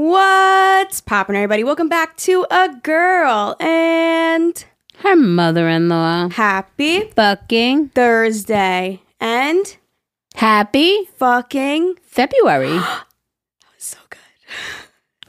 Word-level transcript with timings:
What's 0.00 1.00
poppin', 1.00 1.34
everybody? 1.34 1.64
Welcome 1.64 1.88
back 1.88 2.16
to 2.18 2.46
A 2.52 2.68
Girl 2.84 3.56
and 3.58 4.64
Her 4.98 5.16
mother 5.16 5.68
in 5.68 5.88
law. 5.88 6.28
happy 6.28 7.10
Fucking. 7.16 7.88
Thursday 7.88 9.02
and 9.18 9.76
Happy 10.36 11.08
fucking 11.16 11.96
February. 12.04 12.78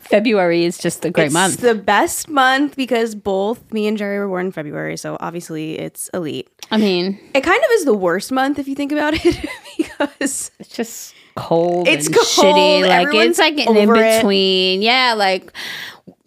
February 0.09 0.65
is 0.65 0.77
just 0.77 1.05
a 1.05 1.09
great 1.11 1.31
month. 1.31 1.53
it's 1.53 1.63
month. 1.63 1.77
the 1.77 1.81
best 1.83 2.29
month 2.29 2.75
because 2.75 3.13
both 3.15 3.71
me 3.71 3.87
and 3.87 3.97
Geri 3.97 4.19
were 4.19 4.27
born 4.27 4.47
in 4.47 4.51
February, 4.51 4.97
so 4.97 5.17
obviously 5.19 5.77
it's 5.77 6.09
elite. 6.13 6.49
I 6.71 6.77
mean, 6.77 7.19
It 7.33 7.41
kind 7.41 7.63
of 7.63 7.69
is 7.73 7.85
the 7.85 7.93
worst 7.93 8.31
month 8.31 8.57
if 8.59 8.67
you 8.67 8.75
think 8.75 8.91
about 8.91 9.13
it 9.15 9.23
because 9.77 10.51
it's 10.59 10.69
just 10.69 11.13
cold. 11.35 11.87
It's 11.87 12.07
and 12.07 12.15
cold, 12.15 12.27
shitty. 12.27 12.81
Like 12.81 12.91
everyone's 13.07 13.29
it's 13.31 13.39
like 13.39 13.57
in 13.57 13.77
over 13.77 13.95
it. 13.95 14.17
between. 14.17 14.81
Yeah, 14.81 15.13
like 15.15 15.53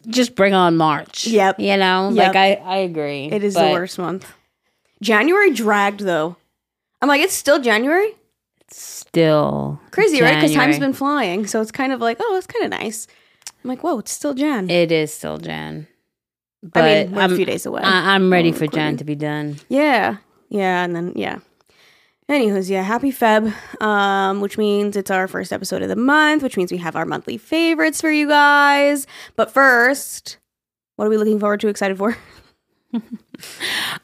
just 0.07 0.35
bring 0.35 0.55
on 0.55 0.77
March. 0.77 1.27
Yep. 1.27 1.59
You 1.61 1.77
know, 1.77 2.11
Yep. 2.11 2.35
like 2.35 2.37
I 2.37 2.53
I 2.65 2.77
agree. 2.79 3.27
it 3.33 3.43
is 3.45 3.55
the 3.55 3.71
worst 3.73 3.99
month. 3.99 4.27
January 5.01 5.53
dragged 5.53 6.01
though. 6.01 6.37
I'm 7.01 7.09
like, 7.09 7.21
it's 7.21 7.35
still 7.35 7.61
January? 7.61 8.13
Still 8.71 9.81
Crazy, 9.91 10.23
right? 10.23 10.37
Because 10.37 10.55
time's 10.55 10.79
been 10.79 10.93
flying. 10.93 11.47
So 11.47 11.61
it's 11.61 11.73
kind 11.73 11.93
of 11.93 12.01
like, 12.01 12.19
oh, 12.21 12.37
it's 12.37 12.47
kind 12.47 12.65
of 12.65 12.71
nice. 12.81 13.07
I'm 13.63 13.69
like, 13.69 13.83
whoa, 13.83 13.99
it's 14.01 14.11
still 14.13 14.35
Jan. 14.35 14.69
It 14.71 14.91
is 14.93 15.13
still 15.13 15.39
Jan. 15.39 15.87
But 16.63 16.85
I 16.85 17.05
mean, 17.05 17.13
we're 17.13 17.23
I'm, 17.23 17.33
a 17.33 17.37
few 17.37 17.45
days 17.45 17.67
away. 17.67 17.83
I, 17.83 18.15
I'm 18.15 18.31
ready 18.33 18.51
Oh, 18.51 18.55
for 18.55 18.67
Jan 18.67 18.97
to 18.99 19.05
be 19.05 19.15
done. 19.15 19.57
yeah. 19.69 20.17
Yeah. 20.49 20.85
And 20.85 20.95
then, 20.95 21.13
yeah. 21.17 21.39
Anywho's, 22.31 22.71
yeah, 22.71 22.83
happy 22.83 23.11
Feb, 23.11 23.53
um, 23.83 24.41
which 24.41 24.57
means 24.57 24.97
it's 24.97 25.11
our 25.11 25.27
first 25.27 25.53
episode 25.53 25.83
of 25.83 25.89
the 25.89 25.97
month, 25.97 26.43
which 26.43 26.57
means 26.57 26.71
we 26.71 26.79
have 26.79 26.95
our 26.97 27.05
monthly 27.05 27.37
favorites 27.37 28.01
for 28.01 28.11
you 28.11 28.29
guys. 28.29 29.07
But 29.37 29.51
first, 29.51 30.39
what 30.97 31.07
are 31.07 31.11
we 31.11 31.17
looking 31.17 31.41
forward 31.41 31.61
to, 31.61 31.69
excited 31.69 31.99
for? 31.99 32.17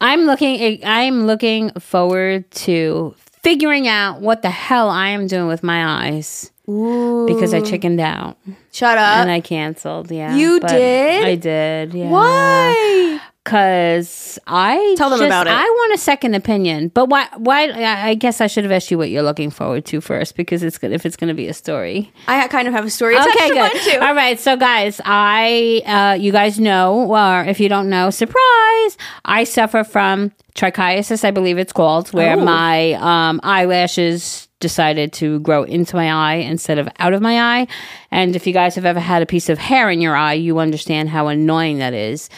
I'm 0.01 0.23
looking 0.23 0.81
I'm 0.85 1.27
looking 1.27 1.71
forward 1.79 2.51
to 2.53 3.15
figuring 3.43 3.87
out 3.87 4.21
what 4.21 4.43
the 4.43 4.51
hell 4.51 4.89
I 4.89 5.09
am 5.09 5.27
doing 5.27 5.47
with 5.47 5.63
my 5.63 6.07
eyes 6.07 6.51
Ooh. 6.69 7.27
because 7.27 7.55
I 7.55 7.61
chickened 7.61 8.01
out 8.01 8.37
Shut 8.79 8.97
up. 8.99 9.19
and 9.19 9.31
I 9.31 9.41
canceled. 9.41 10.11
Yeah. 10.11 10.35
You 10.37 10.61
did? 10.61 11.25
I 11.25 11.35
did. 11.35 11.95
Yeah. 11.95 12.11
Why? 12.11 13.21
Cuz 13.45 14.39
I 14.47 14.95
Tell 14.99 15.09
them 15.09 15.21
just- 15.21 15.27
about 15.29 15.47
it. 15.47 15.55
I 15.55 15.63
want 15.65 15.95
a 15.95 15.99
second 15.99 16.35
opinion. 16.35 16.89
But 16.93 17.09
why 17.09 17.29
why 17.39 17.71
I 17.73 18.13
guess 18.15 18.43
I 18.43 18.47
should 18.47 18.65
have 18.65 18.73
asked 18.73 18.91
you 18.91 18.99
what 18.99 19.09
you're 19.09 19.23
looking 19.23 19.51
forward 19.51 19.87
to 19.87 20.03
first 20.03 20.37
because 20.37 20.63
it's 20.63 20.77
good 20.77 20.93
if 20.93 21.07
it's 21.07 21.17
going 21.17 21.29
to 21.29 21.35
be 21.35 21.49
a 21.49 21.55
story. 21.55 22.13
I 22.27 22.47
kind 22.49 22.69
of 22.69 22.75
have 22.75 22.85
a 22.85 22.91
story. 22.91 23.15
attached 23.17 23.31
Okay, 23.37 23.49
good. 23.49 24.03
All 24.03 24.15
right, 24.15 24.39
so 24.39 24.57
guys, 24.57 25.01
I, 25.05 25.83
uh, 25.87 26.21
you 26.21 26.31
guys 26.31 26.61
know, 26.61 27.07
or 27.11 27.45
if 27.45 27.59
you 27.59 27.71
don't 27.71 27.89
know, 27.89 28.11
surprise, 28.11 28.99
I 29.25 29.45
suffer 29.45 29.83
from 29.83 30.33
trichiasis, 30.55 31.25
I 31.25 31.31
believe 31.31 31.57
it's 31.57 31.73
called, 31.73 32.13
where 32.13 32.37
Oh. 32.37 32.45
my 32.45 32.93
um, 32.95 33.41
eyelashes 33.43 34.48
decided 34.61 35.13
to 35.15 35.41
grow 35.41 35.63
into 35.63 35.97
my 35.97 36.11
eye 36.11 36.37
instead 36.37 36.79
of 36.79 36.89
out 36.99 37.13
of 37.13 37.23
my 37.23 37.61
eye. 37.61 37.67
And 38.11 38.35
if 38.35 38.47
you 38.47 38.53
guys 38.53 38.75
have 38.75 38.85
ever 38.85 39.01
had 39.01 39.23
a 39.23 39.27
piece 39.27 39.49
of 39.49 39.59
hair 39.59 39.91
in 39.91 40.01
your 40.01 40.17
eye, 40.17 40.35
you 40.35 40.59
understand 40.59 41.09
how 41.09 41.29
annoying 41.29 41.79
that 41.79 41.95
is. 41.95 42.29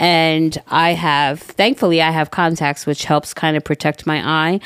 And 0.00 0.56
I 0.68 0.90
have, 0.90 1.40
thankfully, 1.40 2.00
I 2.00 2.10
have 2.10 2.30
contacts, 2.30 2.86
which 2.86 3.04
helps 3.04 3.34
kind 3.34 3.56
of 3.56 3.64
protect 3.64 4.06
my 4.06 4.22
eye 4.24 4.60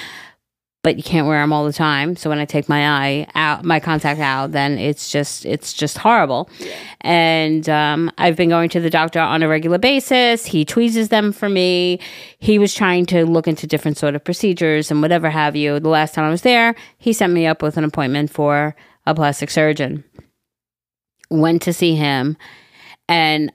but 0.83 0.97
you 0.97 1.03
can't 1.03 1.29
wear 1.29 1.41
them 1.41 1.53
all 1.53 1.65
the 1.65 1.73
time. 1.73 2.17
So 2.17 2.29
when 2.29 2.41
I 2.41 2.45
take 2.45 2.69
my 2.69 2.89
eye 2.89 3.27
out, 3.35 3.65
my 3.65 3.79
contact 3.79 4.21
out, 4.21 4.51
then 4.51 4.79
it's 4.79 5.11
just 5.11 5.47
it's 5.47 5.73
just 5.73 5.99
horrible. 5.99 6.51
And 7.03 7.69
um, 7.69 8.11
I've 8.19 8.37
been 8.37 8.49
going 8.49 8.69
to 8.71 8.81
the 8.81 8.91
doctor 8.91 9.21
on 9.21 9.43
a 9.43 9.49
regular 9.49 9.79
basis. 9.79 10.45
He 10.45 10.65
tweezes 10.65 11.09
them 11.09 11.33
for 11.33 11.49
me. 11.49 12.01
He 12.39 12.59
was 12.59 12.75
trying 12.75 13.07
to 13.07 13.25
look 13.25 13.47
into 13.47 13.67
different 13.67 13.97
sort 13.97 14.17
of 14.17 14.25
procedures 14.25 14.91
and 14.91 15.01
whatever 15.01 15.31
have 15.31 15.55
you. 15.55 15.79
The 15.79 15.89
last 15.89 16.15
time 16.15 16.25
I 16.25 16.31
was 16.31 16.43
there, 16.43 16.75
he 16.99 17.13
sent 17.13 17.33
me 17.33 17.47
up 17.47 17.63
with 17.63 17.77
an 17.77 17.85
appointment 17.85 18.31
for 18.31 18.75
a 19.07 19.15
plastic 19.15 19.51
surgeon. 19.51 20.03
Went 21.31 21.63
to 21.63 21.73
see 21.73 21.95
him, 21.95 22.37
and 23.09 23.53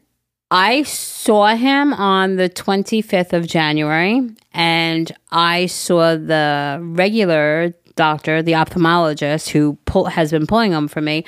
I 0.50 0.84
saw 0.84 1.56
him 1.56 1.94
on 1.94 2.38
the 2.38 2.50
25th 2.50 3.34
of 3.34 3.48
January, 3.48 4.30
and 4.54 5.12
I 5.32 5.66
saw 5.66 6.16
the 6.16 6.80
regular 6.82 7.74
doctor, 7.96 8.42
the 8.42 8.54
ophthalmologist 8.54 9.50
who 9.50 9.78
pull, 9.86 10.06
has 10.06 10.32
been 10.32 10.48
pulling 10.48 10.72
them 10.72 10.88
for 10.88 11.02
me, 11.02 11.26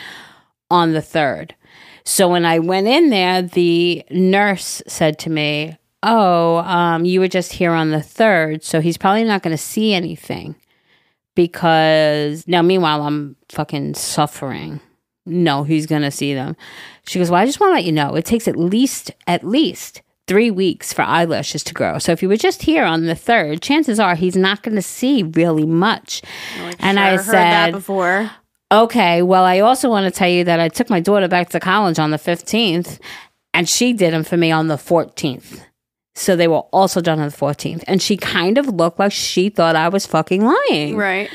on 0.71 0.93
the 0.93 1.01
3rd. 1.01 1.51
So 2.05 2.29
when 2.29 2.45
I 2.45 2.59
went 2.59 2.87
in 2.87 3.09
there, 3.09 3.41
the 3.41 4.03
nurse 4.09 4.81
said 4.87 5.19
to 5.19 5.29
me, 5.29 5.77
Oh, 6.01 6.57
um, 6.59 7.03
you 7.03 7.19
were 7.19 7.27
just 7.27 7.51
here 7.51 7.71
on 7.71 7.91
the 7.91 7.97
3rd, 7.97 8.63
so 8.63 8.79
he's 8.79 8.97
probably 8.97 9.25
not 9.25 9.43
going 9.43 9.55
to 9.55 9.61
see 9.61 9.93
anything. 9.93 10.55
Because 11.35 12.47
now, 12.47 12.61
meanwhile, 12.61 13.01
I'm 13.01 13.35
fucking 13.49 13.95
suffering. 13.95 14.79
No, 15.29 15.63
he's 15.63 15.85
going 15.85 16.01
to 16.01 16.11
see 16.11 16.33
them. 16.33 16.55
She 17.07 17.19
goes, 17.19 17.29
Well, 17.29 17.41
I 17.41 17.45
just 17.45 17.59
want 17.59 17.71
to 17.71 17.75
let 17.75 17.85
you 17.85 17.91
know 17.91 18.15
it 18.15 18.25
takes 18.25 18.47
at 18.47 18.55
least, 18.55 19.11
at 19.27 19.43
least 19.43 20.01
three 20.27 20.51
weeks 20.51 20.93
for 20.93 21.01
eyelashes 21.01 21.63
to 21.63 21.73
grow. 21.73 21.97
So 21.97 22.11
if 22.11 22.21
you 22.21 22.29
were 22.29 22.37
just 22.37 22.61
here 22.63 22.83
on 22.83 23.05
the 23.05 23.15
third, 23.15 23.61
chances 23.61 23.99
are 23.99 24.15
he's 24.15 24.35
not 24.35 24.61
going 24.61 24.75
to 24.75 24.81
see 24.81 25.23
really 25.23 25.65
much. 25.65 26.21
and 26.79 26.99
I 26.99 27.15
Sure, 27.15 27.23
heard 27.23 27.33
that 27.35 27.65
said, 27.65 27.71
before. 27.71 28.29
Okay, 28.71 29.23
well, 29.23 29.43
I 29.43 29.59
also 29.61 29.89
want 29.89 30.05
to 30.05 30.11
tell 30.17 30.29
you 30.29 30.43
that 30.43 30.59
I 30.59 30.69
took 30.69 30.89
my 30.89 30.99
daughter 30.99 31.27
back 31.27 31.49
to 31.49 31.59
college 31.59 31.97
on 31.97 32.11
the 32.11 32.17
15th 32.17 32.99
and 33.55 33.67
she 33.67 33.93
did 33.93 34.13
them 34.13 34.23
for 34.23 34.37
me 34.37 34.51
on 34.51 34.67
the 34.67 34.75
14th. 34.75 35.63
So 36.13 36.35
they 36.35 36.47
were 36.47 36.59
also 36.71 37.01
done 37.01 37.19
on 37.19 37.29
the 37.29 37.35
14th. 37.35 37.83
And 37.87 37.99
she 37.99 38.15
kind 38.15 38.59
of 38.59 38.67
looked 38.67 38.99
like 38.99 39.11
she 39.11 39.49
thought 39.49 39.75
I 39.75 39.89
was 39.89 40.05
fucking 40.05 40.43
lying. 40.45 40.95
Right. 40.97 41.31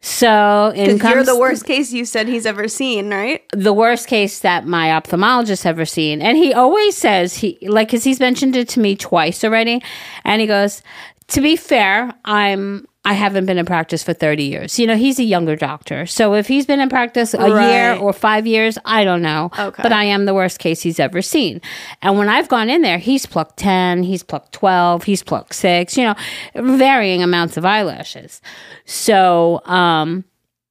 So 0.00 0.72
in 0.76 0.94
Because 0.94 1.10
you're 1.10 1.24
the 1.24 1.38
worst 1.38 1.64
case 1.64 1.92
you 1.92 2.04
said 2.04 2.28
he's 2.28 2.46
ever 2.46 2.68
seen, 2.68 3.10
right? 3.10 3.42
the 3.52 3.72
worst 3.72 4.06
case 4.06 4.40
that 4.40 4.66
my 4.66 4.88
ophthalmologist 4.88 5.66
ever 5.66 5.84
seen. 5.84 6.22
And 6.22 6.38
he 6.38 6.54
always 6.54 6.96
says 6.96 7.34
he 7.34 7.58
like 7.62 7.88
cuz 7.90 8.04
he's 8.04 8.20
mentioned 8.20 8.54
it 8.56 8.68
to 8.70 8.80
me 8.80 8.94
twice 8.96 9.42
already 9.42 9.82
and 10.24 10.40
he 10.40 10.46
goes, 10.46 10.82
"To 11.28 11.40
be 11.40 11.56
fair, 11.56 12.14
I'm 12.24 12.86
I 13.08 13.14
haven't 13.14 13.46
been 13.46 13.56
in 13.56 13.64
practice 13.64 14.02
for 14.02 14.12
30 14.12 14.44
years. 14.44 14.78
You 14.78 14.86
know, 14.86 14.94
he's 14.94 15.18
a 15.18 15.22
younger 15.24 15.56
doctor. 15.56 16.04
So 16.04 16.34
if 16.34 16.46
he's 16.46 16.66
been 16.66 16.78
in 16.78 16.90
practice 16.90 17.32
a 17.32 17.48
year 17.48 17.94
or 17.94 18.12
5 18.12 18.46
years, 18.46 18.76
I 18.84 19.02
don't 19.02 19.22
know. 19.22 19.50
Okay. 19.58 19.82
But 19.82 19.92
I 19.94 20.04
am 20.04 20.26
the 20.26 20.34
worst 20.34 20.58
case 20.58 20.82
he's 20.82 21.00
ever 21.00 21.22
seen. 21.22 21.62
And 22.02 22.18
when 22.18 22.28
I've 22.28 22.48
gone 22.48 22.68
in 22.68 22.82
there, 22.82 22.98
he's 22.98 23.24
plucked 23.24 23.56
10, 23.56 24.02
he's 24.02 24.22
plucked 24.22 24.52
12, 24.52 25.04
he's 25.04 25.22
plucked 25.22 25.54
6, 25.54 25.96
you 25.96 26.04
know, 26.04 26.14
varying 26.54 27.22
amounts 27.22 27.56
of 27.56 27.64
eyelashes. 27.64 28.42
So, 28.84 29.64
um 29.64 30.24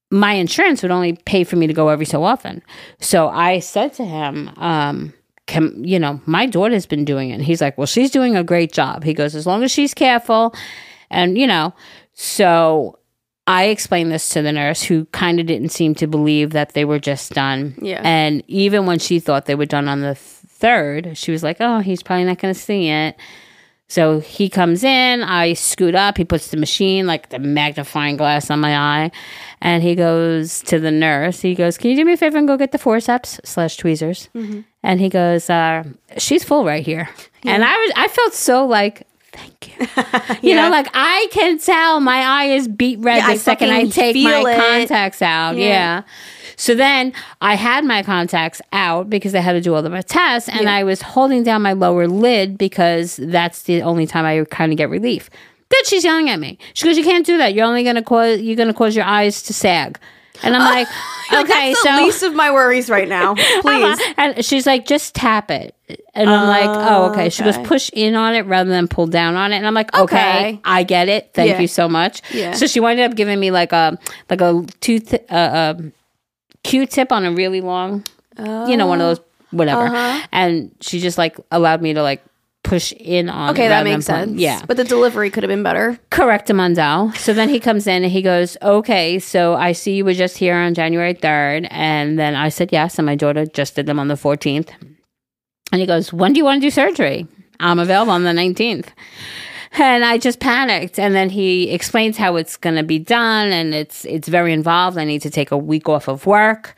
my 0.10 0.34
insurance 0.34 0.82
would 0.84 0.92
only 0.92 1.14
pay 1.26 1.44
for 1.44 1.58
me 1.58 1.68
to 1.68 1.74
go 1.74 1.90
every 1.90 2.06
so 2.06 2.24
often. 2.24 2.62
So 3.02 3.28
I 3.28 3.60
said 3.60 3.92
to 3.96 4.06
him, 4.06 4.50
um, 4.56 5.14
can, 5.48 5.84
you 5.84 6.00
know, 6.00 6.22
my 6.26 6.46
daughter's 6.46 6.86
been 6.86 7.04
doing 7.04 7.32
it. 7.32 7.34
And 7.34 7.44
he's 7.44 7.60
like, 7.60 7.78
well, 7.78 7.88
she's 7.88 8.10
doing 8.10 8.38
a 8.38 8.42
great 8.44 8.72
job. 8.72 9.04
He 9.04 9.14
goes, 9.14 9.36
as 9.36 9.46
long 9.46 9.64
as 9.64 9.72
she's 9.72 9.94
careful. 9.94 10.56
And, 11.10 11.38
you 11.38 11.46
know, 11.46 11.74
so 12.20 12.98
I 13.46 13.66
explained 13.66 14.12
this 14.12 14.28
to 14.30 14.42
the 14.42 14.52
nurse 14.52 14.82
who 14.82 15.06
kind 15.06 15.40
of 15.40 15.46
didn't 15.46 15.70
seem 15.70 15.94
to 15.96 16.08
believe 16.08 16.50
that 16.50 16.74
they 16.74 16.84
were 16.84 16.98
just 16.98 17.32
done. 17.32 17.76
Yeah. 17.80 18.02
And 18.04 18.44
even 18.48 18.88
when 18.88 18.98
she 18.98 19.20
thought 19.20 19.46
they 19.46 19.54
were 19.54 19.68
done 19.68 19.88
on 19.88 20.02
the 20.02 20.16
third, 20.16 21.16
she 21.16 21.32
was 21.32 21.44
like, 21.44 21.58
oh, 21.60 21.80
he's 21.80 22.02
probably 22.02 22.26
not 22.26 22.40
going 22.40 22.56
to 22.56 22.60
see 22.60 22.90
it. 22.90 23.16
So 23.88 24.20
he 24.20 24.50
comes 24.50 24.84
in, 24.84 25.22
I 25.22 25.54
scoot 25.54 25.94
up, 25.94 26.18
he 26.18 26.26
puts 26.26 26.50
the 26.50 26.58
machine, 26.58 27.06
like 27.06 27.30
the 27.30 27.38
magnifying 27.38 28.18
glass 28.18 28.50
on 28.50 28.60
my 28.60 28.76
eye, 28.76 29.12
and 29.62 29.84
he 29.84 29.94
goes 29.94 30.62
to 30.64 30.80
the 30.80 30.92
nurse. 30.92 31.40
He 31.40 31.54
goes, 31.54 31.78
Can 31.78 31.92
you 31.92 31.98
do 31.98 32.04
me 32.04 32.14
a 32.14 32.18
favor 32.18 32.40
and 32.40 32.48
go 32.48 32.58
get 32.58 32.72
the 32.72 32.80
forceps 32.80 33.40
slash 33.46 33.78
tweezers? 33.78 34.28
And 34.82 35.00
he 35.00 35.08
goes, 35.08 35.52
uh, 35.52 35.84
She's 36.18 36.44
full 36.44 36.66
right 36.66 36.84
here. 36.84 37.10
And 37.44 37.64
I 37.64 37.78
was 37.78 37.92
I 37.96 38.08
felt 38.10 38.34
so 38.34 38.66
like 38.66 39.08
Thank 39.38 39.78
you. 39.80 39.88
You 40.42 40.56
Yeah. 40.56 40.64
know, 40.64 40.70
like 40.70 40.88
I 40.94 41.28
can 41.32 41.58
tell 41.60 42.00
my 42.00 42.18
eye 42.22 42.46
is 42.46 42.68
beat 42.68 43.00
red 43.00 43.18
Yeah, 43.18 43.28
the 43.28 43.34
I 43.34 43.38
second 43.38 43.70
I 43.72 43.86
take 43.88 44.16
my 44.24 44.40
it. 44.42 44.58
contacts 44.58 45.22
out. 45.22 45.56
Yeah. 45.58 45.66
yeah. 45.68 46.02
So 46.56 46.74
then 46.74 47.14
I 47.40 47.56
had 47.56 47.86
my 47.86 48.02
contacts 48.02 48.62
out 48.74 49.10
because 49.10 49.36
I 49.36 49.40
had 49.40 49.54
to 49.54 49.62
do 49.62 49.76
all 49.76 49.86
of 49.86 49.92
my 49.92 50.02
tests, 50.02 50.50
and. 50.50 50.68
I 50.68 50.84
was 50.84 51.02
holding 51.04 51.44
down 51.44 51.62
my 51.62 51.74
lower 51.74 52.08
lid 52.08 52.58
because 52.58 53.18
that's 53.22 53.64
the 53.64 53.84
only 53.84 54.08
time 54.08 54.26
I 54.26 54.44
kind 54.50 54.72
of 54.72 54.78
get 54.78 54.90
relief. 54.90 55.30
Then 55.70 55.86
she's 55.86 56.04
yelling 56.04 56.30
at 56.30 56.40
me. 56.40 56.58
She 56.74 56.86
goes, 56.88 56.98
"You 56.98 57.04
can't 57.04 57.26
do 57.26 57.38
that. 57.38 57.54
You're 57.54 57.66
only 57.66 57.84
gonna 57.84 58.02
cause 58.02 58.40
you're 58.42 58.56
gonna 58.56 58.74
cause 58.74 58.96
your 58.96 59.06
eyes 59.06 59.44
to 59.44 59.54
sag." 59.54 60.00
And 60.44 60.56
I'm 60.56 60.62
like, 60.76 60.88
"Okay, 61.32 61.70
That's 61.74 61.84
so." 61.84 61.96
the 61.96 62.04
least 62.04 62.24
of 62.24 62.34
my 62.34 62.52
worries 62.52 62.90
right 62.90 63.08
now. 63.08 63.34
Uh-huh. 63.38 63.62
Please. 63.62 64.14
and 64.18 64.44
she's 64.46 64.66
like, 64.66 64.86
just 64.88 65.14
tap 65.14 65.52
it. 65.52 65.76
And 66.14 66.30
I'm 66.30 66.48
like, 66.48 66.70
oh, 66.92 67.12
okay. 67.12 67.30
She 67.30 67.44
goes, 67.44 67.56
okay. 67.58 67.66
push 67.66 67.90
in 67.94 68.16
on 68.16 68.36
it 68.36 68.42
rather 68.46 68.70
than 68.70 68.88
pull 68.90 69.08
down 69.08 69.36
on 69.36 69.54
it. 69.54 69.58
And 69.58 69.66
I'm 69.66 69.74
like, 69.74 69.94
okay, 69.98 70.04
Okay. 70.50 70.62
I 70.66 70.84
get 70.84 71.08
it. 71.08 71.32
Thank 71.34 71.52
Yeah. 71.52 71.60
you 71.62 71.68
so 71.68 71.88
much. 71.88 72.22
Yeah. 72.34 72.52
So 72.54 72.68
she 72.68 72.80
winded 72.82 73.10
up 73.10 73.16
giving 73.16 73.40
me 73.40 73.52
like 73.52 73.72
a 73.72 73.98
like 74.30 74.42
a 74.42 74.66
tooth 74.82 75.14
uh, 75.32 75.74
um, 75.78 75.94
Q-tip 76.64 77.12
on 77.12 77.24
a 77.26 77.32
really 77.32 77.62
long 77.62 78.04
you 78.38 78.76
know, 78.78 78.86
one 78.86 79.00
of 79.02 79.18
those 79.18 79.26
whatever. 79.52 79.84
Uh-huh. 79.86 80.28
And 80.32 80.72
she 80.82 81.00
just 81.00 81.18
like 81.18 81.38
allowed 81.52 81.82
me 81.82 81.94
to 81.94 82.04
like 82.04 82.24
push 82.64 82.92
in 82.92 83.30
on. 83.30 83.52
Okay, 83.52 83.68
it 83.68 83.70
that 83.70 83.78
rather 83.78 83.90
makes 83.90 84.06
than 84.08 84.16
pull- 84.18 84.28
sense. 84.34 84.42
Yeah, 84.42 84.62
But 84.68 84.76
the 84.76 84.84
delivery 84.84 85.30
could 85.30 85.44
have 85.44 85.48
been 85.48 85.64
better. 85.64 85.98
correct, 86.10 86.50
Amando. 86.50 87.16
So 87.16 87.34
then 87.34 87.48
he 87.48 87.60
comes 87.62 87.88
in 87.88 88.04
and 88.04 88.12
he 88.12 88.22
goes, 88.22 88.58
"Okay, 88.62 89.20
so 89.20 89.54
I 89.56 89.72
see 89.72 89.96
you 89.96 90.04
were 90.06 90.14
just 90.14 90.38
here 90.38 90.56
on 90.56 90.74
January 90.74 91.14
third, 91.14 91.66
and 91.72 92.20
then 92.20 92.36
I 92.36 92.50
said 92.50 92.74
yes, 92.74 93.00
and 93.00 93.06
my 93.06 93.16
daughter 93.16 93.46
just 93.46 93.76
did 93.76 93.86
them 93.86 94.00
on 94.00 94.10
the 94.10 94.18
fourteenth. 94.18 94.70
And 95.72 95.82
he 95.82 95.88
goes, 95.88 96.14
"When 96.14 96.34
do 96.34 96.38
you 96.38 96.46
want 96.46 96.62
to 96.62 96.68
do 96.68 96.72
surgery? 96.72 97.28
I'm 97.60 97.80
available 97.80 98.14
on 98.14 98.24
the 98.24 98.34
nineteenth. 98.34 98.92
And 99.74 100.04
I 100.06 100.18
just 100.18 100.40
panicked. 100.40 100.98
And 100.98 101.14
then 101.14 101.30
he 101.30 101.70
explains 101.72 102.18
how 102.18 102.36
it's 102.38 102.56
going 102.58 102.78
to 102.78 102.84
be 102.84 103.00
done, 103.00 103.52
and 103.52 103.74
it's 103.74 104.06
it's 104.06 104.28
very 104.28 104.54
involved. 104.54 104.98
I 104.98 105.04
need 105.04 105.22
to 105.24 105.30
take 105.30 105.52
a 105.52 105.58
week 105.58 105.90
off 105.90 106.08
of 106.08 106.26
work, 106.26 106.76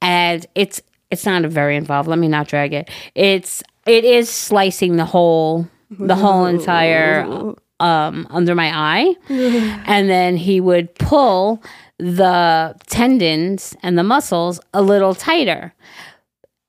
and 0.00 0.46
it's 0.54 0.80
it's 1.10 1.26
not 1.26 1.44
a 1.44 1.48
very 1.48 1.76
involved. 1.76 2.08
Let 2.08 2.18
me 2.18 2.28
not 2.28 2.48
drag 2.48 2.72
it. 2.72 2.90
It's 3.14 3.62
it 3.86 4.04
is 4.04 4.28
slicing 4.28 4.96
the 4.96 5.04
whole 5.04 5.66
the 5.90 6.14
whole 6.14 6.46
entire 6.46 7.26
um 7.80 8.26
under 8.30 8.54
my 8.54 8.70
eye, 8.74 9.14
and 9.86 10.08
then 10.08 10.36
he 10.36 10.60
would 10.60 10.94
pull 10.94 11.62
the 11.98 12.74
tendons 12.86 13.76
and 13.82 13.98
the 13.98 14.02
muscles 14.02 14.60
a 14.72 14.80
little 14.82 15.14
tighter. 15.14 15.74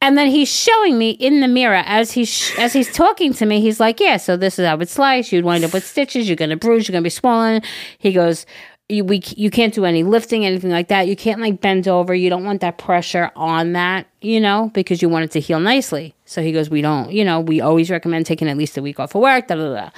And 0.03 0.17
then 0.17 0.27
he's 0.27 0.49
showing 0.49 0.97
me 0.97 1.11
in 1.11 1.39
the 1.39 1.47
mirror 1.47 1.81
as 1.85 2.11
he's 2.11 2.51
as 2.57 2.73
he's 2.73 2.91
talking 2.91 3.33
to 3.35 3.45
me. 3.45 3.61
He's 3.61 3.79
like, 3.79 4.01
"Yeah, 4.01 4.17
so 4.17 4.35
this 4.35 4.59
is 4.59 4.67
how 4.67 4.75
it 4.79 4.89
slice. 4.89 5.31
You'd 5.31 5.45
wind 5.45 5.63
up 5.63 5.71
with 5.71 5.87
stitches. 5.87 6.27
You're 6.27 6.35
gonna 6.35 6.57
bruise. 6.57 6.85
You're 6.89 6.91
gonna 6.91 7.03
be 7.03 7.09
swollen." 7.09 7.61
He 7.99 8.11
goes, 8.11 8.45
"You 8.89 9.05
we 9.05 9.21
you 9.37 9.49
can't 9.49 9.73
do 9.73 9.85
any 9.85 10.03
lifting, 10.03 10.45
anything 10.45 10.71
like 10.71 10.89
that. 10.89 11.07
You 11.07 11.15
can't 11.15 11.39
like 11.39 11.61
bend 11.61 11.87
over. 11.87 12.13
You 12.13 12.29
don't 12.29 12.43
want 12.43 12.59
that 12.59 12.77
pressure 12.77 13.31
on 13.37 13.71
that, 13.73 14.05
you 14.19 14.41
know, 14.41 14.71
because 14.73 15.01
you 15.01 15.07
want 15.07 15.23
it 15.23 15.31
to 15.31 15.39
heal 15.39 15.61
nicely." 15.61 16.13
So 16.25 16.41
he 16.41 16.51
goes, 16.51 16.69
"We 16.69 16.81
don't, 16.81 17.09
you 17.13 17.23
know, 17.23 17.39
we 17.39 17.61
always 17.61 17.89
recommend 17.89 18.25
taking 18.25 18.49
at 18.49 18.57
least 18.57 18.77
a 18.77 18.81
week 18.81 18.99
off 18.99 19.15
of 19.15 19.21
work." 19.21 19.47
Da, 19.47 19.55
da, 19.55 19.73
da. 19.73 19.89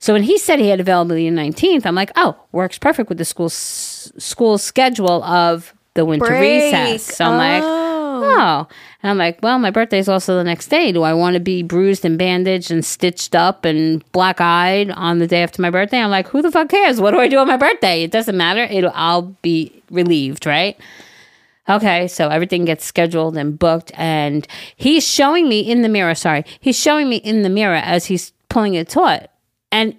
So 0.00 0.12
when 0.12 0.22
he 0.22 0.36
said 0.36 0.58
he 0.58 0.68
had 0.68 0.80
availability 0.80 1.28
on 1.28 1.34
19th, 1.34 1.86
I'm 1.86 1.94
like, 1.94 2.10
"Oh, 2.14 2.36
works 2.52 2.76
perfect 2.76 3.08
with 3.08 3.16
the 3.16 3.24
school 3.24 3.46
s- 3.46 4.12
school 4.18 4.58
schedule 4.58 5.24
of 5.24 5.72
the 5.94 6.04
winter 6.04 6.26
Break. 6.26 6.74
recess." 6.74 7.16
So 7.16 7.24
I'm 7.24 7.38
like. 7.38 7.62
Oh. 7.64 8.66
oh. 8.68 8.68
And 9.06 9.12
I'm 9.12 9.18
like, 9.18 9.38
well, 9.40 9.60
my 9.60 9.70
birthday's 9.70 10.08
also 10.08 10.36
the 10.36 10.42
next 10.42 10.66
day. 10.66 10.90
Do 10.90 11.04
I 11.04 11.14
want 11.14 11.34
to 11.34 11.40
be 11.40 11.62
bruised 11.62 12.04
and 12.04 12.18
bandaged 12.18 12.72
and 12.72 12.84
stitched 12.84 13.36
up 13.36 13.64
and 13.64 14.02
black 14.10 14.40
eyed 14.40 14.90
on 14.90 15.20
the 15.20 15.28
day 15.28 15.44
after 15.44 15.62
my 15.62 15.70
birthday? 15.70 16.00
I'm 16.00 16.10
like, 16.10 16.26
who 16.26 16.42
the 16.42 16.50
fuck 16.50 16.70
cares? 16.70 17.00
What 17.00 17.12
do 17.12 17.20
I 17.20 17.28
do 17.28 17.38
on 17.38 17.46
my 17.46 17.56
birthday? 17.56 18.02
It 18.02 18.10
doesn't 18.10 18.36
matter. 18.36 18.62
It'll, 18.62 18.90
I'll 18.96 19.36
be 19.42 19.80
relieved, 19.92 20.44
right? 20.44 20.76
Okay, 21.68 22.08
so 22.08 22.30
everything 22.30 22.64
gets 22.64 22.84
scheduled 22.84 23.36
and 23.36 23.56
booked, 23.56 23.92
and 23.94 24.44
he's 24.74 25.06
showing 25.06 25.48
me 25.48 25.60
in 25.60 25.82
the 25.82 25.88
mirror. 25.88 26.16
Sorry, 26.16 26.44
he's 26.58 26.76
showing 26.76 27.08
me 27.08 27.18
in 27.18 27.42
the 27.42 27.48
mirror 27.48 27.76
as 27.76 28.06
he's 28.06 28.32
pulling 28.48 28.74
it 28.74 28.88
taut, 28.88 29.30
and 29.70 29.94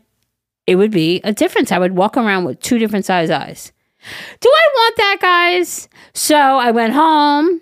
it 0.65 0.75
would 0.75 0.91
be 0.91 1.21
a 1.23 1.31
difference. 1.31 1.71
I 1.71 1.79
would 1.79 1.95
walk 1.95 2.17
around 2.17 2.43
with 2.43 2.59
two 2.59 2.77
different 2.77 3.05
size 3.05 3.29
eyes. 3.29 3.71
Do 4.41 4.49
I 4.49 4.67
want 4.73 4.97
that, 4.97 5.17
guys? 5.21 5.87
So 6.13 6.35
I 6.35 6.71
went 6.71 6.91
home. 6.91 7.61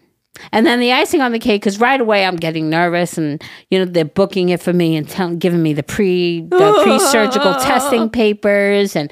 And 0.52 0.66
then 0.66 0.80
the 0.80 0.92
icing 0.92 1.22
on 1.22 1.32
the 1.32 1.40
cake, 1.40 1.62
because 1.62 1.80
right 1.80 2.00
away 2.00 2.26
I'm 2.26 2.36
getting 2.36 2.70
nervous, 2.70 3.18
and 3.18 3.44
you 3.70 3.80
know 3.80 3.86
they're 3.86 4.06
booking 4.06 4.50
it 4.50 4.62
for 4.62 4.74
me 4.74 4.96
and 4.96 5.08
tell, 5.08 5.36
giving 5.36 5.62
me 5.62 5.74
the 5.74 5.84
pre 5.84 6.42
the 6.42 6.80
pre 6.84 7.00
surgical 7.00 7.54
testing 7.56 8.10
papers 8.10 8.96
and 8.96 9.12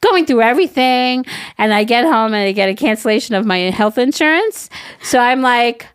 going 0.00 0.26
through 0.26 0.42
everything. 0.42 1.24
And 1.58 1.72
I 1.72 1.84
get 1.84 2.04
home 2.04 2.34
and 2.34 2.48
I 2.48 2.52
get 2.52 2.68
a 2.68 2.74
cancellation 2.74 3.34
of 3.34 3.46
my 3.46 3.58
health 3.70 3.98
insurance. 3.98 4.70
So 5.02 5.18
I'm 5.18 5.42
like, 5.42 5.86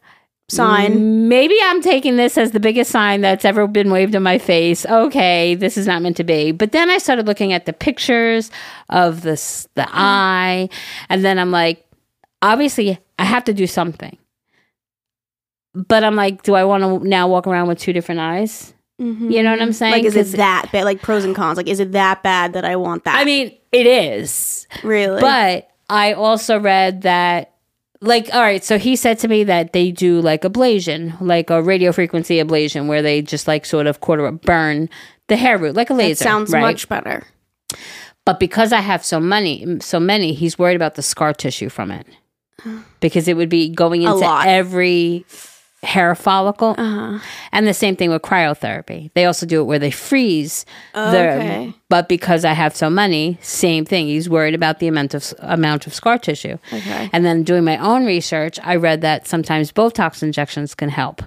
Sign. 0.50 1.30
Maybe 1.30 1.56
I'm 1.64 1.82
taking 1.82 2.18
this 2.18 2.38
as 2.38 2.52
the 2.52 2.60
biggest 2.60 2.92
sign 2.92 3.22
that's 3.22 3.46
ever 3.46 3.66
been 3.66 3.90
waved 3.90 4.14
in 4.14 4.24
my 4.24 4.38
face. 4.38 4.86
Okay, 4.86 5.56
this 5.56 5.78
is 5.78 5.88
not 5.88 6.02
meant 6.02 6.18
to 6.18 6.24
be. 6.24 6.52
But 6.52 6.74
then 6.74 6.90
I 6.90 6.98
started 6.98 7.26
looking 7.26 7.54
at 7.54 7.66
the 7.66 7.74
pictures 7.74 8.52
of 8.90 9.22
this 9.22 9.68
the 9.76 9.84
mm. 9.84 9.90
eye, 9.92 10.70
and 11.10 11.24
then 11.24 11.40
I'm 11.40 11.52
like, 11.52 11.86
obviously 12.42 13.00
I 13.18 13.26
have 13.26 13.46
to 13.46 13.54
do 13.54 13.66
something. 13.66 14.18
But 15.74 16.04
I'm 16.04 16.16
like, 16.16 16.44
do 16.44 16.54
I 16.54 16.64
want 16.66 16.84
to 16.84 17.08
now 17.08 17.28
walk 17.28 17.48
around 17.48 17.68
with 17.68 17.80
two 17.80 17.94
different 17.94 18.22
eyes? 18.22 18.74
Mm-hmm. 19.02 19.32
You 19.32 19.44
know 19.44 19.52
what 19.52 19.62
I'm 19.62 19.74
saying? 19.74 19.92
Like, 19.92 20.04
is 20.04 20.16
it 20.16 20.38
that 20.38 20.72
bad? 20.72 20.86
Like 20.86 21.02
pros 21.02 21.24
and 21.24 21.36
cons. 21.36 21.58
Like, 21.58 21.68
is 21.68 21.80
it 21.80 21.94
that 21.94 22.22
bad 22.22 22.54
that 22.54 22.64
I 22.64 22.76
want 22.76 23.06
that? 23.06 23.20
I 23.20 23.26
mean, 23.26 23.58
it 23.72 23.88
is. 23.88 24.68
really? 24.84 25.20
But 25.20 25.70
I 25.90 26.14
also 26.14 26.60
read 26.60 27.02
that, 27.02 27.56
like, 28.02 28.34
all 28.34 28.42
right, 28.42 28.64
so 28.64 28.78
he 28.78 28.96
said 28.96 29.18
to 29.20 29.28
me 29.28 29.44
that 29.46 29.74
they 29.74 29.92
do 29.92 30.22
like 30.22 30.44
ablation, 30.44 31.20
like 31.20 31.50
a 31.50 31.62
radio 31.62 31.92
frequency 31.92 32.38
ablation, 32.38 32.88
where 32.88 33.02
they 33.02 33.22
just 33.22 33.48
like 33.48 33.66
sort 33.66 33.88
of 33.88 34.00
quarter 34.00 34.30
burn 34.32 34.90
the 35.28 35.38
hair 35.38 35.58
root, 35.58 35.76
like 35.76 35.90
a 35.90 35.94
that 35.94 35.98
laser. 35.98 36.24
sounds 36.24 36.52
right? 36.52 36.62
much 36.62 36.88
better. 36.88 37.24
But 38.26 38.40
because 38.40 38.72
I 38.72 38.80
have 38.80 39.04
so 39.04 39.20
many, 39.20 39.80
so 39.82 40.00
many, 40.00 40.34
he's 40.34 40.58
worried 40.58 40.76
about 40.76 40.96
the 40.96 41.02
scar 41.02 41.34
tissue 41.34 41.70
from 41.70 41.92
it 41.92 42.08
because 43.00 43.28
it 43.28 43.36
would 43.36 43.50
be 43.50 43.70
going 43.70 44.04
into 44.04 44.26
every 44.46 45.26
hair 45.84 46.16
follicle. 46.16 46.76
Uh-huh. 46.78 47.20
And 47.52 47.68
the 47.68 47.74
same 47.74 47.96
thing 47.96 48.10
with 48.10 48.22
cryotherapy. 48.22 49.12
They 49.14 49.26
also 49.26 49.46
do 49.46 49.62
it 49.62 49.66
where 49.66 49.80
they 49.80 49.92
freeze 49.92 50.66
Okay. 50.96 51.68
the. 51.68 51.74
But 51.90 52.08
because 52.10 52.46
I 52.46 52.54
have 52.54 52.76
so 52.76 52.90
many, 52.90 53.38
same 53.42 53.86
thing. 53.86 54.08
He's 54.08 54.30
worried 54.30 54.56
about 54.56 54.80
the 54.80 54.88
amount 54.88 55.14
of 55.14 55.34
amount 55.40 55.86
of 55.86 55.94
scar 55.94 56.18
tissue. 56.18 56.58
Okay. 56.72 57.10
And 57.14 57.24
then 57.26 57.44
doing 57.44 57.64
my 57.64 57.78
own 57.78 58.06
research, 58.06 58.60
I 58.64 58.76
read 58.78 59.02
that 59.02 59.28
sometimes 59.28 59.72
Botox 59.72 60.24
injections 60.24 60.74
can 60.74 60.90
help. 60.90 61.22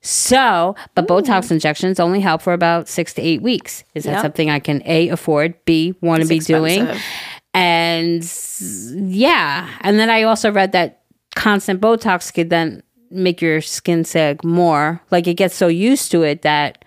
So, 0.00 0.76
but 0.94 1.08
Botox 1.08 1.50
injections 1.50 1.98
only 1.98 2.20
help 2.20 2.40
for 2.40 2.52
about 2.52 2.88
six 2.88 3.12
to 3.14 3.22
eight 3.22 3.42
weeks. 3.42 3.82
Is 3.94 4.04
that 4.04 4.12
Yep. 4.12 4.22
something 4.22 4.48
I 4.48 4.60
can 4.60 4.80
a 4.86 5.08
afford, 5.08 5.54
b 5.64 5.94
want 6.00 6.22
to 6.22 6.28
be 6.28 6.38
doing? 6.38 6.88
And 7.52 8.22
yeah, 8.94 9.68
and 9.80 9.98
then 9.98 10.08
I 10.08 10.22
also 10.22 10.52
read 10.52 10.72
that 10.72 11.00
constant 11.34 11.80
Botox 11.80 12.32
could 12.32 12.50
then 12.50 12.82
make 13.10 13.40
your 13.42 13.60
skin 13.60 14.04
sag 14.04 14.44
more. 14.44 15.00
Like 15.10 15.26
it 15.26 15.34
gets 15.34 15.54
so 15.54 15.68
used 15.68 16.10
to 16.12 16.22
it 16.22 16.42
that 16.42 16.84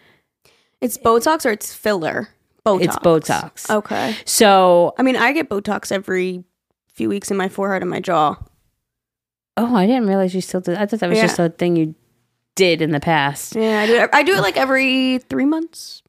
It's 0.82 0.98
Botox 0.98 1.46
or 1.46 1.50
it's 1.52 1.74
filler. 1.74 2.30
Botox. 2.66 2.82
it's 2.84 2.96
Botox. 2.98 3.70
Okay. 3.76 4.16
So, 4.26 4.94
I 5.00 5.02
mean, 5.04 5.16
I 5.16 5.32
get 5.34 5.50
Botox 5.50 5.92
every 5.92 6.44
few 6.94 7.10
weeks 7.10 7.32
in 7.32 7.38
my 7.38 7.50
forehead 7.50 7.82
and 7.82 7.90
my 7.90 8.00
jaw. 8.00 8.36
oh, 9.58 9.76
I 9.76 9.86
didn't 9.88 10.08
realize 10.08 10.34
you 10.36 10.42
still 10.42 10.62
did. 10.62 10.78
I 10.78 10.86
thought 10.86 11.00
that 11.00 11.10
was 11.10 11.18
Yeah. 11.18 11.26
just 11.26 11.40
a 11.40 11.50
thing 11.50 11.76
you 11.76 11.96
did 12.56 12.82
in 12.82 12.92
the 12.92 13.00
past. 13.00 13.56
Yeah, 13.56 13.82
I 13.82 13.88
do. 13.88 13.96
It, 13.96 14.10
I 14.14 14.24
do 14.24 14.36
it 14.36 14.42
like 14.42 14.58
every 14.58 15.18
three 15.30 15.46
months. 15.46 16.01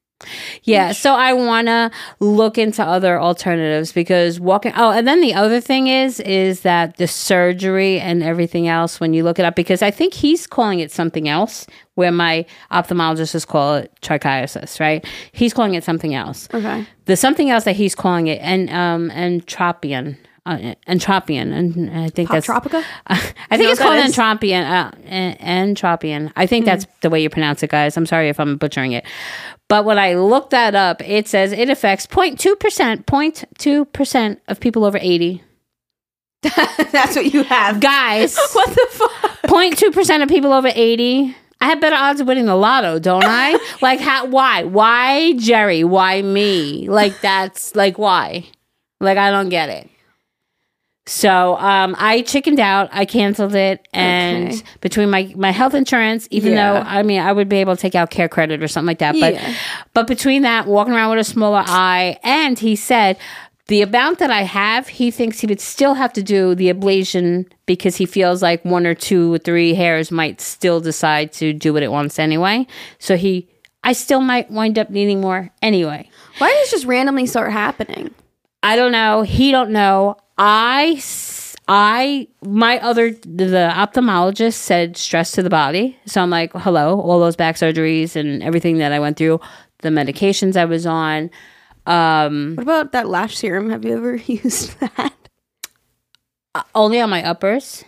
Yeah, 0.65 0.93
so 0.93 1.15
I 1.15 1.33
want 1.33 1.67
to 1.69 1.91
look 2.21 2.59
into 2.59 2.83
other 2.83 3.21
alternatives 3.21 3.93
because 3.93 4.41
walking. 4.41 4.73
Oh, 4.77 4.91
and 4.91 5.07
then 5.07 5.21
the 5.21 5.35
other 5.35 5.61
thing 5.61 5.87
is 5.89 6.21
is 6.21 6.61
that 6.61 6.97
the 6.97 7.07
surgery 7.07 8.01
and 8.01 8.23
everything 8.23 8.69
else 8.69 9.01
when 9.01 9.15
you 9.15 9.25
look 9.25 9.39
it 9.39 9.45
up 9.45 9.57
because 9.57 9.83
I 9.83 9.91
think 9.91 10.15
he's 10.15 10.47
calling 10.47 10.81
it 10.81 10.91
something 10.91 11.29
else 11.29 11.67
where 11.95 12.13
my 12.13 12.47
ophthalmologist 12.71 13.35
is 13.35 13.45
call 13.45 13.75
it 13.77 13.93
trichiasis, 14.03 14.81
right? 14.81 15.05
He's 15.33 15.53
calling 15.53 15.75
it 15.75 15.85
something 15.85 16.15
else. 16.15 16.49
Okay. 16.53 16.87
The 17.05 17.17
something 17.17 17.51
else 17.51 17.65
that 17.65 17.77
he's 17.77 17.95
calling 17.95 18.27
it 18.29 18.41
and 18.41 18.71
um 18.71 19.11
entropion. 19.11 20.17
Uh, 20.45 20.75
entropion, 20.89 21.53
and 21.53 21.89
I 21.97 22.09
think 22.09 22.29
Pop 22.29 22.35
that's 22.35 22.49
Tropica? 22.49 22.83
I 23.07 23.17
think 23.17 23.61
know 23.63 23.71
it's 23.71 23.81
called 23.81 23.97
is? 23.97 24.17
entropion. 24.17 24.65
Uh, 24.65 24.91
entropion. 25.41 26.33
I 26.35 26.47
think 26.47 26.65
that's 26.65 26.85
the 27.01 27.11
way 27.11 27.23
you 27.23 27.31
pronounce 27.31 27.63
it, 27.63 27.71
guys. 27.71 27.97
I'm 27.97 28.07
sorry 28.07 28.29
if 28.29 28.41
I'm 28.41 28.57
butchering 28.57 28.91
it. 28.91 29.07
But 29.73 29.87
when 29.87 29.99
I 29.99 30.17
looked 30.17 30.51
that 30.51 30.75
up, 30.75 31.01
it 31.01 31.27
says 31.27 31.51
it 31.51 31.71
affects 31.71 32.07
0.2%, 32.07 33.07
0.2% 33.07 34.41
of 34.47 34.61
people 34.61 34.85
over 34.85 34.99
80. 35.01 35.43
That's 36.43 37.17
what 37.17 37.33
you 37.33 37.45
have. 37.45 37.81
Guys, 37.81 38.37
what 38.53 38.69
the 38.69 38.87
fuck? 38.91 39.11
0.2% 39.45 40.23
of 40.23 40.29
people 40.29 40.53
over 40.53 40.69
80. 40.75 41.35
I 41.63 41.65
have 41.65 41.81
better 41.81 41.97
odds 41.97 42.21
of 42.21 42.27
winning 42.27 42.45
the 42.45 42.55
lotto, 42.55 42.99
don't 42.99 43.25
I? 43.25 43.59
like, 43.81 43.99
how, 43.99 44.27
why? 44.27 44.65
Why 44.65 45.33
Geri? 45.39 45.85
Why 45.85 46.21
me? 46.21 46.87
Like, 46.91 47.23
that's 47.23 47.75
like, 47.75 47.97
why? 47.97 48.45
Like, 49.01 49.17
I 49.17 49.31
don't 49.31 49.49
get 49.49 49.71
it. 49.71 49.89
So 51.07 51.57
um, 51.57 51.97
I 51.99 52.23
chickened 52.23 52.61
out. 52.61 52.89
I 52.93 53.05
canceled 53.05 53.57
it, 53.57 53.87
and 53.93 54.53
Okay. 54.53 54.63
between 54.81 55.11
my 55.11 55.33
my 55.37 55.51
health 55.51 55.75
insurance, 55.75 56.29
even 56.31 56.53
Yeah. 56.53 56.73
though 56.75 56.79
I 56.89 57.03
mean 57.03 57.21
I 57.21 57.33
would 57.33 57.49
be 57.49 57.57
able 57.57 57.75
to 57.75 57.81
take 57.83 57.95
out 57.97 58.11
care 58.11 58.29
credit 58.29 58.63
or 58.63 58.69
something 58.69 58.87
like 58.87 58.99
that, 58.99 59.17
but 59.19 59.35
Yeah. 59.35 59.53
but 59.95 60.07
between 60.07 60.43
that, 60.43 60.67
walking 60.67 60.95
around 60.95 61.11
with 61.11 61.19
a 61.19 61.25
smaller 61.25 61.65
eye, 61.67 62.19
and 62.23 62.57
he 62.59 62.77
said 62.77 63.17
the 63.67 63.83
amount 63.83 64.19
that 64.21 64.31
I 64.31 64.43
have, 64.43 64.87
he 64.89 65.11
thinks 65.11 65.41
he 65.41 65.47
would 65.49 65.61
still 65.61 65.95
have 65.95 66.13
to 66.13 66.23
do 66.23 66.55
the 66.55 66.73
ablation 66.73 67.47
because 67.67 67.97
he 67.97 68.07
feels 68.07 68.41
like 68.43 68.65
one 68.65 68.87
or 68.87 68.95
two 68.95 69.35
or 69.35 69.39
three 69.39 69.75
hairs 69.75 70.11
might 70.13 70.41
still 70.41 70.81
decide 70.81 71.33
to 71.35 71.53
do 71.53 71.73
what 71.73 71.83
it 71.83 71.91
wants 71.91 72.19
anyway. 72.19 72.67
So 72.99 73.17
he, 73.17 73.49
I 73.83 73.93
still 73.93 74.21
might 74.21 74.51
wind 74.51 74.79
up 74.79 74.91
needing 74.91 75.21
more 75.21 75.51
anyway. 75.63 76.09
Why 76.39 76.49
does 76.51 76.59
this 76.63 76.71
just 76.81 76.87
randomly 76.87 77.25
start 77.27 77.51
happening? 77.53 78.13
I 78.65 78.77
don't 78.77 78.93
know. 78.93 79.23
He 79.23 79.51
don't 79.53 79.71
know. 79.71 80.17
I 80.45 81.01
I 81.69 82.27
my 82.45 82.81
other 82.81 83.13
the 83.13 83.73
ophthalmologist 83.73 84.55
said 84.55 84.97
stress 84.97 85.31
to 85.33 85.43
the 85.43 85.49
body. 85.51 85.97
So 86.07 86.21
I'm 86.21 86.31
like, 86.31 86.53
hello, 86.55 87.01
all 87.01 87.21
those 87.21 87.37
back 87.37 87.55
surgeries 87.55 88.17
and 88.17 88.43
everything 88.43 88.79
that 88.79 88.91
I 88.93 88.99
went 88.99 89.17
through, 89.17 89.41
the 89.83 89.91
medications 89.91 90.57
I 90.57 90.65
was 90.65 90.85
on. 90.85 91.31
Um, 91.87 92.55
What 92.57 92.65
about 92.65 92.93
that 92.93 93.09
lash 93.09 93.37
serum? 93.37 93.71
Have 93.71 93.85
you 93.85 93.97
ever 93.97 94.17
used 94.27 94.79
that? 94.81 95.13
only 96.75 97.01
on 97.01 97.09
my 97.09 97.25
uppers. 97.25 97.85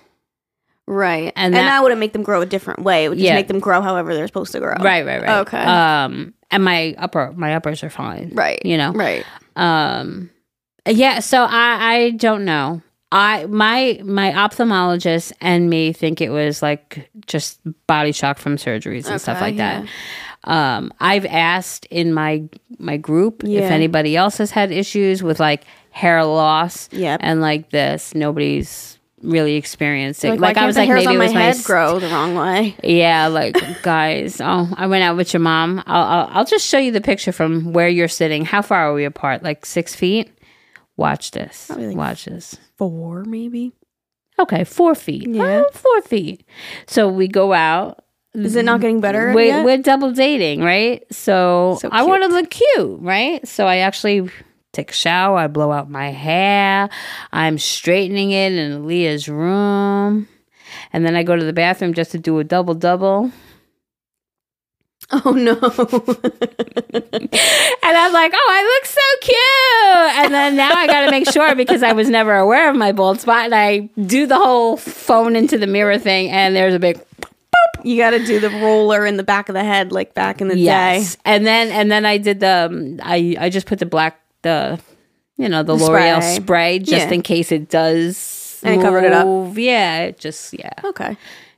Right. 0.86 1.32
And 1.36 1.46
And, 1.46 1.54
that- 1.54 1.62
that, 1.64 1.82
wouldn't 1.82 1.98
make 2.00 2.12
them 2.12 2.22
grow 2.22 2.40
a 2.40 2.46
different 2.46 2.82
way. 2.82 3.04
It 3.04 3.08
would 3.08 3.18
just 3.18 3.26
Yeah. 3.26 3.34
make 3.34 3.48
them 3.48 3.58
grow 3.58 3.80
however 3.82 4.14
they're 4.14 4.26
supposed 4.28 4.52
to 4.52 4.60
grow. 4.60 4.74
Right, 4.80 5.04
right, 5.04 5.22
right. 5.22 5.40
Okay. 5.40 5.58
Um, 5.58 6.34
and 6.52 6.62
my 6.64 6.94
upper 6.98 7.32
my 7.36 7.54
uppers 7.56 7.82
are 7.82 7.90
fine. 7.90 8.30
Right. 8.32 8.64
You 8.64 8.76
know. 8.78 8.92
Right. 8.92 9.24
Um, 9.56 10.30
yeah. 10.86 11.20
So 11.20 11.42
I 11.42 11.94
I 11.94 12.10
don't 12.10 12.44
know. 12.44 12.82
I 13.12 13.46
my 13.46 14.00
my 14.04 14.32
ophthalmologist 14.32 15.32
and 15.40 15.70
me 15.70 15.92
think 15.92 16.20
it 16.20 16.30
was 16.30 16.62
like 16.62 17.08
just 17.26 17.60
body 17.86 18.12
shock 18.12 18.38
from 18.38 18.56
surgeries 18.56 19.08
and 19.08 19.20
stuff 19.20 19.36
Okay, 19.36 19.44
like 19.46 19.56
that. 19.58 19.86
Um, 20.44 20.92
I've 21.00 21.24
asked 21.26 21.86
in 21.86 22.12
my 22.12 22.42
my 22.78 22.96
group 22.96 23.44
if 23.44 23.64
anybody 23.70 24.16
else 24.16 24.38
has 24.38 24.50
had 24.50 24.72
issues 24.72 25.22
with 25.22 25.40
like 25.40 25.62
hair 25.90 26.24
loss 26.24 26.88
Yep. 26.92 27.20
and 27.22 27.40
like 27.40 27.70
this. 27.70 28.14
Nobody's 28.14 28.98
really 29.22 29.54
experienced 29.54 30.22
it. 30.22 30.32
Like, 30.32 30.40
Like, 30.40 30.56
I 30.58 30.66
was 30.66 30.76
like, 30.76 30.86
maybe 30.88 31.14
it 31.14 31.16
my 31.18 31.24
was 31.24 31.32
my 31.32 31.40
head 31.40 31.54
s- 31.54 31.64
grow 31.66 31.98
the 31.98 32.08
wrong 32.08 32.34
way. 32.34 32.76
yeah, 32.82 33.28
like 33.28 33.56
guys. 33.82 34.38
Oh, 34.40 34.68
I 34.76 34.86
went 34.86 35.02
out 35.04 35.16
with 35.16 35.32
your 35.32 35.40
mom. 35.40 35.82
I'll, 35.86 36.02
I'll 36.04 36.28
I'll 36.38 36.44
just 36.44 36.66
show 36.66 36.78
you 36.78 36.90
the 36.90 37.00
picture 37.00 37.32
from 37.32 37.72
where 37.72 37.88
you're 37.88 38.08
sitting. 38.08 38.44
How 38.44 38.60
far 38.60 38.90
are 38.90 38.92
we 38.92 39.04
apart? 39.06 39.42
Like 39.42 39.64
six 39.64 39.94
feet. 39.94 40.30
Watch 40.96 41.30
this. 41.32 41.70
Like- 41.70 41.96
Watch 41.96 42.24
this. 42.26 42.56
Four, 42.76 43.24
maybe. 43.24 43.72
Okay, 44.38 44.64
four 44.64 44.94
feet. 44.94 45.28
Yeah. 45.28 45.64
Oh, 45.64 45.70
four 45.72 46.02
feet. 46.02 46.44
So 46.86 47.08
we 47.08 47.28
go 47.28 47.52
out. 47.52 48.00
Is 48.34 48.56
it 48.56 48.64
not 48.64 48.80
getting 48.80 49.00
better? 49.00 49.32
We're, 49.32 49.64
we're 49.64 49.78
double 49.78 50.10
dating, 50.10 50.60
right? 50.60 51.04
So, 51.12 51.78
So 51.80 51.88
I 51.92 52.02
want 52.02 52.24
to 52.24 52.28
look 52.28 52.50
cute, 52.50 52.98
right? 53.00 53.46
So 53.46 53.68
I 53.68 53.76
actually 53.78 54.28
take 54.72 54.90
a 54.90 54.94
shower. 54.94 55.38
I 55.38 55.46
blow 55.46 55.70
out 55.70 55.88
my 55.88 56.10
hair. 56.10 56.88
I'm 57.32 57.58
straightening 57.58 58.32
it 58.32 58.52
in 58.52 58.88
Leah's 58.88 59.28
room. 59.28 60.26
And 60.92 61.06
then 61.06 61.14
I 61.14 61.22
go 61.22 61.36
to 61.36 61.44
the 61.44 61.52
bathroom 61.52 61.94
just 61.94 62.10
to 62.10 62.18
do 62.18 62.40
a 62.40 62.44
double 62.44 62.74
double. 62.74 63.30
Oh 65.24 65.30
no. 65.32 65.52
And 67.86 67.96
I'm 67.96 68.12
like, 68.12 68.32
oh, 68.34 68.48
I 68.50 68.62
look 68.74 68.86
so 68.86 69.00
cute. 69.20 70.24
And 70.24 70.34
then 70.34 70.56
now 70.56 70.72
I 70.72 70.86
got 70.86 71.04
to 71.04 71.10
make 71.10 71.30
sure 71.30 71.54
because 71.54 71.82
I 71.82 71.92
was 71.92 72.08
never 72.08 72.34
aware 72.36 72.70
of 72.70 72.76
my 72.76 72.92
bald 72.92 73.20
spot. 73.20 73.46
And 73.46 73.54
I 73.54 73.80
do 74.06 74.26
the 74.26 74.36
whole 74.38 74.76
phone 74.76 75.36
into 75.36 75.58
the 75.58 75.66
mirror 75.66 75.98
thing, 75.98 76.30
and 76.30 76.56
there's 76.56 76.74
a 76.74 76.78
big 76.78 76.98
boop. 77.20 77.84
you 77.84 77.96
got 77.98 78.10
to 78.10 78.24
do 78.24 78.40
the 78.40 78.50
roller 78.50 79.04
in 79.06 79.16
the 79.16 79.22
back 79.22 79.48
of 79.48 79.54
the 79.54 79.64
head, 79.64 79.92
like 79.92 80.14
back 80.14 80.40
in 80.40 80.48
the 80.48 80.54
day. 80.54 80.60
yes. 80.62 81.16
And 81.24 81.46
then 81.46 81.70
and 81.70 81.90
then 81.90 82.06
I 82.06 82.18
did 82.18 82.40
the 82.40 82.66
um, 82.70 83.00
I 83.02 83.36
I 83.38 83.50
just 83.50 83.66
put 83.66 83.78
the 83.78 83.86
black 83.86 84.20
the 84.42 84.80
you 85.36 85.48
know 85.48 85.62
the, 85.62 85.76
The 85.76 85.84
L'Oreal 85.84 86.22
spray. 86.22 86.34
spray, 86.36 86.78
just 86.78 87.08
Yeah. 87.08 87.12
in 87.12 87.22
case 87.22 87.52
it 87.52 87.68
does. 87.68 88.60
And 88.62 88.80
it 88.80 88.82
covered 88.82 89.04
it 89.04 89.12
up. 89.12 89.26
Yeah, 89.58 90.04
it 90.04 90.18
just 90.18 90.54
yeah. 90.54 90.70
Okay. 90.84 91.16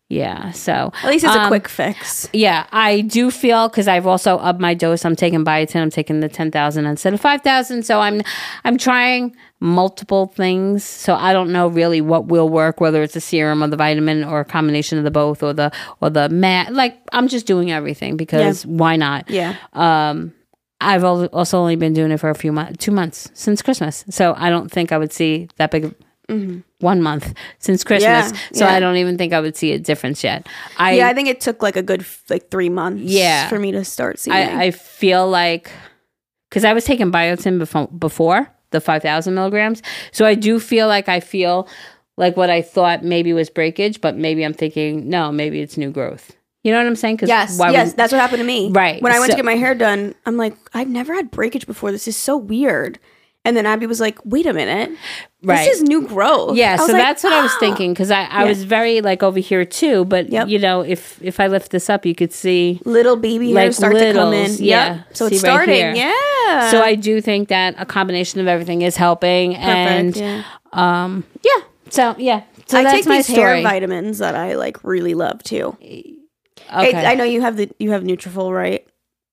Yeah. 0.08 0.52
So 0.52 0.92
At 1.02 1.10
least 1.10 1.24
it's 1.24 1.34
a 1.34 1.42
um, 1.42 1.48
quick 1.48 1.68
fix. 1.68 2.28
Yeah, 2.32 2.66
I 2.70 3.00
do 3.00 3.30
feel 3.30 3.68
because 3.68 3.88
I've 3.88 4.06
also 4.06 4.36
upped 4.38 4.60
my 4.60 4.74
dose. 4.74 5.04
I'm 5.04 5.16
taking 5.16 5.44
biotin. 5.44 5.82
I'm 5.82 5.90
taking 5.90 6.20
the 6.20 6.28
ten 6.28 6.50
thousand 6.50 6.86
instead 6.86 7.12
of 7.14 7.20
five 7.20 7.42
thousand. 7.42 7.84
So 7.84 8.00
I'm 8.00 8.22
I'm 8.64 8.78
trying 8.78 9.34
multiple 9.58 10.26
things. 10.26 10.84
So 10.84 11.14
I 11.14 11.32
don't 11.32 11.50
know 11.50 11.68
really 11.68 12.00
what 12.00 12.26
will 12.26 12.48
work, 12.48 12.80
whether 12.80 13.02
it's 13.02 13.16
a 13.16 13.20
serum 13.20 13.64
or 13.64 13.68
the 13.68 13.76
vitamin 13.76 14.22
or 14.22 14.40
a 14.40 14.44
combination 14.44 14.98
of 14.98 15.04
the 15.04 15.10
both 15.10 15.42
or 15.42 15.52
the 15.52 15.72
or 16.00 16.10
the 16.10 16.28
mat. 16.28 16.72
Like 16.72 16.98
I'm 17.12 17.26
just 17.26 17.46
doing 17.46 17.72
everything 17.72 18.16
because 18.16 18.64
why 18.64 18.96
not? 18.96 19.28
Yeah. 19.28 19.56
Um, 19.72 20.32
I've 20.80 21.04
also 21.04 21.58
only 21.58 21.76
been 21.76 21.94
doing 21.94 22.10
it 22.10 22.18
for 22.18 22.28
a 22.28 22.34
few 22.34 22.52
months, 22.52 22.84
two 22.84 22.92
months 22.92 23.30
since 23.34 23.62
Christmas. 23.62 24.04
So 24.10 24.34
I 24.36 24.50
don't 24.50 24.70
think 24.70 24.92
I 24.92 24.98
would 24.98 25.12
see 25.12 25.48
that 25.56 25.70
big. 25.70 25.94
Of- 26.28 26.62
One 26.80 27.02
month 27.02 27.32
since 27.58 27.84
Christmas, 27.84 28.02
Yeah, 28.32 28.38
so 28.52 28.64
yeah. 28.66 28.72
I 28.74 28.80
don't 28.80 28.96
even 28.96 29.16
think 29.16 29.32
I 29.32 29.40
would 29.40 29.56
see 29.56 29.72
a 29.72 29.78
difference 29.78 30.22
yet. 30.24 30.46
I 30.78 30.92
yeah, 30.98 31.08
I 31.08 31.14
think 31.14 31.28
it 31.28 31.40
took 31.40 31.62
like 31.62 31.76
a 31.76 31.82
good 31.82 32.04
like 32.28 32.50
three 32.50 32.68
months. 32.68 33.02
Yeah. 33.02 33.48
for 33.48 33.58
me 33.58 33.72
to 33.72 33.84
start 33.84 34.18
seeing. 34.18 34.36
I, 34.36 34.64
I 34.66 34.70
feel 34.72 35.28
like 35.28 35.70
because 36.50 36.64
I 36.64 36.72
was 36.72 36.84
taking 36.84 37.10
biotin 37.10 37.58
before, 37.58 37.88
before 37.88 38.50
the 38.70 38.80
5,000 38.80 39.34
milligrams. 39.34 39.82
So 40.12 40.24
I 40.26 40.34
do 40.34 40.60
feel 40.60 40.86
like 40.88 41.08
I 41.08 41.20
feel 41.20 41.68
like 42.16 42.36
what 42.36 42.50
I 42.50 42.62
thought 42.62 43.04
maybe 43.04 43.32
was 43.32 43.50
breakage, 43.50 44.00
but 44.00 44.16
maybe 44.16 44.44
I'm 44.44 44.54
thinking, 44.54 45.08
no, 45.08 45.30
maybe 45.32 45.60
it's 45.60 45.76
new 45.76 45.90
growth. 45.90 46.32
You 46.62 46.72
know 46.72 46.78
what 46.78 46.86
I'm 46.86 46.96
saying? 46.96 47.16
Because 47.16 47.28
yes, 47.28 47.58
yes, 47.60 47.92
that's 47.92 48.10
what 48.12 48.20
happened 48.20 48.40
to 48.40 48.44
me. 48.46 48.70
Right, 48.72 49.00
when 49.00 49.12
I 49.12 49.18
went 49.20 49.30
so- 49.30 49.34
to 49.34 49.36
get 49.36 49.44
my 49.44 49.54
hair 49.54 49.74
done, 49.74 50.14
I'm 50.26 50.36
like, 50.36 50.56
I've 50.74 50.88
never 50.88 51.14
had 51.14 51.30
breakage 51.30 51.66
before. 51.66 51.92
This 51.92 52.08
is 52.08 52.16
so 52.16 52.36
weird. 52.36 52.98
And 53.46 53.56
then 53.56 53.64
Abby 53.64 53.86
was 53.86 54.00
like, 54.00 54.18
"Wait 54.24 54.44
a 54.44 54.52
minute, 54.52 54.90
Right. 55.42 55.64
this 55.64 55.76
is 55.76 55.82
new 55.84 56.02
growth." 56.06 56.56
yeah, 56.56 56.74
so 56.76 56.92
like, 56.92 57.00
that's 57.00 57.22
what 57.22 57.32
I 57.32 57.40
was 57.42 57.52
"Ah." 57.54 57.60
thinking 57.60 57.92
because 57.92 58.10
I, 58.10 58.24
I 58.24 58.42
Yeah. 58.42 58.48
was 58.48 58.64
very 58.64 59.00
like 59.00 59.22
over 59.22 59.38
here 59.38 59.64
too. 59.64 60.04
But 60.04 60.30
Yep. 60.30 60.48
you 60.48 60.58
know, 60.58 60.80
if 60.80 61.22
if 61.22 61.38
I 61.38 61.46
lift 61.46 61.70
this 61.70 61.88
up, 61.88 62.04
you 62.04 62.14
could 62.14 62.32
see. 62.32 62.80
Little 62.84 63.14
baby 63.16 63.52
Like 63.54 63.62
hairs 63.62 63.76
start 63.76 63.94
to 63.94 64.12
come 64.12 64.32
in. 64.32 64.40
littles, 64.40 64.60
Yep. 64.60 64.68
yeah. 64.96 65.02
So 65.12 65.28
See 65.28 65.36
it's 65.36 65.44
starting. 65.44 65.94
yeah. 65.96 66.70
So 66.70 66.82
I 66.82 66.96
do 66.96 67.20
think 67.20 67.48
that 67.48 67.76
a 67.78 67.86
combination 67.86 68.40
of 68.40 68.48
everything 68.48 68.82
is 68.82 68.96
helping, 68.96 69.54
and 69.56 70.16
yeah. 70.16 70.42
um, 70.72 71.22
yeah. 71.44 71.62
So 71.90 72.14
yeah, 72.18 72.42
so 72.66 72.78
I 72.80 72.84
take 72.84 73.06
my 73.06 73.18
these 73.18 73.28
hair 73.28 73.62
vitamins 73.62 74.18
that 74.18 74.34
I 74.34 74.54
like 74.56 74.82
really 74.82 75.14
love 75.14 75.42
too. 75.44 75.76
Okay. 75.80 76.94
I, 76.94 77.12
I 77.12 77.14
know 77.14 77.22
you 77.24 77.42
have 77.42 77.56
the 77.56 77.70
you 77.78 77.92
have 77.92 78.02
Nutrafol, 78.02 78.52
right? 78.52 78.84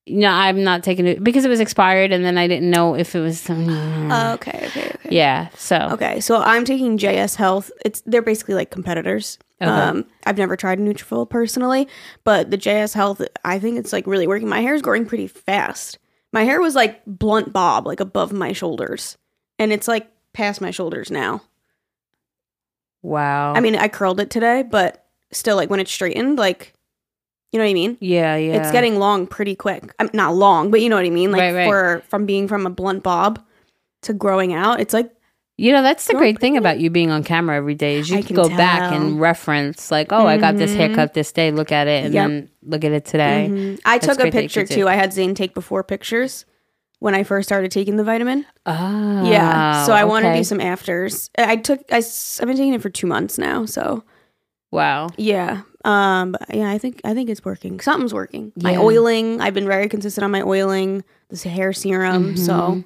No, 0.06 0.30
I'm 0.30 0.64
not 0.64 0.84
taking 0.84 1.08
it 1.08 1.24
because 1.24 1.46
it 1.46 1.50
was 1.50 1.62
expired, 1.62 2.12
and 2.12 2.26
then 2.26 2.38
I 2.38 2.48
didn't 2.48 2.70
know 2.70 2.94
if 2.94 3.16
it 3.16 3.22
was. 3.22 3.50
Oh, 3.50 4.34
okay, 4.34 4.66
okay, 4.68 4.92
okay. 4.96 5.10
yeah. 5.10 5.48
So 5.56 5.78
Okay, 5.92 6.20
so 6.20 6.42
I'm 6.42 6.66
taking 6.66 6.98
JS 6.98 7.36
Health. 7.36 7.72
It's 7.86 8.02
they're 8.06 8.22
basically 8.22 8.56
like 8.56 8.70
competitors. 8.70 9.40
Okay. 9.62 9.72
Um, 9.72 10.06
I've 10.26 10.38
never 10.38 10.58
tried 10.58 10.80
Nutrafol 10.80 11.30
personally, 11.30 11.88
but 12.26 12.52
the 12.52 12.58
JS 12.58 12.94
Health, 12.94 13.22
I 13.46 13.60
think 13.60 13.78
it's 13.80 13.94
like 13.94 14.06
really 14.06 14.28
working. 14.28 14.50
My 14.50 14.60
hair 14.60 14.74
is 14.74 14.82
growing 14.82 15.06
pretty 15.06 15.28
fast. 15.28 16.00
My 16.34 16.44
hair 16.44 16.60
was 16.60 16.76
like 16.76 17.02
blunt 17.06 17.54
bob, 17.54 17.88
like 17.88 18.02
above 18.02 18.34
my 18.34 18.52
shoulders, 18.52 19.18
and 19.58 19.72
it's 19.72 19.88
like 19.88 20.10
past 20.34 20.60
my 20.60 20.72
shoulders 20.72 21.12
now. 21.12 21.42
wow. 23.02 23.54
I 23.54 23.60
mean, 23.62 23.76
I 23.76 23.88
curled 23.88 24.20
it 24.20 24.30
today, 24.30 24.64
but 24.64 25.06
still, 25.32 25.56
like 25.56 25.70
when 25.70 25.80
it's 25.80 25.92
straightened, 25.92 26.38
like 26.38 26.74
you 27.54 27.60
know 27.60 27.66
what 27.66 27.70
I 27.70 27.74
mean. 27.74 27.98
yeah, 28.02 28.36
yeah. 28.36 28.56
It's 28.56 28.72
getting 28.72 28.98
long 29.00 29.28
pretty 29.28 29.56
quick. 29.56 29.94
I'm 30.00 30.10
not 30.14 30.34
long, 30.36 30.72
but 30.72 30.82
you 30.82 30.90
know 30.90 30.96
what 30.98 31.06
I 31.06 31.10
mean. 31.12 31.32
Like 31.32 31.40
Right, 31.42 31.54
right. 31.56 31.68
for 31.70 32.04
from 32.10 32.26
being 32.26 32.48
from 32.48 32.66
a 32.66 32.70
blunt 32.70 33.04
bob 33.04 33.40
to 34.02 34.14
growing 34.14 34.54
out, 34.54 34.80
it's 34.82 34.94
like 34.94 35.12
You 35.56 35.72
know, 35.72 35.84
that's 35.84 36.08
the 36.08 36.16
great 36.16 36.40
thing 36.40 36.58
about 36.58 36.80
you 36.80 36.90
being 36.90 37.12
on 37.12 37.24
camera 37.24 37.56
every 37.56 37.76
day 37.76 38.00
is 38.00 38.10
you 38.10 38.18
can, 38.18 38.26
can 38.26 38.36
go 38.36 38.50
back 38.50 38.92
and 38.92 39.22
reference, 39.22 39.92
like, 39.92 40.12
oh, 40.12 40.26
I 40.26 40.38
got 40.38 40.58
this 40.58 40.72
Mhm. 40.72 40.78
haircut 40.78 41.14
this 41.14 41.32
day. 41.32 41.52
Look 41.52 41.72
at 41.72 41.88
it, 41.88 42.06
and 42.06 42.14
Yep. 42.14 42.28
then 42.28 42.50
look 42.64 42.84
at 42.84 42.92
it 42.92 43.06
today. 43.06 43.48
Mhm. 43.52 43.80
I 43.86 44.00
That's 44.00 44.08
took 44.08 44.18
a 44.18 44.22
great 44.24 44.34
that 44.34 44.42
you 44.44 44.50
picture 44.50 44.66
too. 44.66 44.88
I 44.88 44.96
had 44.96 45.14
Zane 45.14 45.36
take 45.36 45.54
before 45.54 45.84
pictures 45.84 46.46
when 47.00 47.14
I 47.14 47.22
first 47.24 47.48
started 47.48 47.70
taking 47.70 47.98
the 47.98 48.04
vitamin. 48.04 48.46
Oh, 48.66 49.30
yeah, 49.30 49.86
so 49.86 49.94
I 49.94 50.06
want 50.06 50.26
to 50.26 50.34
do 50.34 50.44
some 50.44 50.60
afters. 50.60 51.30
I 51.38 51.58
took 51.58 51.82
I, 51.92 51.98
have 51.98 52.48
been 52.48 52.58
taking 52.58 52.74
it 52.74 52.82
for 52.82 52.90
two 52.90 53.06
months 53.08 53.38
now. 53.38 53.66
So 53.66 54.04
Wow. 54.74 55.10
yeah, 55.18 55.62
um, 55.86 56.32
but 56.32 56.56
yeah, 56.56 56.70
I 56.72 56.78
think 56.78 57.00
I 57.06 57.14
think 57.14 57.30
it's 57.30 57.46
working. 57.46 57.80
Something's 57.80 58.14
working. 58.14 58.52
My 58.62 58.76
oiling, 58.76 59.40
I've 59.40 59.54
been 59.54 59.68
very 59.68 59.88
consistent 59.88 60.24
on 60.24 60.32
my 60.32 60.42
oiling. 60.42 61.04
This 61.30 61.44
hair 61.44 61.74
serum, 61.74 62.36
so 62.38 62.54
Mhm. 62.54 62.84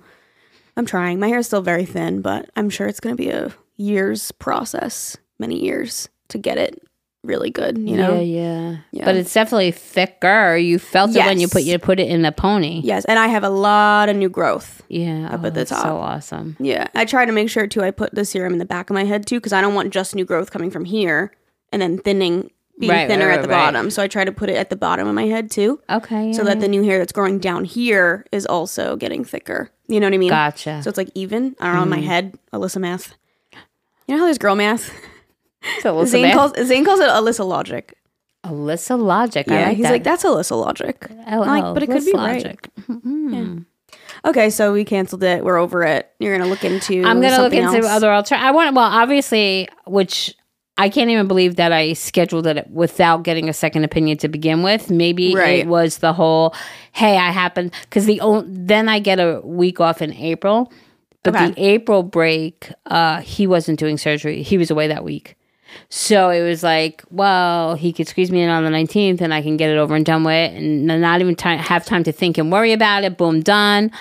I'm 0.76 0.86
trying. 0.86 1.20
My 1.20 1.28
hair 1.28 1.40
is 1.40 1.48
still 1.48 1.62
very 1.62 1.86
thin, 1.86 2.22
but 2.22 2.50
I'm 2.56 2.70
sure 2.70 2.88
it's 2.88 3.00
going 3.00 3.16
to 3.16 3.22
be 3.22 3.30
a 3.30 3.52
years 3.78 4.32
process, 4.34 5.16
many 5.40 5.64
years 5.64 6.10
to 6.30 6.38
get 6.38 6.58
it 6.58 6.82
really 7.24 7.50
good. 7.50 7.78
You 7.78 7.98
know. 7.98 8.16
yeah, 8.16 8.42
yeah, 8.42 8.78
Yeah. 8.92 9.06
But 9.06 9.16
it's 9.16 9.34
definitely 9.34 9.72
thicker. 9.72 10.56
You 10.58 10.80
felt 10.80 11.16
it 11.16 11.20
when 11.26 11.40
you 11.40 11.48
put 11.48 11.64
you 11.64 11.78
put 11.80 12.00
it 12.00 12.08
in 12.10 12.26
a 12.26 12.32
pony. 12.32 12.82
Yes, 12.84 13.06
and 13.06 13.18
I 13.20 13.28
have 13.28 13.44
a 13.44 13.50
lot 13.50 14.10
of 14.10 14.16
new 14.16 14.30
growth. 14.30 14.82
Yeah, 14.90 15.28
Up 15.28 15.42
oh, 15.44 15.48
at 15.48 15.54
the 15.54 15.60
that's 15.62 15.70
top. 15.72 15.84
So 15.84 15.98
awesome. 15.98 16.56
Yeah, 16.60 16.88
I 16.96 17.06
try 17.06 17.26
to 17.26 17.32
make 17.32 17.50
sure 17.50 17.68
too. 17.68 17.82
I 17.84 17.92
put 17.92 18.14
the 18.16 18.24
serum 18.26 18.54
in 18.54 18.60
the 18.60 18.66
back 18.66 18.90
of 18.90 18.94
my 18.94 19.04
head 19.04 19.26
too, 19.26 19.38
because 19.40 19.54
I 19.54 19.62
don't 19.62 19.74
want 19.74 19.94
just 19.94 20.16
new 20.16 20.26
growth 20.26 20.52
coming 20.52 20.72
from 20.72 20.86
here 20.86 21.32
and 21.82 21.98
then 21.98 21.98
thinning, 22.04 22.52
being 22.80 22.92
Right, 22.92 23.08
thinner 23.08 23.28
right, 23.28 23.38
at 23.40 23.42
the 23.42 23.48
bottom. 23.48 23.90
So 23.90 24.04
I 24.04 24.08
try 24.08 24.24
to 24.26 24.32
put 24.32 24.50
it 24.50 24.56
at 24.56 24.70
the 24.70 24.76
bottom 24.76 25.08
of 25.08 25.16
my 25.16 25.24
head 25.26 25.50
too, 25.52 25.80
Okay. 25.90 26.34
so 26.34 26.44
that 26.44 26.60
the 26.60 26.68
new 26.68 26.84
hair 26.84 26.98
that's 27.00 27.12
growing 27.12 27.40
down 27.40 27.66
here 27.66 28.26
is 28.32 28.46
also 28.46 28.96
getting 28.96 29.24
thicker. 29.24 29.72
You 29.88 30.00
know 30.00 30.06
what 30.08 30.14
I 30.14 30.18
mean? 30.18 30.30
gotcha. 30.30 30.82
So 30.84 30.90
it's 30.90 30.98
like 30.98 31.10
even. 31.16 31.56
I 31.60 31.66
don't 31.68 31.76
know 31.76 31.82
Mm-hmm. 31.82 31.90
my 31.90 32.00
head, 32.02 32.38
Allisa 32.54 32.78
math. 32.80 33.16
You 34.08 34.16
know 34.16 34.20
how 34.20 34.26
there's 34.26 34.38
girl 34.38 34.56
math? 34.56 34.92
so 35.82 36.06
Zane 36.06 36.26
Allisa, 36.26 36.34
calls 36.34 36.68
Zane 36.68 36.86
calls 36.86 37.00
it 37.00 37.10
Allisa 37.10 37.46
logic. 37.48 37.96
Allisa 38.46 38.98
Logic. 38.98 39.50
I 39.52 39.54
Yeah, 39.60 39.68
like 39.68 39.78
he's 39.78 39.84
that. 39.86 39.92
like 39.92 40.04
that's 40.04 40.24
Alyssa 40.24 40.60
logic. 40.64 41.08
Oh, 41.32 41.40
like, 41.40 41.64
oh, 41.66 41.74
but 41.74 41.84
it 41.84 41.88
could 41.88 42.06
be 42.06 42.14
right. 42.14 42.44
Logic. 42.46 42.70
Mhm. 42.88 43.66
Okay, 44.24 44.50
so 44.50 44.72
we 44.72 44.86
canceled 44.86 45.24
it. 45.24 45.44
We're 45.44 45.58
over 45.58 45.84
it. 45.84 46.10
You're 46.20 46.38
gonna 46.38 46.50
look 46.50 46.64
into. 46.64 47.04
I'm 47.04 47.20
gonna 47.22 47.42
look 47.42 47.54
into 47.54 47.78
else? 47.80 47.86
other 47.88 48.12
alter. 48.12 48.36
I 48.36 48.52
want 48.52 48.74
well, 48.76 48.86
obviously, 48.86 49.68
which 49.86 50.36
I 50.80 50.90
can't 50.90 51.10
even 51.10 51.28
believe 51.28 51.56
that 51.56 51.72
I 51.72 51.94
scheduled 51.94 52.46
it 52.46 52.70
without 52.70 53.24
getting 53.24 53.50
a 53.50 53.54
second 53.54 53.84
opinion 53.84 54.18
to 54.20 54.28
begin 54.28 54.62
with. 54.62 54.92
Maybe 54.92 55.34
Right. 55.34 55.60
it 55.60 55.68
was 55.68 55.98
the 55.98 56.14
whole, 56.14 56.54
hey, 56.92 57.18
I 57.18 57.32
happened 57.32 57.72
because 57.82 58.06
the 58.06 58.22
o- 58.22 58.46
then 58.48 58.88
I 58.88 59.00
get 59.00 59.20
a 59.20 59.42
week 59.44 59.80
off 59.80 60.02
in 60.02 60.14
April, 60.14 60.72
but 61.24 61.36
Okay. 61.36 61.50
the 61.50 61.62
April 61.64 62.04
break, 62.04 62.72
uh, 62.86 63.22
he 63.22 63.48
wasn't 63.48 63.80
doing 63.80 63.98
surgery. 63.98 64.44
He 64.44 64.58
was 64.58 64.70
away 64.70 64.88
that 64.88 65.04
week. 65.04 65.36
So 65.90 66.30
it 66.30 66.44
was 66.44 66.64
like, 66.64 67.04
well, 67.10 67.76
he 67.76 67.92
could 67.92 68.08
squeeze 68.08 68.32
me 68.32 68.42
in 68.42 68.50
on 68.50 68.64
the 68.64 68.70
19th 68.70 69.20
and 69.20 69.34
I 69.34 69.42
can 69.42 69.58
get 69.58 69.70
it 69.70 69.78
over 69.78 69.96
and 69.96 70.06
done 70.06 70.24
with 70.24 70.54
and 70.54 70.86
not 70.86 71.22
even 71.22 71.36
time, 71.36 71.60
have 71.60 71.86
time 71.86 72.04
to 72.04 72.12
think 72.12 72.38
and 72.38 72.52
worry 72.52 72.72
about 72.72 73.04
it. 73.04 73.18
Boom, 73.18 73.42
done. 73.42 73.92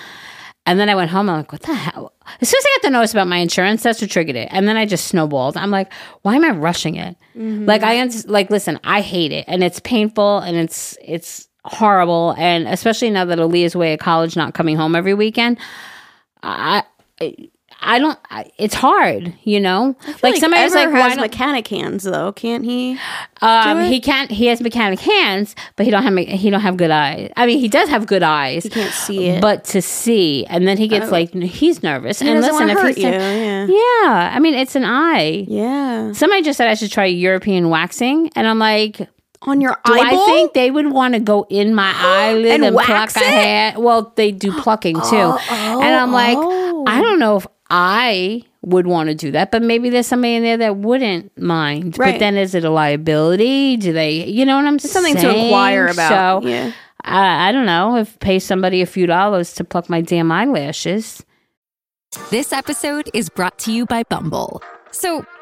And 0.67 0.79
then 0.79 0.89
I 0.89 0.95
went 0.95 1.11
home. 1.11 1.29
I'm 1.31 1.39
like, 1.39 1.53
what 1.53 1.63
the 1.63 1.75
hell? 1.75 2.13
As 2.41 2.49
soon 2.49 2.59
as 2.59 2.65
I 2.65 2.77
got 2.77 2.83
the 2.83 2.91
notice 2.91 3.13
about 3.13 3.29
my 3.29 3.39
insurance, 3.39 3.83
that's 3.83 4.01
what 4.01 4.11
triggered 4.11 4.37
it. 4.37 4.49
And 4.51 4.69
then 4.69 4.77
I 4.77 4.87
just 4.87 5.07
snowballed. 5.09 5.57
I'm 5.57 5.71
like, 5.71 5.93
why 6.23 6.37
am 6.37 6.45
I 6.45 6.51
rushing 6.51 6.97
it? 6.97 7.17
Mm-hmm. 7.37 7.67
Like 7.67 7.83
I 7.83 8.03
like 8.27 8.51
listen, 8.51 8.79
I 8.85 9.01
hate 9.01 9.33
it, 9.33 9.45
and 9.49 9.63
it's 9.65 9.81
painful, 9.81 10.39
and 10.39 10.57
it's 10.57 10.97
it's 11.03 11.49
horrible, 11.65 12.35
and 12.39 12.69
especially 12.69 13.11
now 13.11 13.25
that 13.25 13.39
Aaliyah's 13.39 13.75
away 13.75 13.93
at 13.93 14.01
college, 14.01 14.37
not 14.37 14.55
coming 14.55 14.77
home 14.77 14.95
every 14.95 15.15
weekend. 15.15 15.59
I. 16.43 16.85
I 17.21 17.49
I 17.81 17.99
don't. 17.99 18.19
I, 18.31 18.51
it's 18.59 18.75
hard, 18.75 19.33
you 19.45 19.61
know. 19.61 19.97
Like, 20.07 20.23
Like 20.23 20.37
somebody 20.37 20.63
was 20.65 20.75
like, 20.75 20.91
"Why 20.91 21.01
has 21.01 21.13
don't 21.15 21.21
mechanic 21.21 21.69
hands 21.69 22.05
though, 22.05 22.33
can't 22.33 22.65
he? 22.65 22.99
um, 23.43 23.85
he 23.85 24.01
can't. 24.01 24.31
He 24.31 24.47
has 24.47 24.61
mechanic 24.61 24.99
hands, 24.99 25.55
but 25.77 25.85
he 25.85 25.93
don't 25.93 26.03
have. 26.03 26.17
He 26.17 26.51
don't 26.51 26.63
have 26.63 26.77
good 26.79 26.91
eyes. 26.91 27.31
I 27.37 27.47
mean, 27.47 27.59
he 27.61 27.69
does 27.69 27.89
have 27.89 28.07
good 28.07 28.23
eyes. 28.23 28.65
He 28.65 28.71
can't 28.71 28.93
see 28.93 29.27
it. 29.29 29.41
but 29.43 29.65
to 29.67 29.83
see, 29.83 30.47
and 30.47 30.67
then 30.67 30.79
he 30.79 30.89
gets 30.89 31.11
like 31.11 31.33
he's 31.35 31.83
nervous. 31.83 32.21
He 32.21 32.29
and 32.29 32.41
listen, 32.41 32.71
if 32.71 32.81
he's 32.83 32.99
you. 32.99 33.11
Yeah. 33.11 33.67
yeah, 33.67 34.31
I 34.35 34.39
mean, 34.41 34.55
it's 34.55 34.75
an 34.75 34.85
eye. 34.85 35.45
Yeah. 35.47 36.13
Somebody 36.13 36.43
just 36.43 36.57
said 36.57 36.69
I 36.69 36.75
should 36.75 36.91
try 36.91 37.05
European 37.05 37.69
waxing, 37.69 38.31
and 38.35 38.47
I'm 38.49 38.59
like, 38.59 39.01
On 39.43 39.61
your 39.61 39.77
do 39.85 39.93
eyeball. 39.93 40.23
I 40.23 40.27
think 40.27 40.55
they 40.55 40.71
would 40.71 40.91
want 40.91 41.15
to 41.15 41.21
go 41.21 41.47
in 41.51 41.75
my 41.75 41.93
eyelid 41.95 42.47
And 42.53 42.65
and, 42.65 42.75
wax 42.75 43.13
pluck 43.13 43.17
a 43.25 43.29
it? 43.29 43.33
hair? 43.33 43.75
Well, 43.79 44.13
they 44.17 44.33
do 44.33 44.51
plucking 44.61 44.97
too, 44.97 45.17
and 45.51 45.95
I'm 45.95 46.11
like, 46.11 46.39
oh. 46.41 46.85
I 46.89 47.01
don't 47.01 47.19
know 47.19 47.37
if 47.37 47.47
I 47.71 48.43
would 48.63 48.87
want 48.87 49.09
to 49.09 49.15
do 49.15 49.31
that, 49.33 49.51
but 49.51 49.63
maybe 49.63 49.91
there's 49.91 50.07
somebody 50.07 50.35
in 50.37 50.43
there 50.43 50.57
that 50.59 50.77
wouldn't 50.77 51.37
mind. 51.39 51.93
But 51.93 51.99
Right. 51.99 52.19
then, 52.21 52.37
is 52.37 52.55
it 52.55 52.65
a 52.65 52.71
liability? 52.71 53.77
Do 53.77 53.93
they? 53.93 54.25
You 54.25 54.45
know 54.45 54.57
what 54.57 54.65
I'm 54.67 54.79
saying? 54.79 54.93
something 54.93 55.17
to 55.17 55.37
inquire 55.45 55.87
about. 55.87 56.43
So 56.43 56.49
yeah. 56.49 56.73
I, 57.05 57.49
I 57.49 57.53
don't 57.53 57.67
know 57.67 57.97
if 57.97 58.19
pay 58.21 58.39
somebody 58.39 58.83
a 58.83 58.87
few 58.87 59.07
dollars 59.07 59.55
to 59.55 59.65
pluck 59.65 59.89
my 59.89 60.01
damn 60.01 60.31
eyelashes. 60.33 61.25
This 62.31 62.53
episode 62.53 63.11
is 63.15 63.29
brought 63.29 63.59
to 63.61 63.73
you 63.73 63.85
by 63.87 64.03
Bumble. 64.05 64.63
So, 64.91 65.27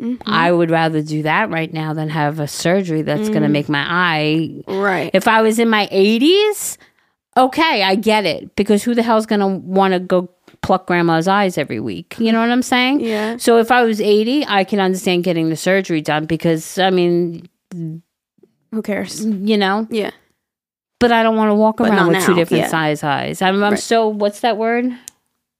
Mm-hmm. 0.00 0.22
I 0.30 0.52
would 0.52 0.70
rather 0.70 1.02
do 1.02 1.22
that 1.24 1.50
right 1.50 1.72
now 1.72 1.92
than 1.92 2.08
have 2.08 2.38
a 2.38 2.46
surgery 2.46 3.02
that's 3.02 3.28
going 3.28 3.40
to 3.42 3.46
mm-hmm. 3.46 3.52
make 3.52 3.68
my 3.68 3.84
eye 3.88 4.62
Right. 4.68 5.10
If 5.12 5.26
I 5.26 5.42
was 5.42 5.58
in 5.58 5.68
my 5.68 5.88
80s, 5.88 6.76
okay, 7.36 7.82
I 7.82 7.96
get 7.96 8.24
it 8.24 8.54
because 8.54 8.84
who 8.84 8.94
the 8.94 9.02
hell's 9.02 9.26
going 9.26 9.40
to 9.40 9.48
want 9.48 9.94
to 9.94 10.00
go 10.00 10.30
pluck 10.62 10.86
grandma's 10.86 11.26
eyes 11.26 11.58
every 11.58 11.80
week? 11.80 12.14
You 12.18 12.30
know 12.32 12.40
what 12.40 12.50
I'm 12.50 12.62
saying? 12.62 13.00
Yeah. 13.00 13.38
So 13.38 13.58
if 13.58 13.72
I 13.72 13.82
was 13.82 14.00
80, 14.00 14.46
I 14.46 14.62
can 14.62 14.78
understand 14.78 15.24
getting 15.24 15.48
the 15.50 15.56
surgery 15.56 16.00
done 16.00 16.26
because 16.26 16.78
I 16.78 16.90
mean, 16.90 17.48
Who 17.72 18.82
cares? 18.82 19.24
you 19.24 19.56
know, 19.56 19.88
Yeah. 19.90 20.10
but 21.00 21.10
I 21.10 21.24
don't 21.24 21.36
want 21.36 21.50
to 21.50 21.54
walk 21.56 21.78
But 21.78 21.90
around 21.90 22.08
with 22.12 22.24
two 22.24 22.34
different 22.34 22.64
yeah. 22.64 22.68
size 22.68 23.02
eyes. 23.02 23.42
I'm, 23.42 23.62
I'm 23.64 23.72
Right. 23.72 23.78
so 23.80 24.06
what's 24.08 24.40
that 24.40 24.56
word? 24.56 24.92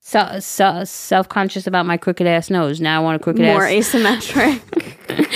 So, 0.09 0.41
so, 0.41 0.85
self-conscious 0.85 1.67
about 1.67 1.85
my 1.85 1.99
crooked 1.99 2.27
ass 2.27 2.49
nose. 2.49 2.81
Now 2.81 2.99
I 2.99 3.05
want 3.05 3.17
a 3.21 3.23
crooked 3.23 3.43
More 3.43 3.67
ass. 3.67 3.71
asymmetric. 3.93 4.63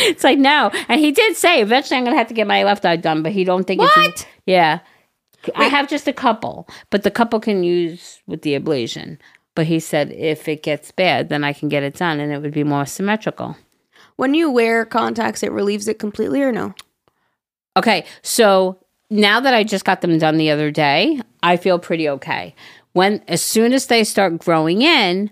it's 0.08 0.24
like 0.24 0.38
no, 0.38 0.70
and 0.88 0.98
he 0.98 1.12
did 1.12 1.37
say 1.37 1.61
eventually 1.61 1.98
I'm 1.98 2.04
gonna 2.04 2.16
have 2.16 2.28
to 2.28 2.35
get 2.35 2.46
my 2.46 2.64
left 2.64 2.87
eye 2.87 2.96
done, 2.96 3.22
but 3.22 3.32
he 3.32 3.44
don't 3.44 3.64
think 3.64 3.82
it's 3.82 3.94
What? 3.94 4.26
yeah. 4.46 4.78
I 5.54 5.64
have 5.64 5.90
just 5.90 6.08
a 6.08 6.12
couple, 6.14 6.66
but 6.88 7.02
the 7.02 7.11
couple 7.11 7.38
can 7.38 7.62
use 7.62 8.22
with 8.26 8.40
the 8.40 8.58
ablation. 8.58 9.18
But 9.54 9.66
he 9.66 9.78
said 9.78 10.11
if 10.12 10.48
it 10.48 10.62
gets 10.62 10.90
bad, 10.90 11.28
then 11.28 11.44
I 11.44 11.52
can 11.52 11.68
get 11.68 11.82
it 11.82 11.96
done, 11.96 12.18
and 12.18 12.32
it 12.32 12.40
would 12.40 12.54
be 12.54 12.64
more 12.64 12.87
symmetrical. 12.87 13.58
when 14.16 14.32
you 14.32 14.50
wear 14.50 14.87
contacts, 14.87 15.42
it 15.42 15.52
relieves 15.52 15.87
it 15.87 15.98
completely 15.98 16.40
or 16.40 16.50
no? 16.50 16.74
Okay, 17.76 18.06
so 18.22 18.78
now 19.11 19.38
that 19.40 19.52
I 19.52 19.64
just 19.64 19.85
got 19.85 20.00
them 20.00 20.16
done 20.16 20.38
the 20.38 20.50
other 20.50 20.70
day, 20.70 21.20
I 21.42 21.58
feel 21.58 21.78
pretty 21.78 22.08
okay. 22.08 22.54
When 22.92 23.22
as 23.28 23.42
soon 23.42 23.72
as 23.72 23.87
they 23.87 24.05
start 24.05 24.38
growing 24.38 24.83
in, 24.83 25.31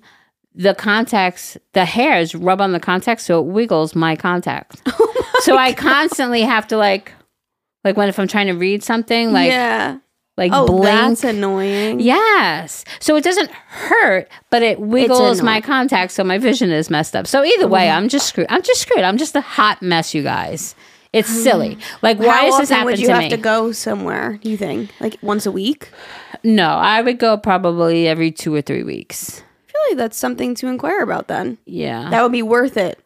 the 0.55 0.75
contacts, 0.75 1.57
the 1.75 1.85
hairs 1.85 2.35
rub 2.35 2.61
on 2.61 2.73
the 2.73 2.81
contacts, 2.81 3.25
so 3.25 3.41
it 3.41 3.47
wiggles 3.47 3.95
my 3.95 4.17
contact. 4.17 4.83
so 5.41 5.57
I 5.57 5.73
constantly 5.73 6.43
have 6.43 6.67
to 6.69 6.77
like, 6.77 7.13
like 7.85 7.97
when 7.97 8.09
if 8.09 8.19
I'm 8.19 8.29
trying 8.29 8.49
to 8.49 8.55
read 8.55 8.83
something, 8.83 9.33
like 9.33 9.49
yeah. 9.51 9.99
like 10.37 10.51
Oh, 10.53 10.67
blink. 10.67 10.85
that's 10.85 11.25
annoying. 11.25 12.01
Yes. 12.01 12.85
So 12.99 13.15
it 13.17 13.23
doesn't 13.25 13.51
hurt, 13.51 14.29
but 14.51 14.63
it 14.63 14.81
wiggles 14.81 15.41
my 15.41 15.53
annoying. 15.53 15.63
contact, 15.63 16.13
so 16.13 16.25
my 16.25 16.39
vision 16.39 16.71
is 16.71 16.91
messed 16.91 17.15
up. 17.15 17.27
So 17.27 17.45
either 17.45 17.69
way, 17.69 17.89
I'm 17.89 18.09
just 18.09 18.27
screwed. 18.27 18.49
I'm 18.51 18.63
just 18.63 18.81
screwed. 18.83 19.05
I'm 19.05 19.19
just 19.19 19.37
a 19.37 19.41
hot 19.41 19.83
mess, 19.83 20.15
you 20.15 20.23
guys. 20.23 20.75
It's 21.13 21.29
silly. 21.29 21.77
Like, 22.03 22.19
why 22.19 22.27
How 22.27 22.47
often 22.49 22.61
this 22.61 22.71
happen 22.71 22.87
would 22.87 22.99
you 23.01 23.07
to 23.09 23.13
have 23.15 23.23
me? 23.25 23.31
to 23.31 23.37
go 23.37 23.73
somewhere? 23.73 24.39
Do 24.43 24.49
you 24.51 24.57
think 24.57 24.91
like 25.01 25.17
once 25.23 25.45
a 25.47 25.51
week? 25.53 25.91
No, 26.45 26.69
I 26.69 27.03
would 27.03 27.19
go 27.19 27.37
probably 27.37 28.07
every 28.07 28.31
two 28.31 28.55
or 28.55 28.63
three 28.63 28.85
weeks. 28.85 29.43
I 29.69 29.73
feel 29.73 29.81
like 29.91 29.99
that's 29.99 30.17
something 30.17 30.55
to 30.57 30.69
inquire 30.69 31.01
about. 31.01 31.27
Then 31.29 31.59
Yeah. 31.67 32.09
that 32.11 32.23
would 32.23 32.33
be 32.33 32.43
worth 32.43 32.77
it 32.77 32.99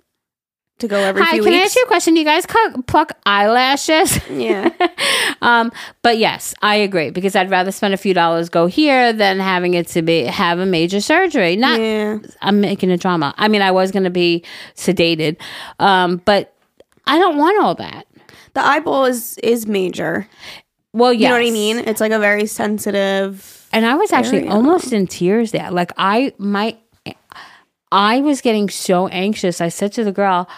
to 0.81 0.89
go 0.89 0.99
every 0.99 1.23
Hi, 1.23 1.33
few 1.35 1.45
can 1.45 1.53
I 1.53 1.57
weeks. 1.57 1.67
ask 1.67 1.77
you 1.77 1.83
a 1.85 1.87
question? 1.87 2.15
Do 2.15 2.21
you 2.21 2.27
guys 2.27 2.45
cu- 2.47 2.83
pluck 2.83 3.13
eyelashes? 3.25 4.19
yeah. 4.29 4.69
um, 5.43 5.73
but 6.03 6.19
yes, 6.19 6.53
I 6.63 6.75
agree 6.77 7.11
because 7.11 7.35
I'd 7.37 7.49
rather 7.51 7.73
spend 7.73 7.95
a 7.95 7.97
few 7.97 8.13
dollars 8.13 8.49
go 8.49 8.67
here 8.67 9.13
than 9.13 9.39
having 9.41 9.75
it 9.75 9.87
to 9.89 10.03
be 10.03 10.25
have 10.25 10.59
a 10.59 10.67
major 10.67 11.01
surgery. 11.01 11.57
Not 11.57 11.81
Yeah. 11.81 12.19
I'm 12.43 12.61
making 12.61 12.91
a 12.91 12.97
drama. 12.99 13.35
I 13.39 13.49
mean, 13.49 13.63
I 13.63 13.71
was 13.71 13.93
going 13.93 14.05
to 14.05 14.11
be 14.11 14.45
sedated, 14.75 15.37
um, 15.79 16.21
but 16.25 16.54
I 17.07 17.19
don't 17.19 17.37
want 17.37 17.63
all 17.63 17.75
that. 17.77 18.07
The 18.55 18.65
eyeball 18.65 19.05
is 19.07 19.39
is 19.39 19.67
major. 19.67 20.29
Well, 20.93 21.13
yes. 21.13 21.23
You 21.23 21.29
know 21.29 21.35
what 21.35 21.49
I 21.49 21.51
mean? 21.51 21.79
It's 21.79 22.01
like 22.01 22.13
a 22.13 22.19
very 22.19 22.47
sensitive. 22.47 23.69
And 23.73 23.85
I 23.85 23.97
was 23.97 24.13
actually 24.13 24.43
area. 24.43 24.53
almost 24.53 24.93
in 24.93 25.07
tears 25.09 25.51
there. 25.51 25.71
Like 25.71 25.93
I 25.97 26.33
my 26.39 26.77
I 27.91 28.21
was 28.21 28.41
getting 28.41 28.69
so 28.69 29.09
anxious. 29.09 29.61
I 29.61 29.69
said 29.69 29.93
to 29.95 30.05
the 30.05 30.13
girl, 30.13 30.49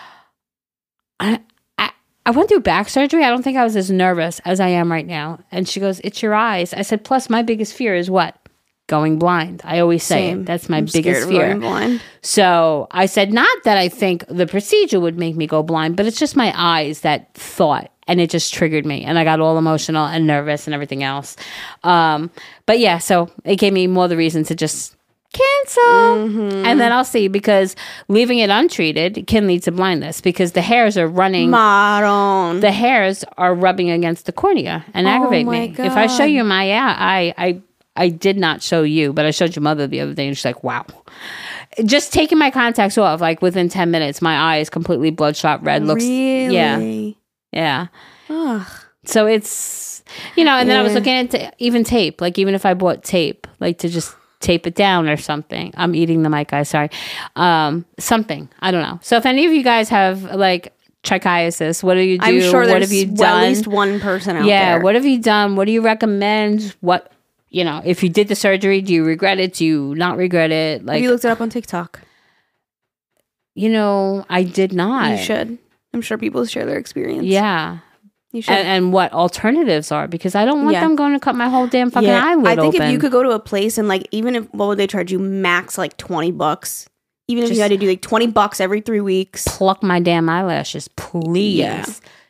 I 1.18 1.40
I, 1.78 1.90
I 2.26 2.30
went 2.30 2.48
through 2.48 2.60
back 2.60 2.88
surgery. 2.88 3.24
I 3.24 3.30
don't 3.30 3.42
think 3.42 3.56
I 3.56 3.64
was 3.64 3.76
as 3.76 3.90
nervous 3.90 4.40
as 4.44 4.60
I 4.60 4.68
am 4.68 4.90
right 4.90 5.06
now. 5.06 5.38
And 5.50 5.68
she 5.68 5.80
goes, 5.80 6.00
It's 6.00 6.22
your 6.22 6.34
eyes. 6.34 6.74
I 6.74 6.82
said, 6.82 7.04
plus 7.04 7.30
my 7.30 7.42
biggest 7.42 7.72
fear 7.72 7.94
is 7.94 8.10
what? 8.10 8.36
Going 8.88 9.18
blind. 9.18 9.62
I 9.64 9.80
always 9.80 10.04
say 10.04 10.28
Same. 10.30 10.40
it. 10.42 10.46
That's 10.46 10.68
my 10.68 10.76
I'm 10.78 10.84
biggest 10.84 11.28
fear. 11.28 11.48
going 11.48 11.60
blind. 11.60 12.00
So 12.22 12.86
I 12.92 13.06
said, 13.06 13.32
not 13.32 13.64
that 13.64 13.76
I 13.76 13.88
think 13.88 14.24
the 14.28 14.46
procedure 14.46 15.00
would 15.00 15.18
make 15.18 15.34
me 15.34 15.48
go 15.48 15.64
blind, 15.64 15.96
but 15.96 16.06
it's 16.06 16.18
just 16.20 16.36
my 16.36 16.52
eyes 16.56 17.00
that 17.00 17.34
thought. 17.34 17.90
And 18.06 18.20
it 18.20 18.30
just 18.30 18.54
triggered 18.54 18.86
me. 18.86 19.02
And 19.02 19.18
I 19.18 19.24
got 19.24 19.40
all 19.40 19.58
emotional 19.58 20.06
and 20.06 20.24
nervous 20.28 20.68
and 20.68 20.74
everything 20.74 21.02
else. 21.02 21.36
Um, 21.82 22.30
but 22.64 22.78
yeah, 22.78 22.98
so 22.98 23.28
it 23.44 23.56
gave 23.56 23.72
me 23.72 23.88
more 23.88 24.06
the 24.06 24.16
reason 24.16 24.44
to 24.44 24.54
just 24.54 24.94
cancel. 25.32 25.82
Mm-hmm. 25.82 26.64
And 26.66 26.80
then 26.80 26.92
I'll 26.92 27.04
see 27.04 27.26
because 27.26 27.74
leaving 28.06 28.38
it 28.38 28.50
untreated 28.50 29.26
can 29.26 29.48
lead 29.48 29.64
to 29.64 29.72
blindness 29.72 30.20
because 30.20 30.52
the 30.52 30.62
hairs 30.62 30.96
are 30.96 31.08
running. 31.08 31.50
Maron. 31.50 32.60
the 32.60 32.70
hairs 32.72 33.24
are 33.36 33.54
rubbing 33.54 33.90
against 33.90 34.26
the 34.26 34.32
cornea 34.32 34.84
and 34.94 35.06
Oh 35.06 35.10
aggravate 35.10 35.46
me. 35.46 35.74
If 35.76 35.92
I 35.92 36.06
show 36.06 36.24
you 36.24 36.44
my 36.44 36.70
eye, 36.72 36.94
I, 36.96 37.34
I 37.36 37.62
I 37.96 38.08
did 38.08 38.36
not 38.36 38.62
show 38.62 38.82
you, 38.82 39.12
but 39.12 39.26
I 39.26 39.30
showed 39.30 39.56
your 39.56 39.62
mother 39.62 39.86
the 39.86 40.00
other 40.00 40.14
day, 40.14 40.26
and 40.26 40.36
she's 40.36 40.44
like, 40.44 40.62
"Wow." 40.62 40.86
Just 41.84 42.12
taking 42.12 42.38
my 42.38 42.50
contacts 42.50 42.96
off, 42.96 43.20
like 43.20 43.42
within 43.42 43.68
ten 43.68 43.90
minutes, 43.90 44.22
my 44.22 44.36
eye 44.36 44.58
is 44.58 44.70
completely 44.70 45.10
bloodshot 45.10 45.62
red. 45.62 45.84
Looks, 45.84 46.04
really? 46.04 46.54
yeah, 46.54 47.12
yeah. 47.52 47.86
Ugh. 48.30 48.66
So 49.04 49.26
it's 49.26 50.02
you 50.36 50.44
know, 50.44 50.52
and 50.52 50.68
then 50.68 50.78
I 50.78 50.82
was 50.82 50.94
looking 50.94 51.12
at 51.12 51.30
t- 51.30 51.48
even 51.58 51.84
tape, 51.84 52.20
like 52.20 52.38
even 52.38 52.54
if 52.54 52.66
I 52.66 52.74
bought 52.74 53.02
tape, 53.02 53.46
like 53.60 53.78
to 53.78 53.88
just 53.88 54.14
tape 54.40 54.66
it 54.66 54.74
down 54.74 55.08
or 55.08 55.16
something. 55.16 55.72
I'm 55.76 55.94
eating 55.94 56.22
the 56.22 56.30
mic, 56.30 56.48
guys. 56.48 56.68
Sorry. 56.68 56.90
Um, 57.34 57.84
something. 57.98 58.48
I 58.60 58.70
don't 58.70 58.82
know. 58.82 58.98
So 59.02 59.16
if 59.16 59.26
any 59.26 59.46
of 59.46 59.52
you 59.52 59.62
guys 59.62 59.88
have 59.88 60.22
like 60.34 60.72
trichiasis, 61.02 61.82
what 61.82 61.94
do 61.94 62.00
you 62.00 62.18
do? 62.18 62.24
I'm 62.24 62.40
sure 62.40 62.60
what 62.60 62.66
there's 62.66 62.84
have 62.84 62.92
you 62.92 63.06
done? 63.06 63.42
at 63.44 63.48
least 63.48 63.66
one 63.66 64.00
person 64.00 64.36
out 64.36 64.44
yeah. 64.44 64.64
there. 64.64 64.76
Yeah, 64.78 64.82
what 64.82 64.94
have 64.94 65.04
you 65.04 65.20
done? 65.20 65.56
What 65.56 65.66
do 65.66 65.72
you 65.72 65.82
recommend? 65.82 66.74
What 66.80 67.12
you 67.48 67.64
know? 67.64 67.80
If 67.84 68.02
you 68.02 68.08
did 68.08 68.28
the 68.28 68.34
surgery, 68.36 68.80
do 68.82 68.92
you 68.92 69.04
regret 69.04 69.38
it? 69.40 69.54
Do 69.54 69.64
you 69.64 69.94
not 69.96 70.16
regret 70.16 70.50
it? 70.50 70.84
Like 70.84 70.94
have 70.96 71.02
you 71.02 71.10
looked 71.10 71.24
it 71.24 71.28
up 71.30 71.40
on 71.40 71.50
TikTok? 71.50 72.00
you 73.54 73.70
know, 73.70 74.24
I 74.28 74.42
did 74.42 74.72
not. 74.74 75.12
You 75.18 75.24
should. 75.24 75.58
I'm 75.94 76.02
sure 76.02 76.18
people 76.18 76.44
share 76.44 76.66
their 76.66 76.76
experience. 76.76 77.24
Yeah. 77.24 77.78
you 78.32 78.42
should. 78.42 78.52
And, 78.52 78.68
and 78.68 78.92
what 78.92 79.12
alternatives 79.14 79.90
are 79.90 80.06
because 80.06 80.34
I 80.34 80.44
don't 80.44 80.62
want 80.64 80.74
Yeah. 80.74 80.80
them 80.82 80.94
going 80.94 81.14
to 81.14 81.18
cut 81.20 81.34
my 81.36 81.48
whole 81.48 81.66
damn 81.66 81.90
fucking 81.90 82.06
yeah, 82.08 82.22
eyelid 82.22 82.46
I 82.58 82.62
think 82.62 82.74
open. 82.74 82.86
if 82.88 82.92
you 82.92 82.98
could 82.98 83.12
go 83.12 83.22
to 83.22 83.30
a 83.30 83.38
place 83.38 83.78
and 83.78 83.88
like 83.88 84.06
even 84.10 84.34
if 84.36 84.44
what 84.52 84.66
would 84.68 84.78
they 84.78 84.86
charge 84.86 85.10
you 85.10 85.18
max 85.18 85.78
like 85.78 85.96
20 85.96 86.32
bucks. 86.32 86.86
Even 87.28 87.44
if 87.44 87.48
Just- 87.48 87.56
you 87.56 87.62
had 87.62 87.68
to 87.70 87.78
do 87.78 87.88
like 87.88 88.02
20 88.02 88.26
bucks 88.28 88.60
every 88.60 88.82
3 88.82 89.00
weeks. 89.00 89.44
pluck 89.48 89.82
my 89.82 90.00
damn 90.00 90.28
eyelashes, 90.28 90.86
please. 90.88 91.56
Yeah. 91.58 91.86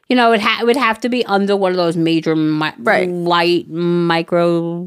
You 0.08 0.14
know, 0.14 0.30
it, 0.32 0.40
ha- 0.40 0.58
it 0.62 0.64
would 0.64 0.76
have 0.76 1.00
to 1.00 1.08
be 1.08 1.24
under 1.26 1.56
one 1.56 1.72
of 1.72 1.76
those 1.76 1.96
major 1.96 2.36
mi- 2.36 2.70
Right. 2.78 3.08
light 3.10 3.68
micro, 3.68 4.86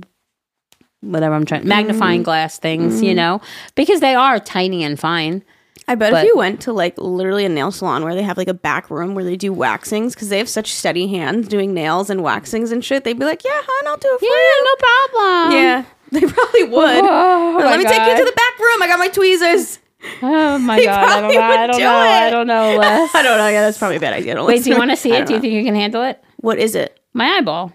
whatever 1.02 1.36
I'm 1.36 1.46
trying, 1.46 1.68
magnifying 1.68 2.22
mm. 2.22 2.26
glass 2.26 2.58
things, 2.60 3.02
you 3.02 3.14
mm. 3.14 3.18
know, 3.18 3.42
because 3.76 4.00
they 4.00 4.16
are 4.16 4.40
tiny 4.40 4.84
and 4.84 5.00
fine. 5.00 5.44
I 5.88 5.96
bet 5.96 6.12
But- 6.12 6.24
if 6.24 6.28
you 6.28 6.38
went 6.38 6.62
to 6.62 6.74
like 6.74 6.98
literally 6.98 7.46
a 7.46 7.50
nail 7.50 7.72
salon 7.72 8.04
where 8.04 8.14
they 8.14 8.22
have 8.22 8.38
like 8.38 8.48
a 8.48 8.54
back 8.54 8.92
room 8.92 9.16
where 9.16 9.24
they 9.24 9.36
do 9.36 9.52
waxings 9.52 10.14
because 10.14 10.30
they 10.30 10.38
have 10.38 10.50
such 10.50 10.72
steady 10.72 11.08
hands 11.08 11.48
doing 11.48 11.74
nails 11.74 12.12
and 12.12 12.22
waxings 12.22 12.72
and 12.72 12.86
shit, 12.86 13.04
they'd 13.04 13.18
be 13.18 13.26
like, 13.26 13.44
"Yeah, 13.44 13.52
hon, 13.54 13.88
I'll 13.88 13.98
do 13.98 14.08
it 14.12 14.20
for 14.20 14.26
Yeah, 14.26 14.64
no 14.64 14.76
problem. 14.78 15.52
Yeah, 15.58 15.86
they 16.12 16.32
probably 16.32 16.62
oh 16.64 16.70
would. 16.70 17.06
Oh, 17.06 17.68
Let 17.68 17.80
me 17.80 17.86
take 17.86 18.08
you 18.08 18.18
to 18.18 18.26
the 18.26 18.36
back 18.36 18.60
room. 18.60 18.84
I 18.84 18.88
got 18.88 19.00
my 19.00 19.08
tweezers. 19.08 19.80
Oh 20.22 20.58
my 20.58 20.78
They 20.78 20.86
god! 20.86 21.10
I 21.10 21.20
don't 21.20 21.34
know. 21.34 21.42
I 21.42 21.68
don't 21.68 21.76
do 21.76 21.84
know. 21.84 21.92
I 21.92 22.30
don't 22.30 22.48
know. 22.48 22.78
Les. 22.78 23.16
I 23.16 23.22
don't 23.22 23.38
know. 23.38 23.48
Yeah, 23.50 23.62
that's 23.62 23.78
probably 23.78 23.98
a 23.98 24.00
bad 24.00 24.14
idea. 24.14 24.42
Wait, 24.42 24.64
do 24.64 24.70
you 24.70 24.78
want 24.78 24.92
to 24.92 24.96
see 24.96 25.12
it? 25.12 25.28
Do 25.28 25.34
you 25.34 25.40
know. 25.40 25.42
think 25.42 25.54
you 25.54 25.64
can 25.66 25.76
handle 25.76 26.04
it? 26.04 26.24
What 26.38 26.58
is 26.58 26.74
it? 26.74 26.98
My 27.14 27.26
eyeball. 27.26 27.74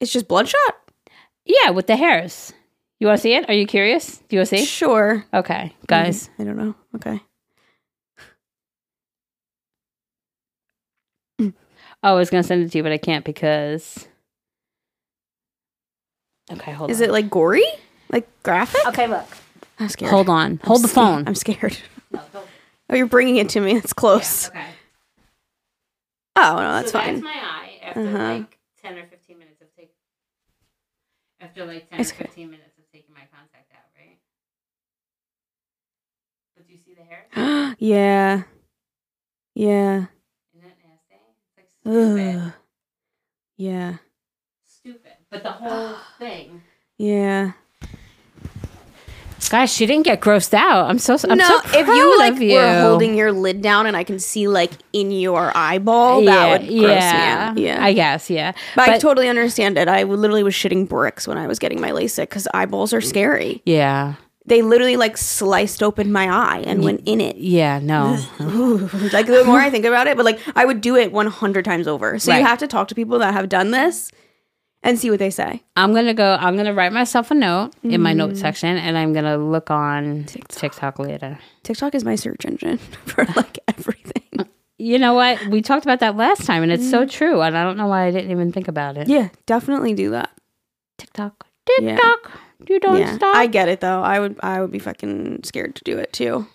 It's 0.00 0.10
just 0.10 0.26
bloodshot. 0.26 0.56
Yeah, 1.50 1.70
with 1.70 1.86
the 1.86 1.96
hairs. 1.96 2.52
You 3.00 3.06
want 3.06 3.18
to 3.18 3.22
see 3.22 3.34
it? 3.34 3.48
Are 3.48 3.54
you 3.54 3.66
curious? 3.66 4.18
Do 4.28 4.36
you 4.36 4.40
want 4.40 4.50
to 4.50 4.58
see? 4.58 4.64
Sure, 4.64 5.24
Okay, 5.32 5.74
guys. 5.86 6.28
I 6.38 6.44
don't 6.44 6.56
know. 6.56 6.74
Okay. 6.96 7.20
Oh, 12.02 12.12
I 12.14 12.18
was 12.18 12.30
gonna 12.30 12.42
send 12.42 12.62
it 12.62 12.72
to 12.72 12.78
you, 12.78 12.82
but 12.82 12.92
I 12.92 12.96
can't 12.98 13.24
because. 13.26 14.08
Okay, 16.50 16.72
hold 16.72 16.90
Is 16.90 17.02
on. 17.02 17.08
it 17.08 17.12
like 17.12 17.28
gory? 17.28 17.64
Like 18.10 18.26
graphic? 18.42 18.80
Okay, 18.86 19.06
look. 19.06 19.26
I'm 19.78 19.88
scared. 19.90 20.10
Hold 20.10 20.30
on. 20.30 20.52
I'm 20.52 20.58
Hold 20.66 20.82
the 20.82 20.88
scared. 20.88 21.06
phone. 21.06 21.28
I'm 21.28 21.34
scared. 21.34 21.76
No, 22.10 22.20
don't- 22.32 22.46
Oh, 22.88 22.96
you're 22.96 23.06
bringing 23.06 23.36
it 23.36 23.50
to 23.50 23.60
me. 23.60 23.76
It's 23.76 23.92
close. 23.92 24.48
okay. 24.48 24.64
Oh 26.36 26.56
no, 26.56 26.72
that's 26.72 26.90
so 26.90 26.98
fine. 26.98 27.20
That's 27.20 27.22
my 27.24 27.30
eye 27.34 27.78
after 27.82 28.00
Uh-huh. 28.00 28.18
like 28.38 28.58
ten 28.82 28.94
or 28.98 29.04
fifteen 29.04 29.08
minutes 29.08 29.08
of 29.08 29.18
taking. 29.18 29.19
After 31.50 31.66
like 31.66 31.90
ten 31.90 31.98
It's 31.98 32.12
or 32.12 32.14
okay. 32.14 32.24
fifteen 32.26 32.50
minutes 32.52 32.78
of 32.78 32.84
taking 32.92 33.12
my 33.12 33.22
contact 33.34 33.72
out, 33.74 33.90
right? 33.98 34.20
But 36.56 36.68
do 36.68 36.72
you 36.72 36.78
see 36.78 36.94
the 36.94 37.02
hair? 37.02 37.74
yeah. 37.80 38.42
Yeah. 39.56 39.96
Isn't 40.54 40.62
that 40.62 40.76
nasty? 40.78 41.16
It's 41.42 41.56
like 41.56 41.66
stupid. 41.80 42.36
Ugh. 42.36 42.52
Yeah. 43.56 43.96
Stupid. 44.64 45.12
But 45.28 45.42
the 45.42 45.50
whole 45.50 45.96
thing. 46.20 46.62
Yeah. 46.98 47.52
Guys, 49.48 49.72
she 49.72 49.86
didn't 49.86 50.04
get 50.04 50.20
grossed 50.20 50.54
out. 50.54 50.88
I'm 50.88 50.98
so. 50.98 51.16
I'm 51.28 51.38
no, 51.38 51.44
so 51.44 51.78
if 51.78 51.86
you 51.86 52.16
proud 52.16 52.18
like 52.18 52.40
you. 52.40 52.54
were 52.54 52.80
holding 52.82 53.16
your 53.16 53.32
lid 53.32 53.62
down 53.62 53.86
and 53.86 53.96
I 53.96 54.04
can 54.04 54.18
see 54.18 54.46
like 54.46 54.70
in 54.92 55.10
your 55.10 55.50
eyeball, 55.56 56.24
that 56.24 56.60
would 56.60 56.68
gross 56.68 56.82
yeah, 56.82 57.52
me 57.54 57.68
out. 57.68 57.76
Yeah. 57.76 57.84
I 57.84 57.92
guess, 57.92 58.30
yeah. 58.30 58.52
but, 58.76 58.88
I 58.88 58.98
totally 58.98 59.28
understand 59.28 59.78
it. 59.78 59.88
I 59.88 60.02
literally 60.02 60.42
was 60.42 60.54
shitting 60.54 60.88
bricks 60.88 61.26
when 61.26 61.38
I 61.38 61.46
was 61.46 61.58
getting 61.58 61.80
my 61.80 61.90
LASIK 61.90 62.22
because 62.22 62.46
eyeballs 62.54 62.92
are 62.92 63.00
scary. 63.00 63.62
Yeah, 63.64 64.14
They 64.46 64.62
literally 64.62 64.96
like 64.96 65.16
sliced 65.16 65.82
open 65.82 66.12
my 66.12 66.28
eye 66.28 66.62
and 66.66 66.84
went 66.84 67.02
in 67.06 67.20
it. 67.20 67.36
yeah, 67.36 67.78
no. 67.80 68.18
like 69.12 69.26
the 69.26 69.42
more 69.46 69.58
I 69.58 69.70
think 69.70 69.84
about 69.84 70.06
it, 70.06 70.16
but 70.16 70.24
like 70.24 70.40
I 70.54 70.64
would 70.64 70.80
do 70.80 70.96
it 70.96 71.12
100 71.12 71.64
times 71.64 71.88
over. 71.88 72.18
So 72.18 72.34
you 72.34 72.44
have 72.44 72.58
to 72.58 72.66
talk 72.66 72.88
to 72.88 72.94
people 72.94 73.18
that 73.20 73.32
have 73.32 73.48
done 73.48 73.70
this 73.70 74.12
and 74.82 74.98
see 74.98 75.10
what 75.10 75.18
they 75.18 75.30
say. 75.30 75.62
I'm 75.76 75.92
gonna 75.94 76.14
go. 76.14 76.36
I'm 76.40 76.56
gonna 76.56 76.74
write 76.74 76.92
myself 76.92 77.30
a 77.30 77.34
note 77.34 77.72
in 77.82 78.00
my 78.00 78.12
Mm. 78.12 78.16
note 78.16 78.36
section, 78.36 78.76
and 78.76 78.96
I'm 78.98 79.12
gonna 79.12 79.36
look 79.38 79.70
on 79.70 80.24
TikTok, 80.24 80.98
later. 80.98 81.38
TikTok 81.62 81.94
is 81.94 82.04
my 82.04 82.14
search 82.16 82.44
engine 82.44 82.78
for 83.06 83.24
like 83.36 83.58
everything. 83.68 84.46
You 84.78 84.98
know 84.98 85.12
what? 85.12 85.44
We 85.48 85.60
talked 85.60 85.84
about 85.84 86.00
that 86.00 86.16
last 86.16 86.46
time, 86.46 86.62
and 86.62 86.72
it's 86.72 86.88
so 86.88 87.04
true. 87.06 87.42
And 87.42 87.56
I 87.56 87.62
don't 87.64 87.76
know 87.76 87.86
why 87.86 88.06
I 88.06 88.10
didn't 88.10 88.30
even 88.30 88.50
think 88.52 88.66
about 88.68 88.96
it. 88.96 89.08
Mm. 89.08 89.10
Yeah, 89.10 89.28
definitely 89.46 89.92
do 89.94 90.10
that. 90.10 90.30
TikTok, 90.98 91.46
Yeah. 91.80 91.96
TikTok. 91.96 92.30
You 92.68 92.78
don't 92.80 92.98
yeah, 93.00 93.14
stop. 93.16 93.34
I 93.36 93.46
get 93.46 93.68
it 93.68 93.80
though. 93.80 94.02
I 94.02 94.20
would 94.20 94.38
I 94.42 94.60
would 94.60 94.70
be 94.70 94.78
fucking 94.78 95.40
scared 95.44 95.74
to 95.76 95.84
do 95.84 95.96
it 95.98 96.12
too. 96.12 96.46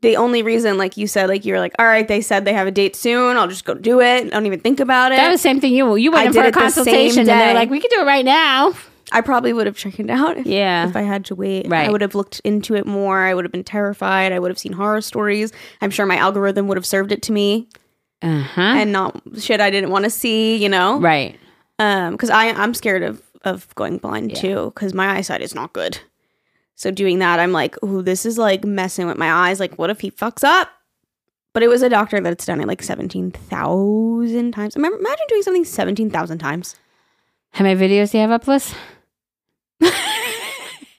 The 0.00 0.16
only 0.16 0.42
reason, 0.42 0.78
like 0.78 0.96
you 0.96 1.06
said, 1.08 1.28
like 1.28 1.44
you 1.44 1.52
were 1.54 1.58
like, 1.58 1.74
all 1.78 1.84
right, 1.86 2.06
they 2.06 2.20
said 2.20 2.44
they 2.44 2.52
have 2.52 2.68
a 2.68 2.70
date 2.70 2.94
soon. 2.94 3.36
I'll 3.36 3.48
just 3.48 3.64
go 3.64 3.74
do 3.74 4.00
it. 4.00 4.26
I 4.26 4.28
don't 4.28 4.46
even 4.46 4.60
think 4.60 4.78
about 4.78 5.10
it. 5.12 5.16
that 5.16 5.28
was 5.30 5.40
the 5.40 5.48
same 5.48 5.60
thing. 5.60 5.74
You 5.74 5.96
you 5.96 6.12
went 6.12 6.22
I 6.22 6.26
in 6.28 6.32
for 6.32 6.44
a 6.44 6.52
consultation, 6.52 7.20
and 7.20 7.28
they're 7.28 7.54
like, 7.54 7.68
"We 7.70 7.80
could 7.80 7.90
do 7.90 8.00
it 8.00 8.04
right 8.06 8.24
now." 8.24 8.74
I 9.10 9.22
probably 9.22 9.52
would 9.54 9.66
have 9.66 9.76
chickened 9.76 10.10
out 10.10 10.36
if, 10.36 10.46
Yeah. 10.46 10.86
if 10.86 10.94
I 10.94 11.00
had 11.00 11.24
to 11.26 11.34
wait. 11.34 11.66
Right. 11.68 11.88
I 11.88 11.90
would 11.90 12.02
have 12.02 12.14
looked 12.14 12.40
into 12.44 12.74
it 12.74 12.84
more. 12.86 13.18
I 13.20 13.32
would 13.32 13.44
have 13.46 13.50
been 13.50 13.64
terrified. 13.64 14.32
I 14.32 14.38
would 14.38 14.50
have 14.50 14.58
seen 14.58 14.72
horror 14.74 15.00
stories. 15.00 15.50
I'm 15.80 15.90
sure 15.90 16.04
my 16.04 16.16
algorithm 16.18 16.68
would 16.68 16.76
have 16.76 16.84
served 16.86 17.10
it 17.10 17.22
to 17.22 17.32
me 17.32 17.68
Uh 18.20 18.40
huh. 18.42 18.60
and 18.60 18.92
not 18.92 19.20
shit 19.40 19.60
I 19.62 19.70
didn't 19.70 19.90
want 19.90 20.04
to 20.04 20.10
see. 20.10 20.56
You 20.56 20.68
know, 20.68 21.00
Right. 21.00 21.36
um 21.78 22.12
because 22.12 22.28
i 22.30 22.50
i'm 22.50 22.74
scared 22.74 23.02
of 23.02 23.22
of 23.44 23.74
going 23.76 23.96
blind 23.98 24.32
Yeah. 24.32 24.40
too 24.40 24.72
because 24.74 24.92
my 24.94 25.16
eyesight 25.16 25.40
is 25.40 25.54
not 25.54 25.72
good 25.72 25.98
so 26.78 26.92
doing 26.92 27.18
that 27.18 27.40
i'm 27.40 27.50
like 27.50 27.76
ooh 27.82 28.02
this 28.02 28.24
is 28.24 28.38
like 28.38 28.64
messing 28.64 29.06
with 29.08 29.18
my 29.18 29.30
eyes. 29.48 29.58
Like 29.60 29.74
what 29.78 29.90
if 29.90 30.00
he 30.00 30.10
fucks 30.10 30.44
up? 30.44 30.70
But 31.52 31.62
it 31.64 31.68
was 31.68 31.82
a 31.82 31.88
doctor 31.88 32.20
that's 32.20 32.46
done 32.46 32.60
it 32.60 32.68
like 32.68 32.82
17,000 32.82 34.52
times. 34.52 34.76
Imagine 34.76 35.26
doing 35.28 35.42
something 35.42 35.64
17,000 35.64 36.38
times. 36.38 36.76
How 37.52 37.64
many 37.64 37.80
videos 37.80 38.12
do 38.12 38.18
you 38.18 38.22
have 38.22 38.30
up, 38.30 38.46
Liz? 38.46 38.74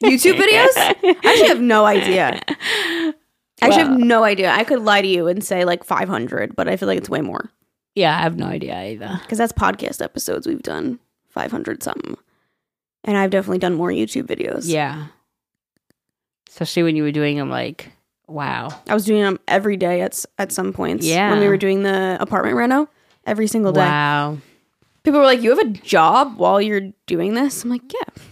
youtube 0.04 0.36
videos? 0.36 0.76
I 0.76 1.16
actually 1.24 1.48
have 1.48 1.62
no 1.62 1.86
idea. 1.86 2.42
I 2.50 3.14
actually 3.62 3.84
have 3.84 3.98
no 4.00 4.24
idea. 4.24 4.50
I 4.52 4.64
could 4.66 4.82
lie 4.82 5.02
to 5.02 5.08
you 5.08 5.28
and 5.28 5.44
say 5.44 5.64
like 5.64 5.84
500 5.84 6.56
but 6.56 6.68
i 6.68 6.76
feel 6.76 6.88
like 6.88 6.98
it's 6.98 7.10
way 7.10 7.22
more. 7.22 7.50
Yeah, 7.96 8.18
I 8.18 8.22
have 8.22 8.38
no 8.38 8.46
idea 8.48 8.76
either. 8.76 9.20
because 9.22 9.38
that's 9.38 9.54
podcast 9.54 10.02
episodes. 10.02 10.46
We've 10.48 10.62
done 10.62 11.00
500 11.30 11.84
something. 11.84 12.18
And 13.06 13.16
i've 13.18 13.30
definitely 13.30 13.60
done 13.60 13.76
more 13.76 13.90
youtube 13.92 14.24
videos. 14.28 14.64
Yeah. 14.68 15.08
Especially 16.50 16.84
when 16.84 16.96
you 16.96 17.04
were 17.04 17.12
doing 17.12 17.38
them, 17.38 17.50
like, 17.50 17.92
wow. 18.28 18.70
I 18.88 18.94
was 18.94 19.06
doing 19.06 19.22
them 19.22 19.40
every 19.48 19.78
day 19.78 20.02
at 20.02 20.26
at 20.38 20.52
some 20.52 20.74
points. 20.74 21.06
Yeah. 21.06 21.32
when 21.32 21.40
we 21.40 21.48
were 21.48 21.58
doing 21.58 21.84
the 21.84 22.18
apartment 22.20 22.58
reno, 22.58 22.90
every 23.26 23.48
single 23.48 23.72
day. 23.72 23.82
Wow. 23.82 24.38
People 25.04 25.20
were 25.20 25.26
like, 25.26 25.42
"You 25.42 25.50
have 25.52 25.60
a 25.60 25.70
job 25.70 26.38
while 26.38 26.62
you're 26.62 26.92
doing 27.08 27.34
this?" 27.34 27.64
I'm 27.64 27.70
like, 27.70 27.94
"Yeah." 27.94 28.24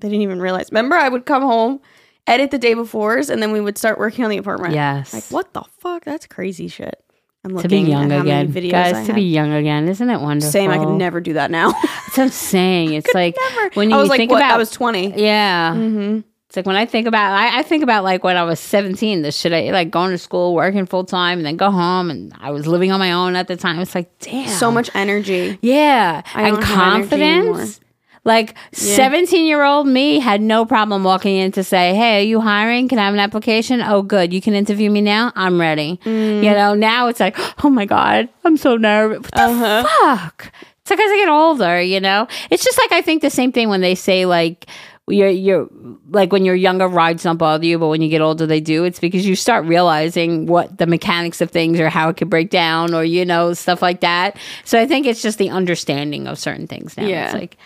They 0.00 0.08
didn't 0.08 0.22
even 0.22 0.40
realize. 0.40 0.70
Remember, 0.70 0.96
I 0.96 1.08
would 1.08 1.24
come 1.24 1.42
home, 1.42 1.80
edit 2.26 2.50
the 2.50 2.58
day 2.58 2.74
befores, 2.74 3.30
and 3.30 3.42
then 3.42 3.52
we 3.52 3.60
would 3.60 3.78
start 3.78 3.98
working 3.98 4.24
on 4.24 4.30
the 4.30 4.36
apartment. 4.36 4.74
Yes. 4.74 5.14
Like, 5.14 5.24
what 5.30 5.54
the 5.54 5.62
fuck? 5.78 6.04
That's 6.04 6.26
crazy 6.26 6.68
shit. 6.68 7.00
I'm 7.44 7.50
to 7.50 7.56
looking 7.56 7.84
be 7.84 7.90
young 7.90 8.10
at 8.10 8.16
how 8.16 8.22
again, 8.22 8.52
many 8.52 8.68
videos 8.68 8.72
guys. 8.72 8.94
I 8.94 9.06
to 9.06 9.12
be 9.12 9.22
young 9.22 9.52
again, 9.52 9.86
isn't 9.88 10.08
it 10.10 10.20
wonderful? 10.20 10.50
Same. 10.50 10.70
I 10.70 10.78
could 10.78 10.96
never 10.96 11.20
do 11.20 11.34
that 11.34 11.50
now. 11.50 11.72
That's 11.72 12.16
what 12.16 12.24
I'm 12.24 12.28
saying. 12.30 12.94
It's 12.94 13.14
like 13.14 13.36
never. 13.38 13.70
when 13.74 13.90
you 13.90 13.96
I 13.96 14.00
was 14.00 14.08
like, 14.08 14.18
think 14.18 14.30
what? 14.30 14.38
about. 14.38 14.54
I 14.54 14.56
was 14.56 14.70
20. 14.70 15.20
yeah. 15.22 15.74
Mm-hmm. 15.74 16.20
It's 16.54 16.56
like 16.56 16.66
when 16.66 16.76
I 16.76 16.86
think 16.86 17.08
about. 17.08 17.32
I, 17.32 17.58
I 17.58 17.62
think 17.64 17.82
about 17.82 18.04
like 18.04 18.22
when 18.22 18.36
I 18.36 18.44
was 18.44 18.60
17. 18.60 19.22
The 19.22 19.32
shit 19.32 19.52
I 19.52 19.72
like 19.72 19.90
going 19.90 20.12
to 20.12 20.18
school, 20.18 20.54
working 20.54 20.86
full 20.86 21.02
time, 21.04 21.38
and 21.40 21.44
then 21.46 21.56
go 21.56 21.68
home, 21.72 22.10
and 22.10 22.32
I 22.38 22.52
was 22.52 22.68
living 22.68 22.92
on 22.92 23.00
my 23.00 23.10
own 23.10 23.34
at 23.34 23.48
the 23.48 23.56
time. 23.56 23.80
It's 23.80 23.92
like 23.92 24.16
damn, 24.20 24.46
So 24.46 24.70
much 24.70 24.88
energy. 24.94 25.58
Yeah, 25.62 26.22
I 26.32 26.48
and 26.50 26.62
confidence. 26.62 27.80
Like 28.26 28.54
seventeen 28.72 29.46
year 29.46 29.64
old 29.64 29.88
me 29.88 30.20
had 30.20 30.40
no 30.40 30.64
problem 30.64 31.02
walking 31.02 31.36
in 31.36 31.50
to 31.52 31.64
say, 31.64 31.92
"Hey, 31.94 32.20
are 32.20 32.24
you 32.24 32.40
hiring? 32.40 32.86
Can 32.88 32.98
I 33.00 33.04
have 33.06 33.14
an 33.14 33.20
application? 33.20 33.82
Oh, 33.82 34.00
good. 34.02 34.32
You 34.32 34.40
can 34.40 34.54
interview 34.54 34.90
me 34.90 35.00
now. 35.00 35.32
I'm 35.34 35.60
ready." 35.60 35.98
Mm. 36.04 36.36
You 36.44 36.50
know, 36.52 36.74
now 36.74 37.08
it's 37.08 37.18
like, 37.20 37.36
"Oh 37.64 37.68
my 37.68 37.84
god, 37.84 38.28
I'm 38.44 38.56
so 38.56 38.76
nervous." 38.76 39.18
What 39.24 39.34
the 39.34 39.42
Uh-huh. 39.42 39.82
fuck? 40.00 40.52
It's 40.82 40.90
like 40.90 41.00
as 41.00 41.10
I 41.10 41.16
get 41.16 41.28
older, 41.28 41.82
you 41.82 41.98
know. 42.00 42.28
It's 42.50 42.62
just 42.64 42.78
like 42.78 42.92
I 42.92 43.02
think 43.02 43.22
the 43.22 43.28
same 43.30 43.50
thing 43.52 43.68
when 43.68 43.80
they 43.80 43.94
say 43.96 44.24
like. 44.24 44.66
You're, 45.06 45.28
you're 45.28 45.68
like 46.08 46.32
when 46.32 46.46
you're 46.46 46.54
younger, 46.54 46.88
rides 46.88 47.24
don't 47.24 47.36
bother 47.36 47.66
you, 47.66 47.78
but 47.78 47.88
when 47.88 48.00
you 48.00 48.08
get 48.08 48.22
older, 48.22 48.46
they 48.46 48.60
do. 48.60 48.84
It's 48.84 48.98
because 48.98 49.26
you 49.26 49.36
start 49.36 49.66
realizing 49.66 50.46
what 50.46 50.78
the 50.78 50.86
mechanics 50.86 51.42
of 51.42 51.50
things 51.50 51.78
or 51.78 51.90
how 51.90 52.08
it 52.08 52.16
could 52.16 52.30
break 52.30 52.48
down 52.48 52.94
or, 52.94 53.04
you 53.04 53.26
know, 53.26 53.52
stuff 53.52 53.82
like 53.82 54.00
that. 54.00 54.38
So 54.64 54.80
I 54.80 54.86
think 54.86 55.06
it's 55.06 55.20
just 55.20 55.36
the 55.36 55.50
understanding 55.50 56.26
of 56.26 56.38
certain 56.38 56.66
things 56.66 56.96
now. 56.96 57.04
Yeah. 57.04 57.26
It's 57.26 57.34
like, 57.34 57.58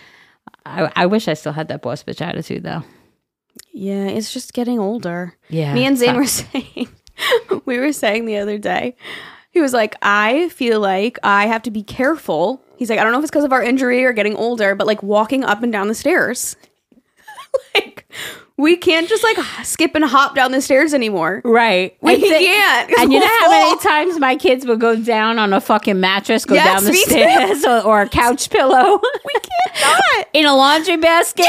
I, 0.66 0.90
I 0.96 1.07
wish 1.07 1.29
I 1.29 1.35
still 1.35 1.53
had 1.53 1.68
that 1.68 1.81
boss 1.81 2.03
bitch 2.03 2.20
attitude 2.20 2.64
though. 2.64 2.83
Yeah, 3.72 4.07
it's 4.07 4.33
just 4.33 4.53
getting 4.53 4.81
older. 4.81 5.37
Yeah. 5.48 5.74
Me 5.74 5.87
and 5.87 5.96
Zane 5.96 6.16
were 6.16 6.27
saying, 6.27 6.88
we 7.64 7.79
were 7.79 7.92
saying 7.92 8.27
the 8.27 8.38
other 8.38 8.59
day, 8.59 8.96
he 9.51 9.61
was 9.61 9.72
like, 9.72 9.94
I 10.03 10.48
feel 10.51 10.81
like 10.81 11.18
I 11.22 11.46
have 11.46 11.62
to 11.62 11.70
be 11.70 11.83
careful. 11.83 12.62
He's 12.77 12.90
like, 12.90 12.98
I 12.98 13.05
don't 13.05 13.12
know 13.12 13.18
if 13.18 13.24
it's 13.24 13.31
because 13.31 13.44
of 13.44 13.53
our 13.53 13.62
injury 13.62 14.05
or 14.05 14.12
getting 14.12 14.37
older, 14.37 14.74
but 14.74 14.87
like 14.87 15.03
walking 15.03 15.44
up 15.44 15.62
and 15.62 15.72
down 15.72 15.88
the 15.88 15.94
stairs. 15.94 16.57
like, 17.75 18.07
we 18.57 18.77
can't 18.77 19.09
just 19.09 19.23
like 19.23 19.38
skip 19.64 19.94
and 19.94 20.05
hop 20.05 20.35
down 20.35 20.51
the 20.53 20.61
stairs 20.61 20.92
anymore. 20.92 21.40
Right. 21.44 21.97
We 22.01 22.14
And 22.14 22.23
can't. 22.23 22.90
And 22.99 23.12
you 23.12 23.21
know 23.21 23.27
we'll 23.27 23.38
how 23.38 23.51
many 23.51 23.79
times 23.81 24.18
my 24.18 24.37
kids 24.37 24.66
would 24.66 24.81
go 24.81 24.97
down 24.97 25.38
on 25.38 25.53
a 25.53 25.61
fucking 25.61 26.01
mattress, 26.01 26.44
go 26.44 26.55
Yes, 26.55 26.66
down 26.66 26.85
the 26.85 26.94
stairs, 26.94 27.64
or, 27.64 27.81
or 27.83 28.03
a 28.03 28.09
couch 28.09 28.51
pillow 28.51 29.01
we 29.25 29.33
can't 29.33 29.81
not 29.83 30.29
in 30.33 30.44
a 30.47 30.55
laundry 30.57 30.97
basket? 30.97 31.47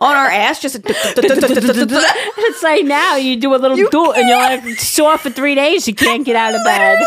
on 0.00 0.16
our 0.16 0.28
ass. 0.28 0.60
Just 0.60 0.80
it's 0.84 2.62
like 2.62 2.84
now 2.84 3.16
you 3.16 3.36
do 3.36 3.54
a 3.54 3.56
little 3.56 3.76
do 3.76 4.12
and 4.12 4.28
you're 4.28 4.38
like 4.38 4.78
sore 4.78 5.16
for 5.18 5.30
three 5.30 5.54
days. 5.54 5.88
You 5.88 5.94
can't 5.94 6.24
get 6.24 6.36
out 6.36 6.54
of 6.54 6.62
bed. 6.64 7.02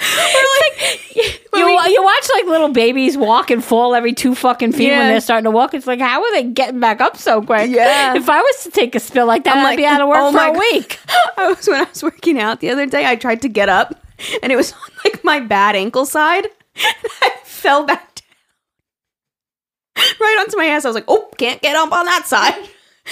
You, 1.56 1.68
you 1.68 2.02
watch 2.02 2.28
like 2.34 2.46
little 2.46 2.70
babies 2.70 3.16
walk 3.16 3.50
and 3.50 3.64
fall 3.64 3.94
every 3.94 4.12
two 4.12 4.34
fucking 4.34 4.72
feet 4.72 4.90
when 4.90 5.08
they're 5.08 5.20
starting 5.20 5.44
to 5.44 5.50
walk. 5.52 5.72
It's 5.72 5.86
like, 5.86 6.00
how 6.00 6.20
are 6.22 6.32
they 6.32 6.42
getting 6.44 6.80
back 6.80 7.00
up 7.00 7.16
so 7.16 7.42
quick? 7.42 7.70
Yeah. 7.70 8.16
If 8.16 8.28
I 8.28 8.40
was 8.40 8.64
to 8.64 8.70
take 8.70 8.94
a 8.96 9.00
spill 9.00 9.26
like 9.26 9.44
that, 9.44 9.54
I'm 9.56 9.60
I'd 9.60 9.70
like, 9.70 9.76
be 9.76 9.86
out 9.86 10.00
of 10.00 10.08
work 10.08 10.18
oh 10.20 10.30
for 10.32 10.36
my 10.36 10.48
a 10.48 10.52
God. 10.52 10.58
week. 10.58 10.98
I 11.38 11.48
was 11.48 11.66
when 11.68 11.80
I 11.80 11.84
was 11.84 12.02
working 12.02 12.40
out 12.40 12.60
the 12.60 12.70
other 12.70 12.86
day. 12.86 13.06
I 13.06 13.14
tried 13.16 13.42
to 13.42 13.48
get 13.48 13.68
up, 13.68 14.04
and 14.42 14.52
it 14.52 14.56
was 14.56 14.72
on 14.72 14.78
like 15.04 15.22
my 15.22 15.38
bad 15.40 15.76
ankle 15.76 16.06
side. 16.06 16.46
And 16.46 16.94
I 17.22 17.30
fell 17.44 17.84
back 17.84 18.14
down 18.16 20.04
right 20.20 20.36
onto 20.40 20.56
my 20.56 20.66
ass. 20.66 20.84
I 20.84 20.88
was 20.88 20.96
like, 20.96 21.04
"Oh, 21.06 21.30
can't 21.38 21.62
get 21.62 21.76
up 21.76 21.92
on 21.92 22.04
that 22.06 22.26
side 22.26 22.68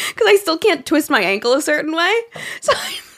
because 0.09 0.27
I 0.27 0.37
still 0.37 0.59
can't 0.59 0.85
twist 0.85 1.11
my 1.11 1.21
ankle 1.21 1.53
a 1.53 1.63
certain 1.63 1.95
way." 1.95 2.21
So 2.61 2.73
I 2.75 2.87
I'm 2.97 3.12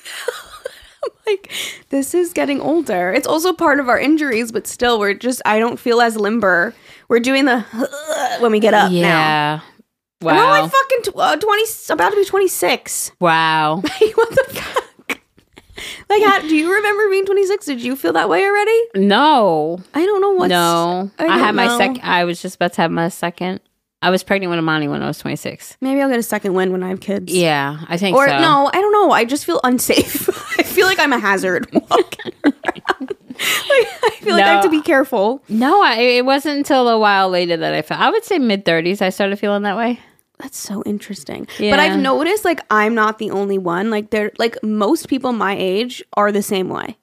like, 1.27 1.53
"This 1.91 2.15
is 2.15 2.33
getting 2.33 2.61
older." 2.61 3.13
It's 3.13 3.27
also 3.27 3.53
part 3.53 3.81
of 3.81 3.89
our 3.89 3.99
injuries, 3.99 4.53
but 4.53 4.67
still, 4.67 4.99
we're 4.99 5.15
just. 5.15 5.41
I 5.45 5.59
don't 5.59 5.79
feel 5.79 6.01
as 6.01 6.17
limber. 6.17 6.75
We're 7.09 7.21
doing 7.21 7.45
the 7.45 7.61
when 8.41 8.53
we 8.53 8.61
get 8.61 8.75
up 8.75 8.91
now. 8.91 8.97
yeah. 8.99 9.53
And 9.55 9.63
We're 10.23 10.35
Wow. 10.35 10.57
only 10.57 10.71
fucking 10.71 11.03
tw- 11.13 11.17
uh, 11.19 11.37
twenty, 11.37 11.65
about 11.91 12.11
to 12.11 12.17
be 12.17 12.25
twenty 12.25 12.49
six. 12.49 13.13
wow. 13.21 13.83
Like, 14.01 14.17
what 14.17 14.31
the 14.31 14.45
fuck? 14.55 15.21
Like, 16.09 16.23
how, 16.23 16.41
do 16.41 16.55
you 16.55 16.73
remember 16.73 17.11
being 17.11 17.27
26? 17.27 17.67
Did 17.67 17.83
you 17.83 17.97
feel 17.97 18.13
that 18.13 18.29
way 18.29 18.45
already? 18.45 18.81
No. 18.95 19.81
I 19.93 20.05
don't 20.07 20.21
know 20.21 20.31
what. 20.33 20.49
no. 20.49 21.11
I, 21.19 21.27
don't 21.27 21.39
had 21.39 21.55
my 21.55 21.77
second. 21.79 22.01
I 22.03 22.25
was 22.25 22.41
just 22.41 22.57
about 22.57 22.75
to 22.75 22.83
have 22.83 22.91
my 22.93 23.09
second. 23.09 23.61
I 24.01 24.11
was 24.11 24.23
pregnant 24.23 24.51
with 24.51 24.59
Amani 24.59 24.87
when 24.87 25.03
I 25.03 25.07
was 25.09 25.19
26. 25.19 25.79
Maybe 25.81 26.01
I'll 26.01 26.09
get 26.09 26.19
a 26.19 26.23
second 26.23 26.55
win 26.55 26.71
when 26.73 26.83
I 26.83 26.91
have 26.91 27.01
kids. 27.01 27.33
Yeah, 27.33 27.81
I 27.89 27.97
think 27.97 28.17
Or 28.17 28.29
so. 28.29 28.39
no, 28.41 28.71
I 28.73 28.81
don't 28.81 28.93
know. 28.93 29.11
I 29.11 29.25
just 29.25 29.45
feel 29.47 29.61
unsafe. 29.65 30.29
I 30.75 30.77
feel 30.77 30.87
like 30.87 30.99
I'm 30.99 31.13
a 31.13 31.19
hazard 31.21 31.69
walking 31.91 32.33
like, 33.45 33.89
I 34.03 34.11
feel 34.21 34.35
like 34.35 34.45
I 34.45 34.53
have 34.55 34.65
to 34.65 34.71
be 34.71 34.83
careful. 34.83 35.43
No, 35.49 35.83
I, 35.83 35.97
it 35.97 36.25
wasn't 36.25 36.59
until 36.59 36.89
a 36.89 36.99
while 36.99 37.29
later 37.29 37.57
that 37.57 37.75
I 37.75 37.83
felt. 37.83 38.01
I 38.01 38.11
would 38.11 38.25
say 38.25 38.39
mid 38.39 38.65
30s. 38.65 39.03
I 39.03 39.11
started 39.11 39.39
feeling 39.39 39.63
that 39.63 39.77
way. 39.77 40.01
That's 40.39 40.59
so 40.59 40.83
interesting. 40.85 41.47
But 41.59 41.79
I've 41.79 41.99
noticed 41.99 42.45
like 42.45 42.61
I'm 42.71 42.95
not 42.95 43.19
the 43.19 43.31
only 43.31 43.59
one. 43.59 43.91
Like 43.91 44.11
there 44.11 44.33
like 44.39 44.57
most 44.63 45.09
people 45.09 45.33
my 45.33 45.57
age 45.57 46.03
are 46.15 46.33
the 46.33 46.43
same 46.43 46.69
way. 46.69 46.97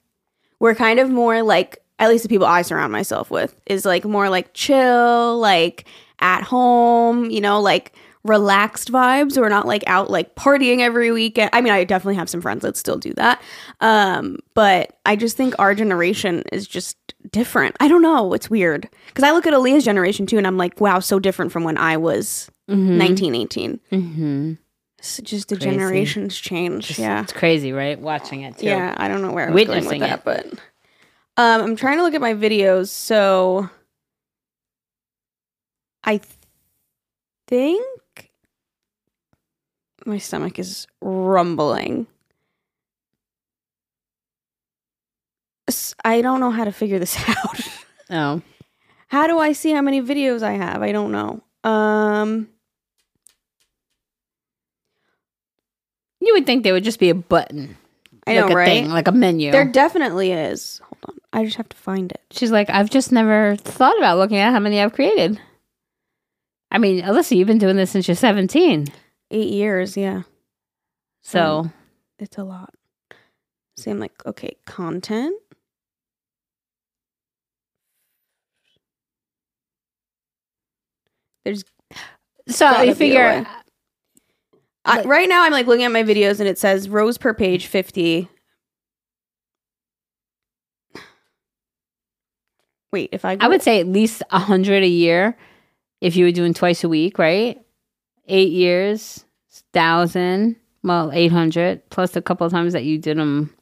We're 0.59 0.75
kind 0.75 0.99
of 0.99 1.09
more 1.09 1.41
like 1.41 1.79
at 1.97 2.09
least 2.09 2.23
the 2.23 2.29
people 2.29 2.45
I 2.45 2.61
surround 2.61 2.91
myself 2.91 3.31
with 3.31 3.55
is 3.65 3.85
like 3.85 4.03
more 4.03 4.29
like 4.29 4.53
chill, 4.53 5.39
like 5.39 5.85
at 6.19 6.43
home, 6.43 7.31
you 7.31 7.41
know, 7.41 7.61
like 7.61 7.93
relaxed 8.23 8.91
vibes. 8.91 9.37
We're 9.37 9.49
not 9.49 9.65
like 9.67 9.83
out 9.87 10.09
like 10.09 10.35
partying 10.35 10.79
every 10.79 11.11
weekend. 11.11 11.49
I 11.53 11.61
mean, 11.61 11.73
I 11.73 11.83
definitely 11.83 12.15
have 12.15 12.29
some 12.29 12.41
friends 12.41 12.61
that 12.61 12.77
still 12.77 12.97
do 12.97 13.13
that. 13.15 13.41
Um, 13.79 14.37
but 14.53 14.99
I 15.05 15.15
just 15.15 15.37
think 15.37 15.55
our 15.57 15.73
generation 15.73 16.43
is 16.51 16.67
just 16.67 16.97
different. 17.31 17.75
I 17.79 17.87
don't 17.87 18.01
know. 18.01 18.33
It's 18.33 18.49
weird. 18.49 18.87
Because 19.07 19.23
I 19.23 19.31
look 19.31 19.47
at 19.47 19.53
Aaliyah's 19.53 19.85
generation 19.85 20.25
too, 20.25 20.37
and 20.37 20.45
I'm 20.45 20.57
like, 20.57 20.79
wow, 20.79 20.99
so 20.99 21.19
different 21.19 21.51
from 21.51 21.63
when 21.63 21.77
I 21.77 21.97
was 21.97 22.49
19, 22.67 23.35
18. 23.35 23.79
Mm-hmm. 23.91 24.53
It's 24.99 25.17
just 25.23 25.49
the 25.49 25.55
Crazy. 25.55 25.69
generations 25.71 26.37
change. 26.37 26.99
yeah. 26.99 27.23
It's 27.23 27.33
crazy, 27.33 27.73
right? 27.73 27.99
Watching 27.99 28.41
it 28.41 28.59
too. 28.59 28.67
Yeah. 28.67 28.93
I 28.97 29.07
don't 29.07 29.23
know 29.23 29.31
where 29.31 29.47
I 29.49 29.51
was 29.51 29.65
going 29.65 29.79
with 29.83 29.85
Witnessing 29.87 30.01
that, 30.01 30.19
it. 30.19 30.25
but 30.25 30.45
um, 31.37 31.61
I'm 31.63 31.75
trying 31.75 31.97
to 31.97 32.03
look 32.03 32.13
at 32.13 32.21
my 32.21 32.35
videos. 32.35 32.89
So 32.89 33.67
I 36.03 36.17
th- 36.17 36.29
think 37.47 37.83
my 40.11 40.17
stomach 40.17 40.59
is 40.59 40.87
rumbling. 41.01 42.05
I 46.03 46.21
don't 46.21 46.41
know 46.41 46.51
how 46.51 46.65
to 46.65 46.71
figure 46.71 46.99
this 46.99 47.17
out. 47.29 47.59
Oh. 48.09 48.41
how 49.07 49.25
do 49.27 49.39
I 49.39 49.53
see 49.53 49.71
how 49.71 49.81
many 49.81 50.01
videos 50.01 50.43
I 50.43 50.51
have? 50.53 50.81
I 50.81 50.91
don't 50.91 51.11
know. 51.13 51.41
Um, 51.63 52.49
You 56.21 56.33
would 56.35 56.45
think 56.45 56.63
there 56.63 56.73
would 56.73 56.83
just 56.83 56.99
be 56.99 57.09
a 57.09 57.15
button. 57.15 57.77
I 58.27 58.35
know, 58.35 58.41
like 58.43 58.51
a 58.51 58.55
right? 58.55 58.65
Thing, 58.67 58.89
like 58.89 59.07
a 59.07 59.11
menu. 59.11 59.51
There 59.51 59.65
definitely 59.65 60.31
is. 60.31 60.79
Hold 60.83 60.97
on. 61.09 61.17
I 61.33 61.43
just 61.45 61.57
have 61.57 61.69
to 61.69 61.77
find 61.77 62.11
it. 62.11 62.21
She's 62.29 62.51
like, 62.51 62.69
I've 62.69 62.89
just 62.91 63.11
never 63.11 63.55
thought 63.55 63.97
about 63.97 64.19
looking 64.19 64.37
at 64.37 64.51
how 64.51 64.59
many 64.59 64.79
I've 64.79 64.93
created. 64.93 65.39
I 66.69 66.77
mean, 66.77 67.01
Allisa, 67.01 67.35
you've 67.35 67.47
been 67.47 67.57
doing 67.57 67.75
this 67.75 67.89
since 67.91 68.07
you're 68.07 68.15
17. 68.15 68.85
Eight 69.31 69.49
years, 69.49 69.95
yeah. 69.95 70.23
So, 71.23 71.71
It's 72.19 72.37
a 72.37 72.43
lot. 72.43 72.73
So 73.77 73.89
I'm 73.89 73.99
like, 73.99 74.11
okay, 74.25 74.57
content. 74.65 75.33
There's 81.45 81.63
so 82.47 82.69
gotta 82.69 82.87
you 82.87 82.95
be 82.95 83.11
a 83.13 83.15
way. 83.15 83.37
figure, 83.39 83.47
I, 84.85 85.03
right 85.03 85.29
now 85.29 85.43
I'm 85.43 85.51
like 85.51 85.65
looking 85.65 85.85
at 85.85 85.91
my 85.91 86.03
videos 86.03 86.39
and 86.39 86.49
it 86.49 86.59
says 86.59 86.89
rows 86.89 87.17
per 87.17 87.33
page 87.33 87.67
50. 87.67 88.27
Wait, 92.91 93.09
if 93.13 93.23
I 93.23 93.37
I 93.39 93.47
would 93.47 93.61
say 93.61 93.79
at 93.79 93.87
least 93.87 94.21
a 94.31 94.39
hundred 94.39 94.83
a 94.83 94.87
year 94.87 95.37
if 96.01 96.15
you 96.17 96.25
were 96.25 96.31
doing 96.31 96.53
twice 96.53 96.83
a 96.83 96.89
week, 96.89 97.17
right? 97.17 97.60
Eight 98.33 98.51
years, 98.53 99.25
thousand, 99.73 100.55
well, 100.83 101.11
eight 101.13 101.33
hundred 101.33 101.87
plus 101.89 102.15
a 102.15 102.21
couple 102.21 102.47
of 102.47 102.53
times 102.53 102.71
that 102.71 102.85
you 102.85 102.97
did 102.97 103.17
them, 103.17 103.53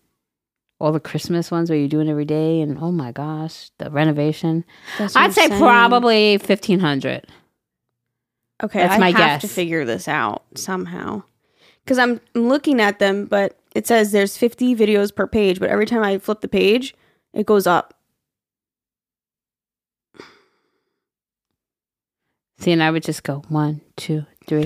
all 0.80 0.92
the 0.92 1.00
Christmas 1.00 1.50
ones 1.50 1.72
where 1.72 1.80
you're 1.80 1.88
doing 1.88 2.08
every 2.08 2.26
day, 2.26 2.62
and 2.62 2.78
oh 2.78 2.92
my 2.92 3.12
gosh, 3.12 3.72
the 3.80 3.90
renovation. 3.90 4.64
I'd 5.00 5.34
say 5.34 5.48
saying. 5.48 5.60
probably 5.60 6.38
fifteen 6.38 6.80
hundred. 6.80 7.26
Okay, 8.62 8.80
That's 8.80 8.96
I 8.96 9.00
my 9.00 9.12
have 9.12 9.42
to 9.42 9.48
figure 9.48 9.86
this 9.86 10.08
out 10.08 10.44
somehow. 10.56 11.24
Because 11.84 11.98
I'm 11.98 12.20
looking 12.36 12.80
at 12.80 13.00
them, 13.00 13.26
but 13.26 13.58
it 13.74 13.88
says 13.88 14.12
there's 14.12 14.38
50 14.38 14.76
videos 14.76 15.16
per 15.16 15.28
page, 15.28 15.60
but 15.60 15.70
every 15.70 15.86
time 15.86 16.04
I 16.04 16.18
flip 16.18 16.42
the 16.42 16.50
page, 16.50 16.94
it 17.34 17.46
goes 17.46 17.66
up. 17.66 17.94
See, 22.60 22.74
and 22.74 22.84
I 22.84 22.92
would 22.92 23.04
just 23.04 23.24
go 23.24 23.44
one, 23.48 23.80
two, 23.96 24.26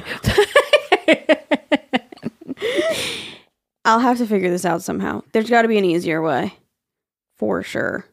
I'll 3.86 4.00
have 4.00 4.18
to 4.20 4.26
figure 4.26 4.50
this 4.50 4.66
out 4.66 4.82
somehow. 4.82 5.24
There's 5.34 5.50
got 5.50 5.64
to 5.64 5.68
be 5.68 5.78
an 5.78 5.86
easier 5.86 6.22
way. 6.22 6.54
For 7.38 7.64
sure. 7.64 8.06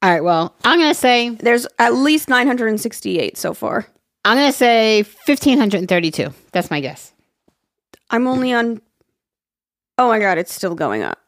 All 0.00 0.10
right, 0.10 0.22
well, 0.22 0.54
I'm 0.64 0.78
gonna 0.78 0.94
say 0.94 1.30
There's 1.30 1.66
at 1.78 1.94
least 1.94 2.28
968 2.28 3.36
so 3.38 3.54
far. 3.54 3.86
I'm 4.24 4.36
gonna 4.36 4.52
say 4.52 5.02
fifteen 5.02 5.58
hundred 5.58 5.78
and 5.78 5.88
thirty-two. 5.88 6.28
That's 6.52 6.70
my 6.70 6.80
guess. 6.80 7.12
I'm 8.10 8.26
only 8.26 8.52
on. 8.52 8.80
Oh 9.98 10.08
my 10.08 10.18
god, 10.18 10.36
it's 10.38 10.52
still 10.52 10.74
going 10.74 11.02
up. 11.02 11.18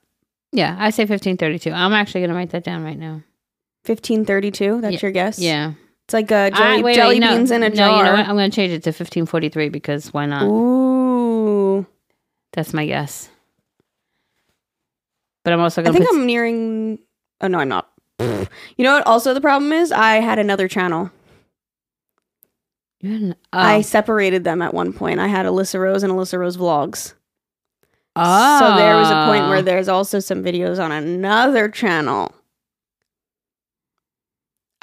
Yeah, 0.52 0.76
I 0.78 0.90
say 0.90 1.06
fifteen 1.06 1.36
thirty-two. 1.38 1.72
I'm 1.72 1.92
actually 1.94 2.20
gonna 2.22 2.34
write 2.34 2.50
that 2.50 2.64
down 2.64 2.84
right 2.84 2.98
now. 2.98 3.22
1532. 3.86 4.80
That's 4.80 4.94
Yeah, 4.94 4.98
your 5.02 5.10
guess? 5.12 5.38
Yeah, 5.38 5.72
It's 6.06 6.14
like 6.14 6.30
a 6.30 6.36
I- 6.36 6.50
jelly, 6.50 6.82
wait, 6.84 6.94
jelly 6.94 7.14
wait, 7.16 7.20
no, 7.20 7.34
beans 7.34 7.50
in 7.50 7.64
a 7.64 7.68
no, 7.68 7.74
jar. 7.74 7.96
you 7.98 8.04
know 8.04 8.12
what? 8.12 8.20
I'm 8.20 8.36
gonna 8.36 8.48
change 8.48 8.72
it 8.72 8.84
to 8.84 8.92
fifteen 8.92 9.26
forty-three 9.26 9.70
because 9.70 10.14
why 10.14 10.26
not? 10.26 10.44
Ooh. 10.44 11.84
That's 12.52 12.72
my 12.72 12.86
guess. 12.86 13.28
But 15.42 15.52
I'm 15.52 15.60
also 15.60 15.82
I 15.82 15.84
gonna. 15.84 15.98
think 15.98 16.08
put, 16.08 16.16
I'm 16.16 16.24
nearing. 16.26 17.00
Oh 17.40 17.48
no, 17.48 17.58
I'm 17.58 17.68
not. 17.68 17.90
You 18.20 18.84
know 18.84 18.94
what? 18.94 19.06
Also, 19.06 19.34
the 19.34 19.40
problem 19.40 19.72
is 19.72 19.90
I 19.90 20.16
had 20.16 20.38
another 20.38 20.68
channel. 20.68 21.10
I 23.52 23.78
oh. 23.78 23.82
separated 23.82 24.44
them 24.44 24.62
at 24.62 24.72
one 24.72 24.92
point. 24.92 25.20
I 25.20 25.26
had 25.26 25.44
Allisa 25.46 25.78
Rose 25.80 26.02
and 26.02 26.12
Allisa 26.12 26.38
Rose 26.38 26.56
vlogs. 26.56 27.14
oh. 28.14 28.58
So 28.58 28.76
there 28.76 28.96
was 28.96 29.10
a 29.10 29.26
point 29.26 29.48
where 29.48 29.58
ah. 29.58 29.62
there's 29.62 29.88
also 29.88 30.20
some 30.20 30.42
videos 30.42 30.82
on 30.82 30.92
another 30.92 31.68
channel. 31.68 32.32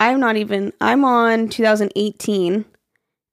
I'm 0.10 0.20
not 0.20 0.36
even. 0.38 0.74
I'm 0.82 1.04
on 1.06 1.50
2018, 1.50 2.66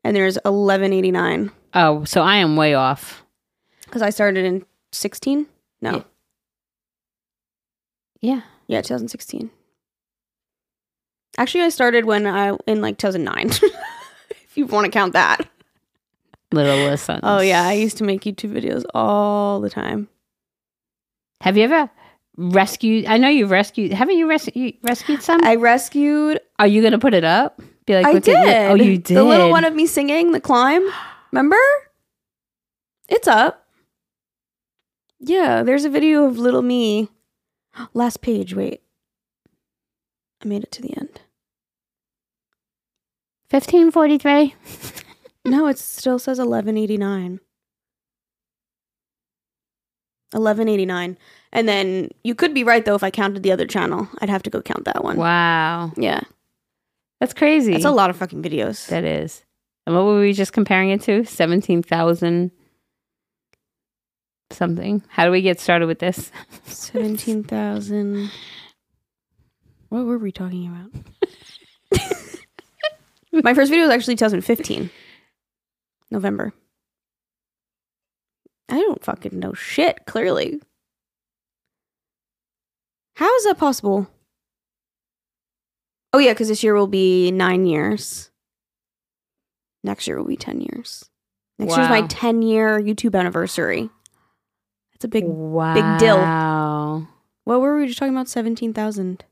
and 0.05 0.17
there's 0.17 0.37
1189 0.45 1.51
Oh, 1.75 2.05
so 2.05 2.23
I 2.23 2.37
am 2.37 2.57
way 2.57 2.75
off. 2.75 3.23
because 3.85 4.03
I 4.03 4.11
started 4.11 4.45
in 4.45 4.65
16. 4.93 5.47
No, 5.83 6.05
Yeah. 8.21 8.35
Yeah. 8.37 8.41
yeah, 8.67 8.81
2016. 8.83 9.51
Actually, 11.39 11.65
I 11.65 11.69
started 11.71 12.05
when 12.05 12.27
I 12.27 12.57
in 12.67 12.81
like 12.83 12.99
2009. 12.99 13.51
if 14.31 14.57
you 14.57 14.67
want 14.67 14.85
to 14.87 14.91
count 14.91 15.13
that. 15.15 15.49
Little 16.53 16.77
listen. 16.89 17.21
Oh 17.23 17.41
yeah, 17.41 17.63
I 17.63 17.75
used 17.75 17.97
to 17.99 18.05
make 18.05 18.23
YouTube 18.23 18.53
videos 18.53 18.85
all 18.93 19.61
the 19.61 19.71
time. 19.71 20.09
Have 21.43 21.57
you 21.57 21.63
ever 21.65 21.89
rescued? 22.41 23.07
I 23.07 23.19
know 23.19 23.29
you've 23.29 23.51
rescued. 23.51 23.93
Haven't 23.93 24.17
you 24.19 24.29
rescued 24.29 24.75
rescued 24.83 25.23
some? 25.23 25.43
I 25.45 25.57
rescued. 25.57 26.41
Are 26.59 26.67
you 26.67 26.83
gonna 26.83 26.99
put 26.99 27.15
it 27.15 27.25
up? 27.25 27.61
Be 27.87 27.95
like, 27.97 28.07
I 28.07 28.13
at 28.15 28.25
did. 28.25 28.71
Oh, 28.71 28.75
you 28.75 28.99
did. 28.99 29.17
The 29.17 29.25
little 29.25 29.51
one 29.51 29.65
of 29.65 29.75
me 29.75 29.87
singing 29.87 30.33
the 30.33 30.41
climb. 30.41 30.83
Remember? 31.33 31.57
It's 33.09 33.29
up. 33.29 33.67
Yeah, 35.19 35.63
there's 35.63 35.85
a 35.85 35.91
video 35.91 36.25
of 36.25 36.39
little 36.39 36.63
me. 36.63 37.09
Last 37.95 38.21
page. 38.23 38.55
Wait. 38.55 38.83
I 40.43 40.49
made 40.49 40.63
it 40.63 40.73
to 40.73 40.83
the 40.83 40.97
end. 40.97 41.21
Fifteen 43.49 43.91
forty 43.91 44.19
three. 44.19 44.55
No, 45.45 45.69
it 45.69 45.79
still 45.79 46.19
says 46.19 46.39
1189. 46.39 47.41
1189. 50.33 51.19
And 51.53 51.69
then 51.69 52.11
you 52.23 52.35
could 52.35 52.55
be 52.55 52.63
right 52.65 52.85
though 52.85 52.95
if 52.95 53.03
I 53.03 53.11
counted 53.11 53.43
the 53.43 53.53
other 53.53 53.67
channel. 53.67 54.09
I'd 54.21 54.29
have 54.31 54.43
to 54.45 54.51
go 54.51 54.63
count 54.63 54.85
that 54.85 55.03
one. 55.03 55.17
Wow, 55.17 55.93
Yeah. 55.97 56.21
that's 57.21 57.35
crazy. 57.35 57.73
That's 57.73 57.85
a 57.85 57.91
lot 57.91 58.11
of 58.11 58.17
fucking 58.17 58.43
videos. 58.43 58.87
That 58.89 59.05
is. 59.05 59.45
And 59.87 59.97
what 59.97 60.05
were 60.05 60.21
we 60.21 60.33
just 60.33 60.53
comparing 60.53 60.91
it 60.91 61.03
to? 61.03 61.25
Seventeen 61.25 61.83
thousand 61.83 62.53
something. 64.53 65.03
How 65.09 65.25
do 65.25 65.31
we 65.31 65.43
get 65.43 65.61
started 65.61 65.87
with 65.87 66.01
this? 66.01 66.33
17,000. 66.67 68.31
What 69.91 70.05
were 70.07 70.19
we 70.19 70.33
talking 70.33 70.67
about? 70.67 72.01
My 73.45 73.55
first 73.55 73.71
video 73.71 73.87
was 73.87 73.95
actually 73.95 74.17
2015. 74.17 74.91
November. 76.11 76.53
I 78.69 78.75
don't 78.81 79.05
fucking 79.05 79.39
know 79.39 79.53
shit, 79.53 80.01
clearly. 80.07 80.61
How 83.21 83.37
is 83.37 83.45
that 83.45 83.59
possible? 83.59 84.09
Oh, 86.15 86.19
yeah, 86.19 86.33
because 86.33 86.49
this 86.49 86.65
year 86.65 86.75
will 86.75 86.87
be 86.87 87.31
nine 87.31 87.67
years. 87.67 88.31
Next 89.85 90.09
year 90.09 90.17
will 90.17 90.25
be 90.25 90.39
10 90.39 90.63
years. 90.63 91.05
Next 91.59 91.77
year's 91.77 91.91
my 91.91 92.07
10 92.07 92.41
year 92.41 92.81
YouTube 92.81 93.15
anniversary. 93.15 93.91
That's 94.95 95.05
a 95.05 95.09
big 95.09 95.25
wow. 95.27 95.75
big 95.75 95.99
deal. 95.99 96.17
Wow. 96.17 97.09
What 97.45 97.61
were 97.61 97.77
we 97.77 97.89
just 97.89 97.99
talking 97.99 98.15
about? 98.15 98.27
17,000. 98.27 99.23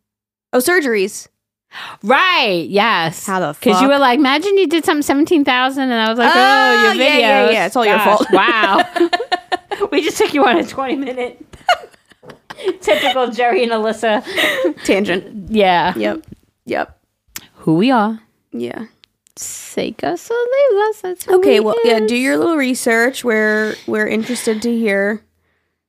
Oh, 0.53 0.59
surgeries. 0.59 1.29
Right. 2.03 2.67
Yes. 2.69 3.25
How 3.25 3.41
the 3.41 3.59
Because 3.59 3.81
you 3.81 3.89
were 3.89 3.99
like, 3.99 4.19
imagine 4.19 4.59
you 4.59 4.69
did 4.69 4.85
something 4.85 5.03
seventeen 5.03 5.45
thousand, 5.45 5.85
and 5.85 5.95
I 5.95 6.09
was 6.11 6.19
like, 6.19 6.33
oh, 6.35 6.39
Oh, 6.39 6.83
your 6.83 6.95
yeah, 6.95 7.11
video. 7.15 7.21
yeah, 7.21 7.51
yeah. 7.51 7.67
It's 7.67 7.77
all 7.77 7.87
your 7.87 7.99
fault. 7.99 8.27
Wow. 8.33 8.85
we 9.93 10.03
just 10.03 10.19
took 10.19 10.33
you 10.33 10.47
on 10.47 10.57
a 10.59 10.67
twenty 10.67 10.97
minute. 10.97 11.48
Typical 12.81 13.31
Geri 13.31 13.63
and 13.65 13.73
Allisa. 13.73 14.25
Tangent. 14.85 15.51
Yeah. 15.51 15.97
Yep. 15.97 16.27
Yep. 16.67 17.01
Who 17.55 17.77
we 17.77 17.91
are. 17.91 18.21
Yeah. 18.53 18.87
Take 19.35 20.03
us 20.03 20.31
or 20.31 20.35
leave 20.37 20.81
us. 20.89 21.01
That's 21.03 21.25
who 21.25 21.39
Okay, 21.39 21.61
we 21.61 21.67
well, 21.67 21.77
yeah, 21.85 22.01
do 22.01 22.17
your 22.17 22.37
little 22.37 22.57
research. 22.57 23.23
We're 23.23 23.77
we're 23.87 24.09
interested 24.09 24.61
to 24.63 24.71
hear 24.77 25.23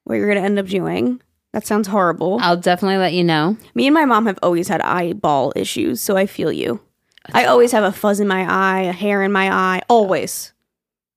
what 0.03 0.15
you're 0.15 0.27
going 0.27 0.37
to 0.37 0.45
end 0.45 0.59
up 0.59 0.67
doing. 0.67 1.19
That 1.53 1.65
sounds 1.65 1.87
horrible. 1.87 2.37
I'll 2.41 2.57
definitely 2.57 2.97
let 2.97 3.13
you 3.13 3.23
know. 3.23 3.57
Me 3.73 3.87
and 3.87 3.93
my 3.95 4.05
mom 4.05 4.27
have 4.27 4.37
always 4.43 4.67
had 4.67 4.81
eyeball 4.81 5.51
issues, 5.55 5.99
so 5.99 6.15
I 6.15 6.27
feel 6.27 6.51
you. 6.51 6.79
I 7.33 7.45
always 7.45 7.71
have 7.71 7.83
a 7.83 7.91
fuzz 7.91 8.19
in 8.19 8.27
my 8.27 8.45
eye, 8.47 8.81
a 8.81 8.91
hair 8.91 9.23
in 9.23 9.31
my 9.31 9.51
eye, 9.51 9.81
always. 9.89 10.53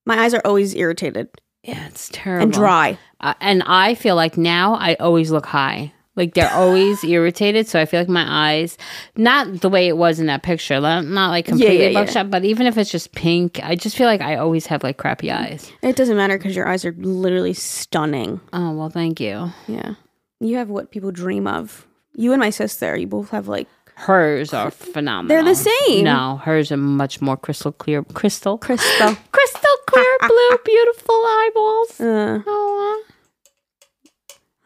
My 0.07 0.21
eyes 0.21 0.33
are 0.33 0.41
always 0.45 0.75
irritated 0.75 1.29
Yeah, 1.63 1.87
it's 1.87 2.11
terrible. 2.13 2.45
and 2.45 2.53
dry. 2.53 2.99
Uh, 3.21 3.35
and 3.41 3.63
I 3.67 3.95
feel 3.95 4.17
like 4.17 4.37
now 4.37 4.75
I 4.75 4.95
always 4.95 5.31
look 5.31 5.47
high. 5.47 5.93
Like 6.15 6.35
they're 6.35 6.53
always 6.53 7.03
irritated, 7.05 7.69
so 7.69 7.81
I 7.81 7.87
feel 7.87 8.01
like 8.01 8.09
my 8.09 8.27
eyes, 8.27 8.77
not 9.17 9.61
the 9.61 9.71
way 9.71 9.89
it 9.89 9.97
was 9.97 10.21
in 10.21 10.27
that 10.27 10.43
picture, 10.43 10.79
not 10.81 11.07
not 11.07 11.31
like 11.31 11.47
completely 11.47 11.85
yeah, 11.85 11.89
yeah. 11.89 12.05
buckshot, 12.05 12.31
but 12.31 12.45
even 12.45 12.67
if 12.67 12.77
it's 12.77 12.91
just 12.91 13.13
pink, 13.13 13.61
I 13.63 13.77
just 13.77 13.97
feel 13.97 14.07
like 14.07 14.21
I 14.21 14.37
always 14.37 14.67
have 14.67 14.83
like 14.83 14.99
crappy 14.99 15.31
eyes. 15.31 15.73
It 15.83 15.97
doesn't 15.97 16.17
matter 16.17 16.37
because 16.37 16.55
your 16.55 16.69
eyes 16.69 16.85
are 16.85 16.93
literally 16.99 17.55
stunning. 17.55 18.41
Oh 18.53 18.73
well, 18.73 18.91
thank 18.91 19.21
you. 19.21 19.53
Yeah. 19.69 19.95
You 20.41 20.57
have 20.57 20.69
what 20.69 20.91
people 20.91 21.13
dream 21.13 21.47
of. 21.47 21.87
You 22.15 22.33
and 22.33 22.41
my 22.41 22.51
sister, 22.51 22.95
you 22.97 23.07
both 23.07 23.31
have 23.31 23.49
like 23.49 23.69
Hers 23.95 24.53
are 24.53 24.71
phenomenal. 24.71 25.29
They're 25.29 25.55
the 25.55 25.55
same. 25.55 26.05
No, 26.05 26.39
hers 26.39 26.73
are 26.73 26.77
much 26.77 27.21
more 27.21 27.37
crystal 27.37 27.73
clear, 27.73 28.03
crystal, 28.03 28.59
crystal. 28.59 29.17
crystal 29.33 29.77
clear 29.93 30.17
blue, 30.29 30.59
beautiful 30.65 31.15
eyeballs. 31.27 32.01
Uh, 32.01 32.43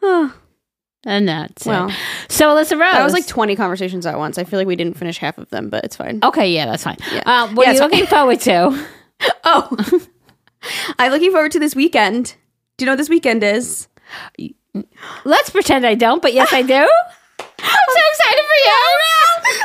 Oh, 0.01 0.33
and 1.05 1.27
that's 1.27 1.65
Well, 1.65 1.89
it. 1.89 1.95
So 2.29 2.47
Allisa 2.55 2.71
Rose, 2.79 2.91
that 2.93 3.03
was 3.03 3.13
like 3.13 3.27
20 3.27 3.55
conversations 3.55 4.05
at 4.05 4.17
once. 4.17 4.37
I 4.37 4.43
feel 4.43 4.59
like 4.59 4.67
we 4.67 4.75
didn't 4.75 4.95
finish 4.97 5.17
half 5.17 5.37
of 5.37 5.49
them, 5.49 5.69
but 5.69 5.83
it's 5.85 5.95
fine. 5.95 6.19
okay, 6.23 6.49
yeah, 6.51 6.65
that's 6.65 6.83
fine. 6.83 6.97
Yeah. 7.11 7.23
Uh, 7.25 7.47
what 7.53 7.65
Yeah, 7.65 7.71
are 7.71 7.75
you 7.75 7.79
looking 7.81 8.05
forward 8.05 8.39
to? 8.41 8.85
Oh, 9.43 9.75
I'm 10.99 11.11
looking 11.11 11.31
forward 11.31 11.51
to 11.53 11.59
this 11.59 11.75
weekend. 11.75 12.35
Do 12.77 12.83
you 12.83 12.85
know 12.87 12.91
what 12.91 12.97
this 12.97 13.09
weekend 13.09 13.41
is? 13.43 13.87
Let's 15.25 15.49
pretend 15.49 15.85
I 15.87 15.95
don't, 15.95 16.21
but 16.21 16.33
yes, 16.33 16.53
I 16.53 16.61
do. 16.61 16.87
I'm 17.59 17.89
so 17.89 17.99
excited 18.11 18.43
for 18.45 18.65
you. 18.65 18.75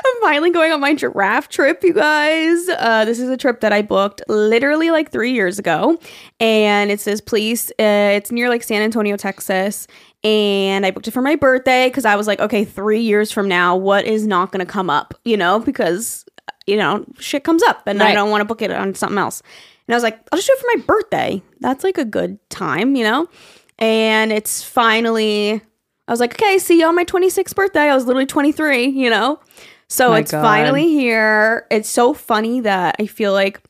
I'm 0.05 0.21
finally 0.23 0.51
going 0.51 0.73
on 0.73 0.81
my 0.81 0.95
giraffe 0.95 1.49
trip, 1.49 1.83
you 1.85 1.93
guys. 1.93 2.69
Uh, 2.69 3.05
this 3.05 3.19
is 3.19 3.29
a 3.29 3.37
trip 3.37 3.61
that 3.61 3.73
I 3.73 3.83
booked 3.83 4.23
literally 4.29 4.91
like 4.91 5.11
three 5.11 5.33
years 5.33 5.59
ago, 5.59 5.99
and 6.41 6.91
it's 6.91 7.05
this 7.05 7.21
place. 7.21 7.71
Uh, 7.73 8.15
it's 8.17 8.31
near 8.33 8.49
like 8.49 8.63
San 8.63 8.83
Antonio, 8.83 9.17
Texas, 9.17 9.87
and 10.25 10.87
I 10.87 10.91
booked 10.91 11.09
it 11.09 11.11
for 11.11 11.23
my 11.23 11.37
birthday 11.37 11.89
because 11.89 12.05
I 12.05 12.17
was 12.17 12.27
like, 12.27 12.41
okay, 12.41 12.65
three 12.65 13.01
years 13.01 13.31
from 13.33 13.49
now, 13.49 13.77
what 13.77 14.05
is 14.05 14.27
not 14.27 14.53
going 14.53 14.65
to 14.65 14.71
come 14.71 14.89
up? 14.89 15.15
You 15.25 15.37
know, 15.37 15.59
because 15.61 16.25
you 16.67 16.77
know 16.77 17.05
shit 17.19 17.45
comes 17.45 17.63
up, 17.65 17.83
and 17.87 18.03
I 18.03 18.07
Right. 18.07 18.15
don't 18.15 18.31
want 18.31 18.41
to 18.43 18.47
book 18.47 18.63
it 18.63 18.71
on 18.71 18.95
something 18.95 19.19
else. 19.19 19.43
And 19.89 19.95
I 19.95 19.97
was 19.97 20.05
like, 20.05 20.19
I'll 20.31 20.39
just 20.39 20.47
do 20.47 20.55
it 20.55 20.61
for 20.61 20.79
my 20.79 20.85
birthday. 20.87 21.43
That's 21.61 21.83
like 21.85 21.99
a 21.99 22.05
good 22.05 22.39
time, 22.51 22.95
you 22.97 23.05
know. 23.05 23.27
And 23.79 24.31
it's 24.33 24.63
finally 24.63 25.61
I 26.09 26.13
was 26.13 26.21
like, 26.21 26.35
okay, 26.35 26.59
see 26.59 26.79
you 26.81 26.87
on 26.87 26.95
my 26.95 27.05
26th 27.05 27.55
birthday. 27.55 27.89
I 27.91 27.95
was 27.95 28.07
literally 28.07 28.27
23, 28.27 28.87
you 28.87 29.09
know? 29.09 29.39
So 29.89 30.11
My 30.11 30.21
it's 30.21 30.33
God. 30.33 30.43
finally 30.43 30.89
here. 30.89 31.67
It's 31.71 31.89
so 31.89 32.13
funny 32.15 32.61
that 32.61 32.97
I 32.99 33.07
feel 33.07 33.33
like 33.33 33.61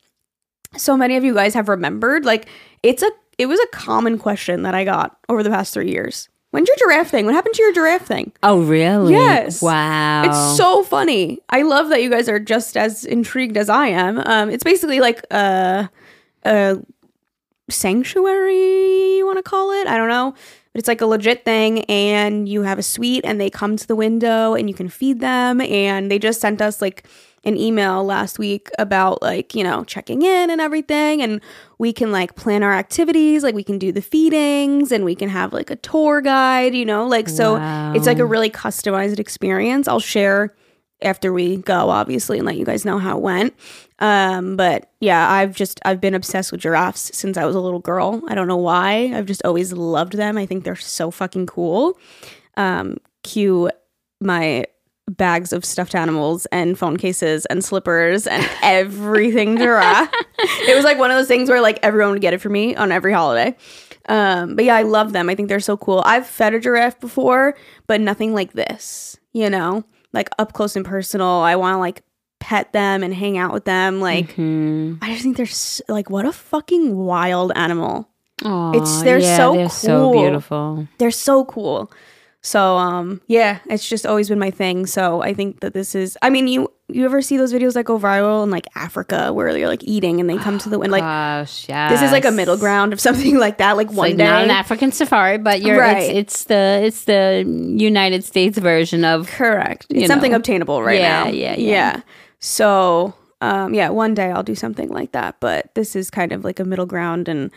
so 0.75 0.97
many 0.97 1.15
of 1.17 1.23
you 1.23 1.33
guys 1.33 1.53
have 1.53 1.69
remembered. 1.69 2.25
Like, 2.25 2.47
it's 2.81 3.03
a, 3.03 3.11
it 3.37 3.45
was 3.45 3.59
a 3.59 3.67
common 3.67 4.17
question 4.17 4.63
that 4.63 4.73
I 4.73 4.83
got 4.83 5.17
over 5.29 5.43
the 5.43 5.49
past 5.49 5.73
three 5.73 5.91
years. 5.91 6.29
When's 6.51 6.67
your 6.67 6.77
giraffe 6.77 7.09
thing? 7.09 7.25
What 7.25 7.33
happened 7.33 7.55
to 7.55 7.63
your 7.63 7.73
giraffe 7.73 8.05
thing? 8.05 8.31
Oh, 8.43 8.61
really? 8.61 9.13
Yes. 9.13 9.61
Wow. 9.61 10.23
It's 10.25 10.57
so 10.57 10.83
funny. 10.83 11.39
I 11.49 11.63
love 11.63 11.89
that 11.89 12.01
you 12.03 12.09
guys 12.09 12.29
are 12.29 12.39
just 12.39 12.77
as 12.77 13.05
intrigued 13.05 13.57
as 13.57 13.69
I 13.69 13.87
am. 13.87 14.19
Um, 14.19 14.49
it's 14.49 14.63
basically 14.63 14.99
like 14.99 15.23
a, 15.31 15.89
a 16.45 16.77
sanctuary, 17.69 19.17
you 19.17 19.25
want 19.25 19.37
to 19.37 19.43
call 19.43 19.71
it? 19.71 19.87
I 19.87 19.97
don't 19.97 20.09
know. 20.09 20.35
But 20.73 20.79
it's 20.79 20.87
like 20.87 21.01
a 21.01 21.05
legit 21.05 21.45
thing, 21.45 21.85
and 21.85 22.49
you 22.49 22.63
have 22.63 22.79
a 22.79 22.83
suite, 22.83 23.23
and 23.23 23.39
they 23.39 23.49
come 23.49 23.77
to 23.77 23.87
the 23.87 23.95
window, 23.95 24.55
and 24.55 24.67
you 24.67 24.73
can 24.73 24.89
feed 24.89 25.19
them. 25.19 25.61
And 25.61 26.09
they 26.09 26.17
just 26.17 26.41
sent 26.41 26.61
us 26.61 26.81
like 26.81 27.05
an 27.45 27.57
email 27.57 28.03
last 28.03 28.39
week 28.39 28.69
about 28.79 29.21
like, 29.21 29.53
you 29.53 29.63
know, 29.63 29.83
checking 29.83 30.21
in 30.21 30.49
and 30.49 30.59
everything. 30.59 31.21
And 31.21 31.41
we 31.77 31.93
can 31.93 32.11
like 32.11 32.35
plan 32.35 32.63
our 32.63 32.73
activities, 32.73 33.43
like 33.43 33.53
we 33.53 33.63
can 33.63 33.77
do 33.77 33.91
the 33.91 34.01
feedings, 34.01 34.91
and 34.91 35.05
we 35.05 35.13
can 35.13 35.29
have 35.29 35.53
like 35.53 35.69
a 35.69 35.75
tour 35.75 36.21
guide, 36.21 36.73
you 36.73 36.85
know, 36.85 37.05
like 37.05 37.29
so 37.29 37.57
it's 37.93 38.07
like 38.07 38.19
a 38.19 38.25
really 38.25 38.49
customized 38.49 39.19
experience. 39.19 39.87
I'll 39.87 39.99
share 39.99 40.55
after 41.03 41.33
we 41.33 41.57
go, 41.57 41.89
obviously, 41.89 42.37
and 42.37 42.45
let 42.45 42.57
you 42.57 42.65
guys 42.65 42.85
know 42.85 42.97
how 42.97 43.17
it 43.17 43.21
went. 43.21 43.53
Um, 43.99 44.55
but 44.55 44.91
yeah, 44.99 45.29
I've 45.31 45.55
just 45.55 45.79
I've 45.85 46.01
been 46.01 46.13
obsessed 46.13 46.51
with 46.51 46.61
giraffes 46.61 47.11
since 47.13 47.37
I 47.37 47.45
was 47.45 47.55
a 47.55 47.59
little 47.59 47.79
girl. 47.79 48.21
I 48.27 48.35
don't 48.35 48.47
know 48.47 48.57
why. 48.57 49.11
I've 49.13 49.25
just 49.25 49.43
always 49.45 49.71
loved 49.73 50.13
them. 50.13 50.37
I 50.37 50.45
think 50.45 50.63
they're 50.63 50.75
so 50.75 51.11
fucking 51.11 51.45
cool. 51.45 51.97
Um, 52.57 52.97
cue 53.23 53.69
my 54.19 54.65
bags 55.07 55.51
of 55.51 55.65
stuffed 55.65 55.95
animals 55.95 56.45
and 56.47 56.77
phone 56.77 56.97
cases 56.97 57.45
and 57.47 57.63
slippers 57.63 58.25
and 58.25 58.49
everything 58.63 59.57
giraffe. 59.57 60.09
it 60.39 60.75
was 60.75 60.85
like 60.85 60.97
one 60.97 61.11
of 61.11 61.17
those 61.17 61.27
things 61.27 61.49
where 61.49 61.61
like 61.61 61.79
everyone 61.83 62.11
would 62.13 62.21
get 62.21 62.33
it 62.33 62.41
for 62.41 62.49
me 62.49 62.75
on 62.75 62.91
every 62.91 63.13
holiday. 63.13 63.55
Um, 64.09 64.55
but 64.55 64.65
yeah, 64.65 64.75
I 64.75 64.83
love 64.83 65.13
them. 65.13 65.29
I 65.29 65.35
think 65.35 65.49
they're 65.49 65.59
so 65.59 65.77
cool. 65.77 66.01
I've 66.05 66.27
fed 66.27 66.53
a 66.53 66.59
giraffe 66.59 66.99
before, 66.99 67.55
but 67.87 68.01
nothing 68.01 68.33
like 68.33 68.53
this, 68.53 69.17
you 69.31 69.49
know, 69.49 69.83
like 70.13 70.29
up 70.39 70.53
close 70.53 70.75
and 70.75 70.85
personal. 70.85 71.27
I 71.27 71.55
want 71.55 71.75
to 71.75 71.79
like 71.79 72.01
pet 72.39 72.71
them 72.73 73.03
and 73.03 73.13
hang 73.13 73.37
out 73.37 73.53
with 73.53 73.65
them. 73.65 73.99
Like 74.01 74.33
Hmm. 74.33 74.95
I 75.01 75.11
just 75.11 75.23
think 75.23 75.37
they're 75.37 75.45
s- 75.45 75.81
like 75.89 76.09
what 76.09 76.25
a 76.25 76.31
fucking 76.31 76.95
wild 76.95 77.51
animal. 77.55 78.09
Aw, 78.45 78.71
It's- 78.71 79.01
they're 79.03 79.19
yeah, 79.19 79.37
so 79.37 79.53
they're 79.53 79.69
so 79.69 80.11
cool. 80.11 80.21
beautiful. 80.21 80.87
They're 80.97 81.11
so 81.11 81.45
cool. 81.45 81.91
So 82.45 82.75
um 82.75 83.21
yeah, 83.27 83.59
it's 83.69 83.87
just 83.87 84.05
always 84.05 84.27
been 84.29 84.37
my 84.39 84.51
thing. 84.51 84.85
So 84.85 85.21
I 85.21 85.33
think 85.33 85.61
that 85.61 85.73
this 85.73 85.95
is 85.95 86.17
I 86.21 86.29
mean 86.29 86.47
you 86.49 86.69
you 86.89 87.05
ever 87.05 87.21
see 87.21 87.37
those 87.37 87.53
videos 87.53 87.73
that 87.75 87.85
go 87.85 87.97
viral 87.97 88.43
in 88.43 88.51
like 88.51 88.67
Africa 88.75 89.31
where 89.31 89.57
you're 89.57 89.69
like 89.69 89.83
eating 89.85 90.19
and 90.19 90.29
they 90.29 90.37
come 90.37 90.59
to 90.59 90.69
the 90.69 90.77
and 90.81 90.91
like 90.91 91.01
Gosh, 91.01 91.67
yeah. 91.69 91.87
this 91.89 92.01
is 92.01 92.11
like 92.11 92.25
a 92.25 92.31
middle 92.31 92.57
ground 92.57 92.91
of 92.91 92.99
something 92.99 93.37
like 93.45 93.57
that 93.59 93.77
like 93.77 93.87
one 93.87 94.09
like 94.09 94.17
day. 94.17 94.25
not 94.25 94.43
an 94.43 94.51
African 94.51 94.91
safari, 94.91 95.37
but 95.37 95.61
you're 95.61 95.79
Right. 95.79 96.03
it's, 96.03 96.11
it's 96.11 96.43
the 96.45 96.81
it's 96.83 97.03
the 97.05 97.45
United 97.77 98.25
States 98.25 98.57
version 98.57 99.05
of 99.05 99.27
Correct. 99.29 99.87
It's 99.89 100.01
you 100.01 100.07
something 100.07 100.31
know. 100.31 100.37
obtainable 100.37 100.83
right 100.83 100.99
Yeah, 100.99 101.23
now. 101.23 101.29
yeah, 101.29 101.55
yeah. 101.55 101.69
Yeah. 101.95 102.01
So, 102.39 103.13
um, 103.39 103.73
yeah, 103.73 103.87
one 103.89 104.13
day 104.13 104.29
I'll 104.29 104.43
do 104.43 104.53
something 104.55 104.89
like 104.89 105.13
that, 105.13 105.37
but 105.39 105.73
this 105.75 105.95
is 105.95 106.09
kind 106.09 106.33
of 106.33 106.43
like 106.43 106.59
a 106.59 106.65
middle 106.65 106.85
ground 106.85 107.29
and 107.29 107.51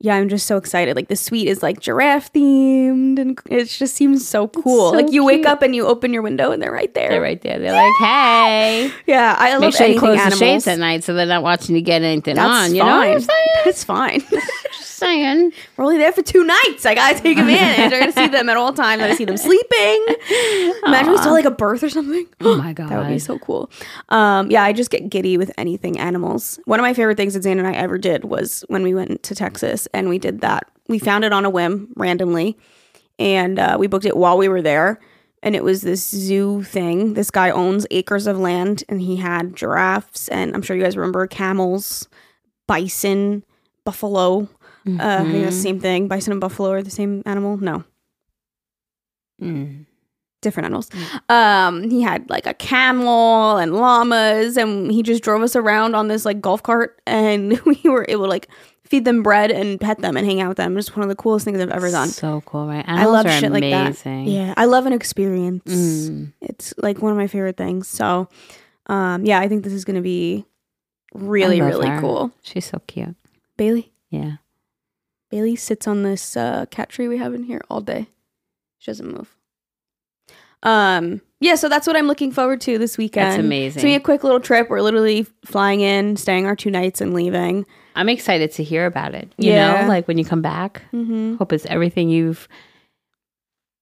yeah, 0.00 0.14
I'm 0.14 0.28
just 0.28 0.46
so 0.46 0.56
excited. 0.56 0.94
Like 0.94 1.08
the 1.08 1.16
suite 1.16 1.48
is 1.48 1.62
like 1.62 1.80
giraffe 1.80 2.32
themed 2.32 3.18
and 3.18 3.38
it 3.46 3.64
just 3.66 3.94
seems 3.96 4.26
so 4.26 4.46
cool. 4.48 4.90
so 4.92 4.96
like 4.96 5.10
you 5.10 5.24
wake 5.24 5.44
up 5.44 5.60
and 5.62 5.74
you 5.74 5.86
open 5.86 6.12
your 6.12 6.22
window 6.22 6.52
and 6.52 6.62
they're 6.62 6.70
right 6.72 6.92
there. 6.94 7.08
they're 7.10 7.20
right 7.20 7.40
there. 7.42 7.58
They're 7.58 7.72
like, 7.72 7.92
hey, 8.00 8.92
Yeah, 9.06 9.34
I 9.36 9.52
love 9.52 9.60
make 9.62 9.74
sure 9.74 9.86
you 9.86 9.92
anything 9.94 9.98
close 10.00 10.18
animals. 10.18 10.38
the 10.38 10.44
shades 10.46 10.66
at 10.68 10.78
night 10.78 11.02
so 11.04 11.14
they're 11.14 11.26
not 11.26 11.42
watching 11.42 11.74
you 11.74 11.82
get 11.82 12.02
anything 12.02 12.36
That's 12.36 12.48
on. 12.68 12.74
You 12.74 12.82
fine. 12.82 12.90
know 12.90 12.96
what 12.98 13.08
I'm 13.08 13.20
saying? 13.20 13.46
It's 13.66 13.84
fine. 13.84 14.22
Saying. 14.98 15.52
We're 15.76 15.84
only 15.84 15.98
there 15.98 16.12
for 16.12 16.22
two 16.22 16.44
nights. 16.44 16.84
I 16.84 16.94
gotta 16.94 17.20
take 17.20 17.36
them 17.36 17.48
advantage. 17.48 17.92
I 17.92 17.98
gotta 18.00 18.12
see 18.12 18.28
them 18.28 18.48
at 18.48 18.56
all 18.56 18.72
times. 18.72 19.00
I 19.02 19.06
gotta 19.06 19.16
see 19.16 19.24
them 19.24 19.36
sleeping. 19.36 20.06
Imagine 20.86 21.12
we 21.12 21.18
saw 21.18 21.30
like 21.30 21.44
a 21.44 21.50
birth 21.50 21.82
or 21.82 21.90
something. 21.90 22.26
Oh 22.40 22.56
my 22.56 22.72
god, 22.72 22.88
That 22.90 22.98
would 22.98 23.08
be 23.08 23.18
so 23.18 23.38
cool. 23.38 23.70
Um, 24.08 24.50
yeah, 24.50 24.62
I 24.62 24.72
just 24.72 24.90
get 24.90 25.08
giddy 25.10 25.36
with 25.36 25.52
anything 25.58 25.98
animals. 25.98 26.58
One 26.64 26.80
of 26.80 26.82
my 26.84 26.94
favorite 26.94 27.16
things 27.16 27.34
that 27.34 27.42
Zane 27.42 27.58
and 27.58 27.66
I 27.68 27.72
ever 27.72 27.98
did 27.98 28.24
was 28.24 28.64
when 28.68 28.82
we 28.82 28.94
went 28.94 29.22
to 29.24 29.34
Texas 29.34 29.86
and 29.94 30.08
we 30.08 30.18
did 30.18 30.40
that. 30.40 30.70
We 30.88 30.98
found 30.98 31.24
it 31.24 31.32
on 31.32 31.44
a 31.44 31.50
whim 31.50 31.92
randomly, 31.96 32.56
and 33.18 33.58
uh, 33.58 33.76
we 33.78 33.86
booked 33.86 34.06
it 34.06 34.16
while 34.16 34.38
we 34.38 34.48
were 34.48 34.62
there. 34.62 34.98
And 35.42 35.54
it 35.54 35.62
was 35.62 35.82
this 35.82 36.04
zoo 36.08 36.62
thing. 36.64 37.14
This 37.14 37.30
guy 37.30 37.50
owns 37.50 37.86
acres 37.92 38.26
of 38.26 38.38
land, 38.38 38.82
and 38.88 39.00
he 39.00 39.16
had 39.16 39.54
giraffes, 39.54 40.26
and 40.28 40.54
I'm 40.54 40.62
sure 40.62 40.74
you 40.76 40.82
guys 40.82 40.96
remember 40.96 41.26
camels, 41.28 42.08
bison, 42.66 43.44
buffalo. 43.84 44.48
Uh, 45.00 45.18
I 45.20 45.22
think 45.30 45.44
that's 45.44 45.56
the 45.56 45.62
same 45.62 45.80
thing. 45.80 46.08
Bison 46.08 46.32
and 46.32 46.40
buffalo 46.40 46.70
are 46.72 46.82
the 46.82 46.90
same 46.90 47.22
animal. 47.26 47.56
No, 47.58 47.84
Mm. 49.42 49.86
different 50.42 50.66
animals. 50.66 50.90
Um, 51.28 51.90
he 51.90 52.02
had 52.02 52.28
like 52.30 52.46
a 52.46 52.54
camel 52.54 53.56
and 53.56 53.74
llamas, 53.74 54.56
and 54.56 54.90
he 54.90 55.02
just 55.02 55.22
drove 55.22 55.42
us 55.42 55.54
around 55.56 55.94
on 55.94 56.08
this 56.08 56.24
like 56.24 56.40
golf 56.40 56.62
cart, 56.62 57.00
and 57.06 57.58
we 57.66 57.80
were 57.84 58.04
able 58.08 58.24
to 58.24 58.30
like 58.30 58.48
feed 58.84 59.04
them 59.04 59.22
bread 59.22 59.50
and 59.50 59.78
pet 59.80 59.98
them 59.98 60.16
and 60.16 60.26
hang 60.26 60.40
out 60.40 60.48
with 60.48 60.56
them. 60.56 60.76
It's 60.78 60.96
one 60.96 61.02
of 61.02 61.08
the 61.10 61.14
coolest 61.14 61.44
things 61.44 61.60
I've 61.60 61.70
ever 61.70 61.90
done. 61.90 62.08
So 62.08 62.40
cool, 62.46 62.66
right? 62.66 62.84
I 62.88 63.04
love 63.04 63.26
shit 63.30 63.52
like 63.52 63.60
that. 63.62 64.06
Yeah, 64.26 64.54
I 64.56 64.64
love 64.64 64.86
an 64.86 64.92
experience. 64.94 65.64
Mm. 66.10 66.32
It's 66.40 66.72
like 66.78 67.02
one 67.02 67.12
of 67.12 67.18
my 67.18 67.26
favorite 67.26 67.56
things. 67.58 67.86
So, 67.86 68.28
um, 68.86 69.24
yeah, 69.26 69.38
I 69.40 69.48
think 69.48 69.62
this 69.64 69.74
is 69.74 69.84
gonna 69.84 70.00
be 70.00 70.46
really, 71.14 71.60
really 71.60 71.88
her. 71.88 72.00
cool. 72.00 72.32
She's 72.42 72.64
so 72.64 72.80
cute. 72.86 73.14
Bailey, 73.58 73.92
Yeah. 74.10 74.36
Bailey 75.30 75.56
sits 75.56 75.86
on 75.86 76.02
this 76.02 76.36
uh, 76.36 76.66
cat 76.70 76.88
tree 76.88 77.08
we 77.08 77.18
have 77.18 77.34
in 77.34 77.42
here 77.44 77.60
all 77.70 77.80
day. 77.80 78.08
She 78.78 78.90
doesn't 78.90 79.06
move. 79.12 79.34
Um, 80.62 81.20
yeah, 81.40 81.54
so 81.54 81.68
that's 81.68 81.86
what 81.86 81.96
I'm 81.96 82.06
looking 82.06 82.32
forward 82.32 82.60
to 82.62 82.78
this 82.78 82.98
weekend. 82.98 83.26
That's 83.26 83.38
It's 83.38 83.44
amazing. 83.44 83.80
gonna 83.82 83.92
be 83.92 83.94
a 83.96 84.00
quick 84.00 84.24
little 84.24 84.40
trip. 84.40 84.68
We're 84.70 84.80
literally 84.82 85.24
flying 85.44 85.80
in, 85.80 86.16
staying 86.16 86.46
our 86.46 86.56
two 86.56 86.70
nights, 86.70 87.00
and 87.00 87.14
leaving. 87.14 87.64
I'm 87.94 88.08
excited 88.08 88.52
to 88.52 88.64
hear 88.64 88.86
about 88.86 89.14
it. 89.14 89.32
You 89.38 89.52
Yeah. 89.52 89.82
know, 89.82 89.88
like 89.88 90.08
when 90.08 90.18
you 90.18 90.24
come 90.24 90.42
back. 90.42 90.82
Mm-hmm. 90.92 91.36
Hope 91.36 91.52
it's 91.52 91.66
everything 91.66 92.08
you've 92.10 92.48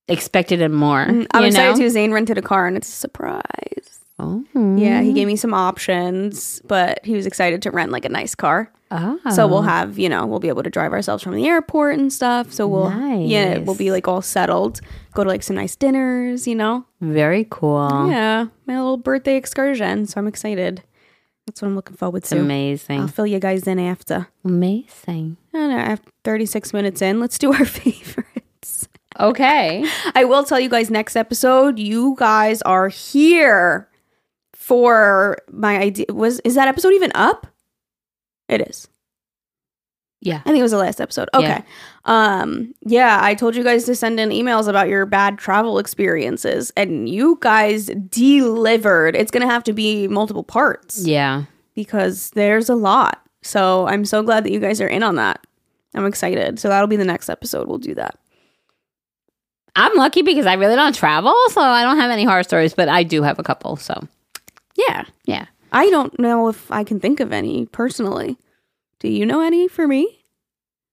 expected 0.08 0.60
and 0.62 0.74
more. 0.74 1.00
I'm 1.00 1.16
you 1.20 1.22
excited 1.46 1.54
know? 1.54 1.76
too. 1.76 1.90
Zane 1.90 2.12
rented 2.12 2.36
a 2.38 2.42
car, 2.42 2.66
and 2.66 2.76
it's 2.76 2.88
a 2.88 2.92
surprise. 2.92 4.00
Oh. 4.18 4.44
Yeah, 4.54 5.02
he 5.02 5.12
gave 5.12 5.26
oh. 5.26 5.30
me 5.32 5.36
some 5.36 5.52
options, 5.52 6.62
but 6.66 7.04
he 7.04 7.14
was 7.14 7.26
excited 7.26 7.62
to 7.62 7.70
rent 7.70 7.92
like 7.92 8.04
a 8.04 8.08
nice 8.08 8.34
car. 8.34 8.72
Oh. 8.90 9.18
So 9.34 9.46
we'll 9.46 9.58
ah. 9.58 9.62
have, 9.62 9.98
you 9.98 10.08
know, 10.08 10.26
we'll 10.26 10.38
be 10.38 10.48
able 10.48 10.62
to 10.62 10.70
drive 10.70 10.92
ourselves 10.92 11.22
from 11.22 11.34
the 11.34 11.46
airport 11.46 11.98
and 11.98 12.12
stuff. 12.12 12.52
So 12.52 12.66
we'll, 12.66 12.90
yeah, 13.20 13.58
we'll 13.58 13.74
be 13.74 13.90
like 13.90 14.06
all 14.06 14.22
settled. 14.22 14.80
Go 15.12 15.24
to 15.24 15.28
like 15.28 15.42
some 15.42 15.56
nice 15.56 15.76
dinners, 15.76 16.46
you 16.46 16.54
know. 16.54 16.86
very 17.00 17.46
cool. 17.50 18.08
Yeah, 18.08 18.46
my 18.66 18.76
little 18.76 18.96
birthday 18.96 19.36
excursion. 19.36 20.06
So 20.06 20.18
I'm 20.18 20.26
excited. 20.26 20.82
That's 21.46 21.62
what 21.62 21.68
I'm 21.68 21.76
looking 21.76 21.96
forward 21.96 22.18
It's 22.18 22.30
to. 22.30 22.40
amazing. 22.40 23.02
I'll 23.02 23.08
fill 23.08 23.26
you 23.26 23.38
guys 23.38 23.66
in 23.66 23.78
after. 23.78 24.28
amazing. 24.44 25.36
I 25.54 25.58
don't 25.58 25.70
know, 25.70 25.76
after 25.78 26.10
36 26.24 26.72
minutes 26.72 27.02
in, 27.02 27.20
let's 27.20 27.38
do 27.38 27.52
our 27.52 27.64
favorites. 27.64 28.88
Okay. 29.18 29.84
I 30.14 30.24
will 30.24 30.44
tell 30.44 30.60
you 30.60 30.68
guys 30.68 30.90
next 30.90 31.16
episode, 31.16 31.78
you 31.78 32.16
guys 32.18 32.62
are 32.62 32.88
here 32.88 33.88
for 34.66 35.38
my 35.52 35.78
idea. 35.78 36.06
Was 36.10 36.40
is 36.40 36.56
that 36.56 36.66
episode 36.66 36.92
even 36.92 37.12
up? 37.14 37.46
It 38.48 38.68
is. 38.68 38.88
Yeah. 40.20 40.38
I 40.40 40.48
think 40.48 40.58
it 40.58 40.62
was 40.62 40.72
the 40.72 40.78
last 40.78 41.00
episode. 41.00 41.28
Okay. 41.34 41.46
Yeah. 41.46 41.62
Um 42.04 42.74
yeah, 42.82 43.20
I 43.22 43.34
told 43.34 43.54
you 43.54 43.62
guys 43.62 43.84
to 43.84 43.94
send 43.94 44.18
in 44.18 44.30
emails 44.30 44.66
about 44.66 44.88
your 44.88 45.06
bad 45.06 45.38
travel 45.38 45.78
experiences 45.78 46.72
and 46.76 47.08
you 47.08 47.38
guys 47.40 47.86
delivered. 48.08 49.14
It's 49.14 49.30
going 49.30 49.46
to 49.46 49.52
have 49.52 49.62
to 49.64 49.72
be 49.72 50.08
multiple 50.08 50.42
parts 50.42 51.06
Yeah. 51.06 51.44
because 51.74 52.30
there's 52.30 52.68
a 52.68 52.74
lot. 52.74 53.22
So 53.42 53.86
I'm 53.86 54.04
so 54.04 54.22
glad 54.24 54.42
that 54.44 54.50
you 54.52 54.58
guys 54.58 54.80
are 54.80 54.88
in 54.88 55.04
on 55.04 55.14
that. 55.16 55.46
I'm 55.94 56.06
excited. 56.06 56.58
So 56.58 56.68
that'll 56.68 56.88
be 56.88 56.96
the 56.96 57.04
next 57.04 57.28
episode. 57.28 57.68
We'll 57.68 57.78
do 57.78 57.94
that. 57.94 58.18
I'm 59.76 59.94
lucky 59.96 60.22
because 60.22 60.46
I 60.46 60.54
really 60.54 60.74
don't 60.74 60.94
travel, 60.94 61.34
so 61.50 61.60
I 61.60 61.82
don't 61.84 61.98
have 61.98 62.10
any 62.10 62.24
horror 62.24 62.42
stories, 62.42 62.74
but 62.74 62.88
I 62.88 63.02
do 63.02 63.22
have 63.22 63.38
a 63.38 63.42
couple. 63.42 63.76
So 63.76 64.08
Yeah. 64.88 65.04
yeah. 65.24 65.46
I 65.72 65.90
don't 65.90 66.18
know 66.18 66.48
if 66.48 66.70
I 66.70 66.84
can 66.84 67.00
think 67.00 67.20
of 67.20 67.32
any 67.32 67.66
personally. 67.66 68.38
Do 69.00 69.08
you 69.08 69.26
know 69.26 69.40
any 69.40 69.68
for 69.68 69.86
me? 69.86 70.20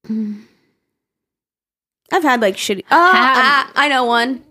I've 2.12 2.22
had 2.22 2.40
like 2.40 2.56
shitty. 2.56 2.84
Ah, 2.90 2.94
oh, 2.94 3.16
I, 3.16 3.30
um, 3.30 3.36
ah, 3.36 3.72
I 3.74 3.88
know 3.88 4.04
one. 4.04 4.42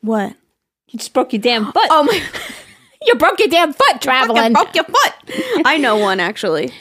What? 0.00 0.34
You 0.88 0.98
just 0.98 1.12
broke 1.14 1.32
your 1.32 1.40
damn 1.40 1.66
foot. 1.66 1.86
Oh 1.90 2.02
my! 2.02 2.22
you 3.06 3.14
broke 3.14 3.38
your 3.38 3.48
damn 3.48 3.72
foot 3.72 4.00
traveling. 4.00 4.52
broke 4.52 4.74
your 4.74 4.84
foot. 4.84 5.14
I 5.64 5.78
know 5.78 5.96
one 5.96 6.20
actually. 6.20 6.72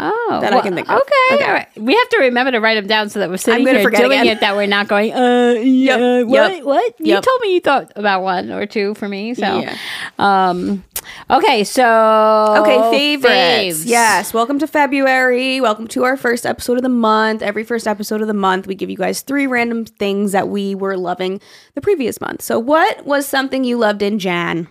Oh, 0.00 0.38
That 0.40 0.52
I 0.52 0.60
can 0.62 0.74
think 0.74 0.88
of. 0.88 1.00
Okay, 1.00 1.34
Okay. 1.34 1.44
all 1.44 1.52
right. 1.52 1.68
We 1.76 1.94
have 1.94 2.08
to 2.10 2.18
remember 2.18 2.50
to 2.52 2.58
write 2.60 2.74
them 2.74 2.86
down 2.86 3.08
so 3.08 3.20
that 3.20 3.30
we're 3.30 3.36
sitting 3.36 3.66
here 3.66 3.88
doing 3.90 4.12
again. 4.20 4.26
it. 4.26 4.40
That 4.40 4.56
we're 4.56 4.66
not 4.66 4.88
going. 4.88 5.12
Uh, 5.12 5.52
yeah, 5.60 5.96
Yep, 6.18 6.26
what? 6.26 6.52
yep, 6.54 6.64
What? 6.64 6.94
You 6.98 7.14
yep. 7.14 7.22
told 7.22 7.40
me 7.40 7.54
you 7.54 7.60
thought 7.60 7.92
about 7.96 8.22
one 8.22 8.50
or 8.50 8.66
two 8.66 8.94
for 8.94 9.08
me. 9.08 9.34
So, 9.34 9.60
Yeah. 9.60 9.76
um, 10.18 10.82
okay. 11.30 11.62
So, 11.64 12.56
Okay, 12.60 12.90
favorites. 12.90 13.84
faves. 13.84 13.86
Yes. 13.86 14.34
Welcome 14.34 14.58
to 14.58 14.66
February. 14.66 15.60
Welcome 15.60 15.86
to 15.88 16.04
our 16.04 16.16
first 16.16 16.44
episode 16.46 16.76
of 16.76 16.82
the 16.82 16.88
month. 16.88 17.42
Every 17.42 17.62
first 17.64 17.86
episode 17.86 18.20
of 18.20 18.26
the 18.26 18.34
month, 18.34 18.66
we 18.66 18.74
give 18.74 18.90
you 18.90 18.96
guys 18.96 19.20
three 19.20 19.46
random 19.46 19.84
things 19.84 20.32
that 20.32 20.48
we 20.48 20.74
were 20.74 20.96
loving 20.96 21.40
the 21.74 21.80
previous 21.80 22.20
month. 22.20 22.42
So, 22.42 22.58
what 22.58 23.06
was 23.06 23.26
something 23.26 23.62
you 23.64 23.76
loved 23.78 24.02
in 24.02 24.18
Jan? 24.18 24.66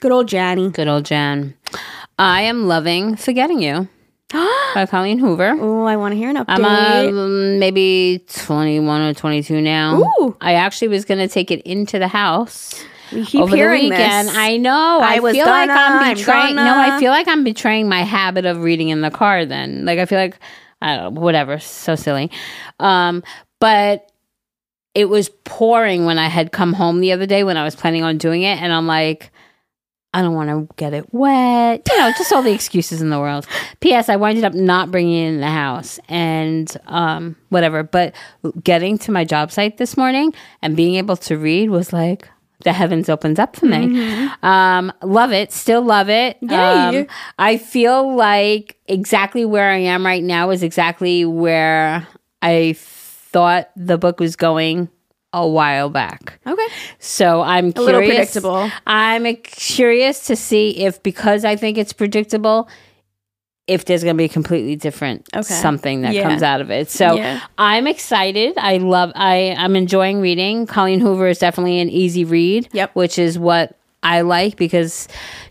Good 0.00 0.12
old 0.12 0.28
Janny. 0.28 0.72
Good 0.72 0.86
old 0.86 1.04
Jan. 1.06 1.54
I 2.18 2.42
am 2.42 2.66
loving 2.68 3.16
"Regretting 3.26 3.60
You" 3.62 3.88
by 4.74 4.86
Colleen 4.86 5.18
Hoover. 5.18 5.56
Oh, 5.58 5.84
I 5.84 5.96
want 5.96 6.12
to 6.12 6.18
hear 6.18 6.28
an 6.28 6.36
update. 6.36 6.44
I'm 6.48 6.64
uh, 6.64 7.58
maybe 7.58 8.24
21 8.28 9.00
or 9.00 9.14
22 9.14 9.60
now. 9.62 10.02
Ooh. 10.02 10.36
I 10.40 10.54
actually 10.54 10.88
was 10.88 11.06
going 11.06 11.26
to 11.26 11.32
take 11.32 11.50
it 11.50 11.62
into 11.62 11.98
the 11.98 12.08
house. 12.08 12.84
we 13.10 13.24
keep 13.24 13.40
over 13.40 13.56
the 13.56 13.70
weekend. 13.70 14.28
this. 14.28 14.36
I 14.36 14.58
know. 14.58 15.00
I, 15.00 15.16
I 15.16 15.18
was 15.20 15.32
feel 15.34 15.46
like 15.46 15.68
gonna, 15.68 15.80
I'm 15.80 16.02
I'm 16.02 16.14
betraying. 16.14 16.56
No. 16.56 16.78
I 16.78 17.00
feel 17.00 17.10
like 17.10 17.26
I'm 17.26 17.42
betraying 17.42 17.88
my 17.88 18.02
habit 18.02 18.44
of 18.44 18.62
reading 18.62 18.90
in 18.90 19.00
the 19.00 19.10
car. 19.10 19.46
Then, 19.46 19.86
like, 19.86 19.98
I 19.98 20.04
feel 20.04 20.18
like 20.18 20.38
I 20.82 20.96
don't 20.96 21.14
know, 21.14 21.20
whatever. 21.20 21.58
So 21.58 21.94
silly. 21.94 22.30
Um, 22.80 23.22
but 23.60 24.12
it 24.94 25.06
was 25.06 25.30
pouring 25.44 26.04
when 26.04 26.18
I 26.18 26.28
had 26.28 26.52
come 26.52 26.74
home 26.74 27.00
the 27.00 27.12
other 27.12 27.26
day 27.26 27.44
when 27.44 27.56
I 27.56 27.64
was 27.64 27.74
planning 27.74 28.02
on 28.02 28.18
doing 28.18 28.42
it, 28.42 28.60
and 28.60 28.72
I'm 28.72 28.86
like. 28.86 29.30
I 30.14 30.22
don't 30.22 30.34
want 30.34 30.48
to 30.48 30.74
get 30.76 30.94
it 30.94 31.12
wet. 31.12 31.86
You 31.90 31.98
know, 31.98 32.10
just 32.16 32.32
all 32.32 32.42
the 32.42 32.52
excuses 32.52 33.02
in 33.02 33.10
the 33.10 33.18
world. 33.20 33.46
P.S. 33.80 34.08
I 34.08 34.16
winded 34.16 34.44
up 34.44 34.54
not 34.54 34.90
bringing 34.90 35.24
it 35.24 35.28
in 35.34 35.40
the 35.40 35.50
house 35.50 36.00
and 36.08 36.74
um, 36.86 37.36
whatever. 37.50 37.82
But 37.82 38.14
getting 38.62 38.96
to 38.98 39.12
my 39.12 39.24
job 39.24 39.52
site 39.52 39.76
this 39.76 39.96
morning 39.96 40.32
and 40.62 40.76
being 40.76 40.94
able 40.94 41.16
to 41.16 41.36
read 41.36 41.68
was 41.68 41.92
like 41.92 42.28
the 42.64 42.72
heavens 42.72 43.08
opens 43.08 43.38
up 43.38 43.54
for 43.54 43.66
me. 43.66 44.28
Um, 44.42 44.92
love 45.02 45.32
it. 45.32 45.52
Still 45.52 45.82
love 45.82 46.08
it. 46.08 46.38
Yay. 46.40 47.00
Um, 47.00 47.06
I 47.38 47.56
feel 47.58 48.16
like 48.16 48.76
exactly 48.86 49.44
where 49.44 49.70
I 49.70 49.78
am 49.78 50.04
right 50.06 50.22
now 50.22 50.50
is 50.50 50.62
exactly 50.62 51.24
where 51.24 52.06
I 52.40 52.74
thought 52.76 53.70
the 53.76 53.98
book 53.98 54.20
was 54.20 54.36
going 54.36 54.88
a 55.32 55.46
while 55.46 55.90
back. 55.90 56.38
Okay. 56.46 56.66
So 56.98 57.42
I'm 57.42 57.72
A 57.76 57.80
little 57.80 58.00
predictable. 58.00 58.70
I'm 58.86 59.26
curious 59.36 60.26
to 60.28 60.36
see 60.36 60.70
if 60.84 61.02
because 61.02 61.44
I 61.44 61.56
think 61.56 61.76
it's 61.76 61.92
predictable, 61.92 62.68
if 63.66 63.84
there's 63.84 64.02
going 64.02 64.16
to 64.16 64.18
be 64.18 64.24
a 64.24 64.28
completely 64.30 64.74
different 64.76 65.26
Okay. 65.34 65.42
something 65.42 66.00
that 66.00 66.14
Yeah. 66.14 66.22
comes 66.22 66.42
out 66.42 66.62
of 66.62 66.70
it. 66.70 66.88
So 66.90 67.16
Yeah. 67.16 67.40
I'm 67.58 67.86
excited. 67.86 68.54
I 68.56 68.78
love. 68.78 69.12
I 69.14 69.54
I'm 69.58 69.76
enjoying 69.76 70.20
reading. 70.22 70.66
Colleen 70.66 71.00
Hoover 71.00 71.28
is 71.28 71.38
definitely 71.38 71.78
an 71.80 71.90
easy 71.90 72.24
read. 72.24 72.68
Yep. 72.72 72.94
Which 72.94 73.18
is 73.18 73.38
what 73.38 73.76
I 74.02 74.22
like 74.22 74.56
because 74.56 75.08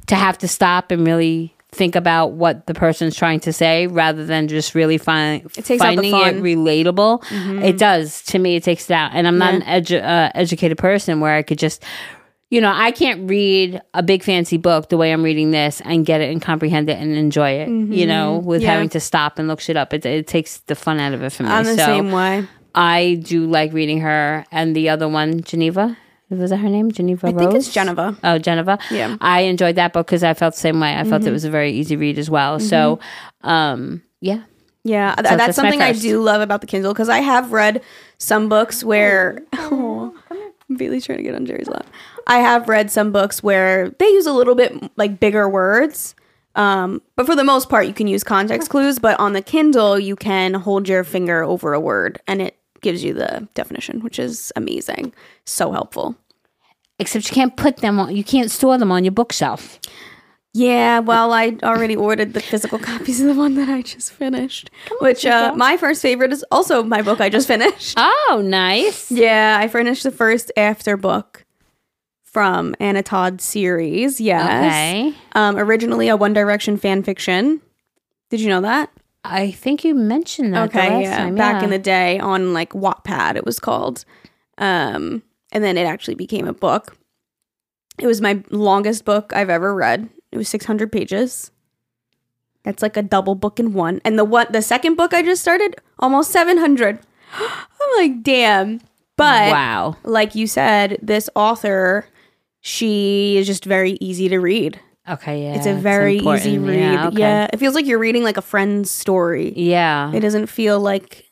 to 0.08 0.16
have 0.16 0.38
to 0.40 0.48
stop 0.48 0.90
and 0.90 1.06
really 1.06 1.54
think 1.78 1.96
about 1.96 2.34
what 2.34 2.66
the 2.68 2.74
person's 2.74 3.16
trying 3.16 3.40
to 3.42 3.54
say 3.54 3.88
rather 3.88 4.26
than 4.26 4.48
just 4.48 4.76
really 4.76 4.98
find 4.98 5.46
It 5.58 5.64
takes 5.66 5.82
finding 5.82 6.06
it 6.10 6.12
fun. 6.12 6.34
Mm-hmm. 6.42 6.44
relatable. 6.44 7.64
It 7.64 7.78
does 7.78 8.22
to 8.24 8.40
me. 8.40 8.56
It 8.56 8.64
takes 8.64 8.90
it 8.90 8.94
out, 8.94 9.12
and 9.14 9.28
I'm 9.28 9.38
not 9.38 9.54
Yeah. 9.54 9.60
an 9.76 9.84
edu- 9.84 10.04
uh, 10.04 10.32
educated 10.36 10.78
person 10.78 11.20
where 11.20 11.34
I 11.36 11.42
could 11.44 11.58
just, 11.60 11.84
you 12.50 12.60
know, 12.62 12.72
I 12.74 12.92
can't 12.92 13.30
read 13.30 13.82
a 13.94 14.02
big 14.04 14.24
fancy 14.24 14.58
book 14.58 14.90
the 14.90 14.98
way 14.98 15.12
I'm 15.14 15.22
reading 15.24 15.52
this 15.52 15.82
and 15.86 16.06
get 16.06 16.22
it 16.22 16.32
and 16.32 16.42
comprehend 16.42 16.90
it 16.90 16.98
and 16.98 17.16
enjoy 17.16 17.52
it. 17.52 17.70
You 17.70 18.06
know, 18.06 18.38
with 18.40 18.62
Mm-hmm. 18.62 18.66
Yeah. 18.66 18.74
having 18.74 18.90
to 18.90 19.00
stop 19.00 19.38
and 19.40 19.48
look 19.48 19.60
shit 19.60 19.78
up, 19.78 19.94
it, 19.94 20.06
it 20.06 20.28
takes 20.28 20.58
the 20.68 20.76
fun 20.76 21.00
out 21.00 21.14
of 21.14 21.22
it 21.24 21.32
for 21.32 21.44
me. 21.44 21.50
I'm 21.50 21.64
the 21.66 21.76
so 21.78 21.86
same 21.86 22.12
way. 22.12 22.48
I 22.76 23.22
do 23.24 23.46
like 23.48 23.74
reading 23.74 24.02
her, 24.02 24.46
and 24.52 24.76
the 24.76 24.90
other 24.90 25.08
one, 25.08 25.42
Jeneva. 25.42 25.98
Was 26.30 26.50
that 26.50 26.58
her 26.58 26.70
name? 26.70 26.92
Jeneva 26.92 27.30
I 27.30 27.32
Rose? 27.32 27.40
think 27.40 27.56
it's 27.56 27.70
Jeneva. 27.74 28.18
Oh, 28.24 28.38
Jeneva. 28.40 28.80
Yeah. 28.92 29.16
I 29.22 29.42
enjoyed 29.42 29.76
that 29.76 29.94
book 29.94 30.08
because 30.08 30.24
I 30.24 30.34
felt 30.34 30.56
the 30.56 30.60
same 30.60 30.80
way. 30.80 30.96
I 30.96 31.04
felt 31.06 31.24
it 31.26 31.32
was 31.32 31.46
a 31.46 31.50
very 31.50 31.72
easy 31.72 31.96
read 31.96 32.20
as 32.20 32.30
well. 32.30 32.60
So, 32.60 33.00
um, 33.42 34.02
yeah. 34.20 34.44
Yeah, 34.84 35.16
th- 35.16 35.24
that's 35.24 35.38
that's 35.38 35.56
something 35.56 35.82
I 35.82 35.92
do 35.92 36.22
love 36.22 36.42
about 36.42 36.62
the 36.62 36.68
Kindle 36.68 36.94
because 36.94 37.10
I 37.10 37.20
have 37.20 37.52
read 37.52 37.82
some 38.20 38.48
books 38.48 38.84
where 38.86 39.42
oh, 39.54 40.16
Bailey's 40.76 41.06
trying 41.06 41.18
to 41.18 41.24
get 41.24 41.36
on 41.36 41.46
Geri's 41.46 41.68
lap. 41.68 41.86
I 42.26 42.38
have 42.38 42.70
read 42.70 42.90
some 42.90 43.12
books 43.12 43.44
where 43.44 43.90
they 43.90 44.06
use 44.08 44.26
a 44.26 44.32
little 44.32 44.56
bit 44.56 44.92
like 44.98 45.20
bigger 45.20 45.50
words, 45.50 46.16
um, 46.56 47.02
but 47.18 47.26
for 47.26 47.36
the 47.36 47.44
most 47.44 47.68
part, 47.70 47.88
you 47.88 47.94
can 47.94 48.08
use 48.08 48.24
context 48.24 48.70
clues. 48.70 48.98
But 48.98 49.20
on 49.20 49.34
the 49.34 49.42
Kindle, 49.42 50.00
you 50.00 50.16
can 50.16 50.54
hold 50.54 50.88
your 50.88 51.04
finger 51.04 51.44
over 51.44 51.74
a 51.74 51.80
word 51.82 52.22
and 52.26 52.42
it 52.42 52.57
gives 52.82 53.04
you 53.04 53.14
the 53.14 53.48
definition, 53.54 54.02
which 54.02 54.20
is 54.20 54.52
amazing. 54.56 55.14
So 55.46 55.72
helpful. 55.72 56.16
Except 57.00 57.30
you 57.30 57.34
can't 57.36 57.56
put 57.56 57.78
them 57.78 58.00
on. 58.00 58.16
You 58.16 58.24
can't 58.24 58.50
store 58.50 58.78
them 58.78 58.92
on 58.92 59.04
your 59.04 59.12
bookshelf. 59.12 59.80
Yeah, 60.54 61.00
well, 61.00 61.34
I 61.34 61.56
already 61.62 61.96
ordered 61.96 62.34
the 62.34 62.40
physical 62.40 62.80
copies 62.92 63.22
of 63.22 63.28
the 63.28 63.36
one 63.36 63.54
that 63.56 63.70
I 63.70 63.84
just 63.84 64.12
finished, 64.12 64.72
which 65.02 65.24
uh, 65.24 65.54
my 65.56 65.78
first 65.78 66.02
favorite 66.02 66.34
is 66.34 66.44
also 66.52 66.82
my 66.82 67.04
book 67.04 67.22
I 67.22 67.30
just 67.30 67.48
finished. 67.48 67.98
Oh, 68.30 68.42
nice. 68.44 69.12
Yeah, 69.12 69.58
I 69.60 69.68
finished 69.68 70.04
the 70.04 70.12
first 70.12 70.52
after 70.58 70.98
book 70.98 71.46
from 72.24 72.76
Anna 72.80 73.04
Todd's 73.04 73.44
series. 73.44 74.20
Yes. 74.20 74.44
Okay. 74.44 75.16
Um, 75.34 75.58
originally 75.58 76.08
a 76.10 76.18
One 76.18 76.34
Direction 76.34 76.78
fan 76.78 77.04
fiction. 77.04 77.62
Did 78.30 78.42
you 78.42 78.50
know 78.50 78.62
that? 78.62 78.92
I 79.30 79.52
think 79.52 79.84
you 79.84 79.94
mentioned 79.96 80.54
that. 80.54 80.70
okay, 80.70 80.90
last 80.90 81.02
yeah. 81.04 81.18
time, 81.18 81.36
Back 81.36 81.64
in 81.64 81.70
the 81.70 81.80
day 81.80 82.20
on 82.20 82.54
like 82.54 82.72
Wattpad, 82.72 83.36
it 83.36 83.46
was 83.46 83.60
called. 83.60 84.06
Um, 84.58 85.24
and 85.52 85.64
then 85.64 85.78
it 85.78 85.86
actually 85.86 86.16
became 86.16 86.48
a 86.48 86.54
book. 86.54 86.98
It 88.00 88.08
was 88.08 88.22
my 88.22 88.44
longest 88.50 89.06
book 89.06 89.34
I've 89.34 89.50
ever 89.50 89.74
read. 89.74 90.10
It 90.32 90.38
was 90.38 90.50
600 90.50 90.92
pages. 90.92 91.52
That's 92.64 92.82
like 92.82 92.98
a 92.98 93.02
double 93.02 93.36
book 93.36 93.60
in 93.60 93.74
one. 93.74 94.02
And 94.04 94.20
the 94.20 94.26
one, 94.26 94.48
the 94.50 94.62
second 94.62 94.96
book 94.96 95.14
I 95.14 95.22
just 95.22 95.42
started, 95.42 95.76
almost 96.00 96.32
700. 96.32 97.00
I'm 97.34 97.50
like, 97.98 98.24
damn. 98.24 98.82
But 99.16 99.52
wow. 99.52 99.96
like 100.04 100.36
you 100.36 100.48
said, 100.48 101.00
this 101.02 101.30
author, 101.34 102.08
she 102.62 103.38
is 103.38 103.48
just 103.48 103.66
very 103.66 103.98
easy 104.00 104.30
to 104.30 104.38
read. 104.40 104.80
Okay, 105.10 105.44
yeah. 105.44 105.56
it's 105.56 105.66
a 105.66 105.74
very 105.74 106.18
easy 106.18 106.58
read. 106.58 106.80
Yeah, 106.80 107.10
Yeah, 107.14 107.48
it 107.52 107.58
feels 107.58 107.76
like 107.76 107.86
you're 107.86 108.00
reading 108.00 108.24
like 108.24 108.38
a 108.38 108.42
friend's 108.42 108.92
story. 108.92 109.54
Yeah. 109.56 110.12
It 110.14 110.20
doesn't 110.20 110.48
feel 110.48 110.80
like, 110.80 111.32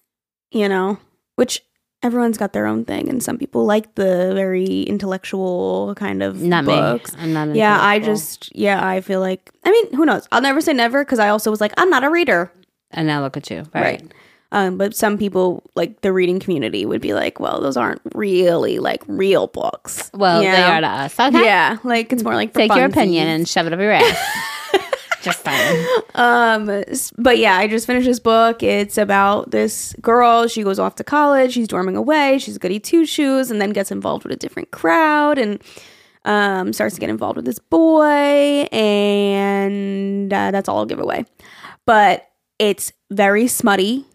you 0.52 0.70
know, 0.70 0.98
which 1.36 1.62
everyone's 2.02 2.38
got 2.38 2.54
their 2.54 2.68
own 2.68 2.86
thing, 2.86 3.10
and 3.10 3.22
some 3.22 3.38
people 3.38 3.66
like 3.66 3.96
the 3.96 4.32
very 4.34 4.84
intellectual 4.84 5.94
kind 5.96 6.24
of 6.24 6.42
Not 6.42 6.66
books. 6.66 7.14
me. 7.16 7.22
I'm 7.24 7.34
not. 7.34 7.56
Yeah, 7.56 7.78
I 7.82 8.00
just 8.00 8.56
yeah, 8.56 8.86
I 8.88 9.02
feel 9.02 9.20
like 9.20 9.52
I 9.66 9.72
mean, 9.72 9.94
who 9.94 10.06
knows? 10.06 10.28
I'll 10.32 10.42
never 10.42 10.62
say 10.62 10.74
never 10.74 11.04
because 11.04 11.20
I 11.20 11.30
also 11.30 11.50
was 11.52 11.60
like, 11.60 11.74
I'm 11.78 11.90
not 11.90 12.04
a 12.04 12.10
reader, 12.10 12.52
And 12.92 13.08
now 13.08 13.22
look 13.22 13.36
at 13.38 13.50
you. 13.50 13.64
Right. 13.74 14.02
right? 14.02 14.14
Um, 14.56 14.78
but 14.78 14.96
some 14.96 15.18
people 15.18 15.70
like 15.76 16.00
the 16.00 16.14
reading 16.14 16.40
community 16.40 16.86
would 16.86 17.02
be 17.02 17.14
like, 17.14 17.42
well, 17.42 17.60
those 17.60 17.76
aren't 17.76 18.00
really 18.14 18.80
like 18.80 19.04
real 19.06 19.48
books. 19.48 20.10
Well, 20.14 20.42
you 20.42 20.50
they 20.50 20.64
are 20.64 20.80
to 20.80 20.88
us. 20.88 21.20
Okay. 21.20 21.44
Yeah, 21.44 21.78
like 21.84 22.14
it's 22.14 22.24
more 22.24 22.36
like 22.36 22.54
Take 22.54 22.74
your 22.74 22.86
opinion 22.86 23.28
and 23.28 23.46
shove 23.50 23.68
it 23.68 23.74
up 23.74 23.80
your 23.82 23.92
ass. 23.92 24.18
just 25.22 25.40
fine. 25.40 25.86
Um, 26.14 26.86
but 27.18 27.38
yeah, 27.38 27.58
I 27.58 27.68
just 27.68 27.86
finished 27.86 28.08
this 28.08 28.22
book. 28.22 28.64
It's 28.64 28.98
about 28.98 29.52
this 29.52 29.94
girl. 30.00 30.48
She 30.48 30.64
goes 30.64 30.80
off 30.80 30.96
to 30.96 31.04
college. 31.04 31.52
She's 31.52 31.68
dorming 31.68 31.98
away. 31.98 32.38
She's 32.40 32.56
a 32.56 32.60
goody 32.60 32.80
two 32.80 33.06
shoes, 33.06 33.52
and 33.52 33.60
then 33.60 33.72
gets 33.72 33.92
involved 33.92 34.24
with 34.24 34.32
a 34.32 34.38
different 34.38 34.72
crowd 34.72 35.38
and 35.38 35.62
um 36.24 36.72
starts 36.72 36.96
to 36.96 37.02
get 37.02 37.10
involved 37.10 37.36
with 37.36 37.44
this 37.44 37.60
boy. 37.60 38.70
And 38.72 40.32
uh, 40.32 40.52
that's 40.52 40.70
all 40.70 40.78
I'll 40.78 40.86
give 40.86 41.00
away. 41.00 41.26
But 41.86 42.30
it's 42.58 42.94
very 43.12 43.48
smutty, 43.48 44.06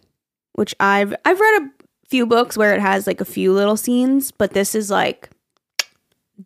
which 0.61 0.75
I've 0.79 1.13
I've 1.25 1.41
read 1.41 1.63
a 1.63 1.71
few 2.09 2.27
books 2.27 2.57
where 2.57 2.73
it 2.75 2.81
has 2.81 3.07
like 3.09 3.21
a 3.21 3.25
few 3.25 3.53
little 3.53 3.77
scenes, 3.77 4.31
but 4.31 4.53
this 4.53 4.75
is 4.77 4.91
like 4.91 5.31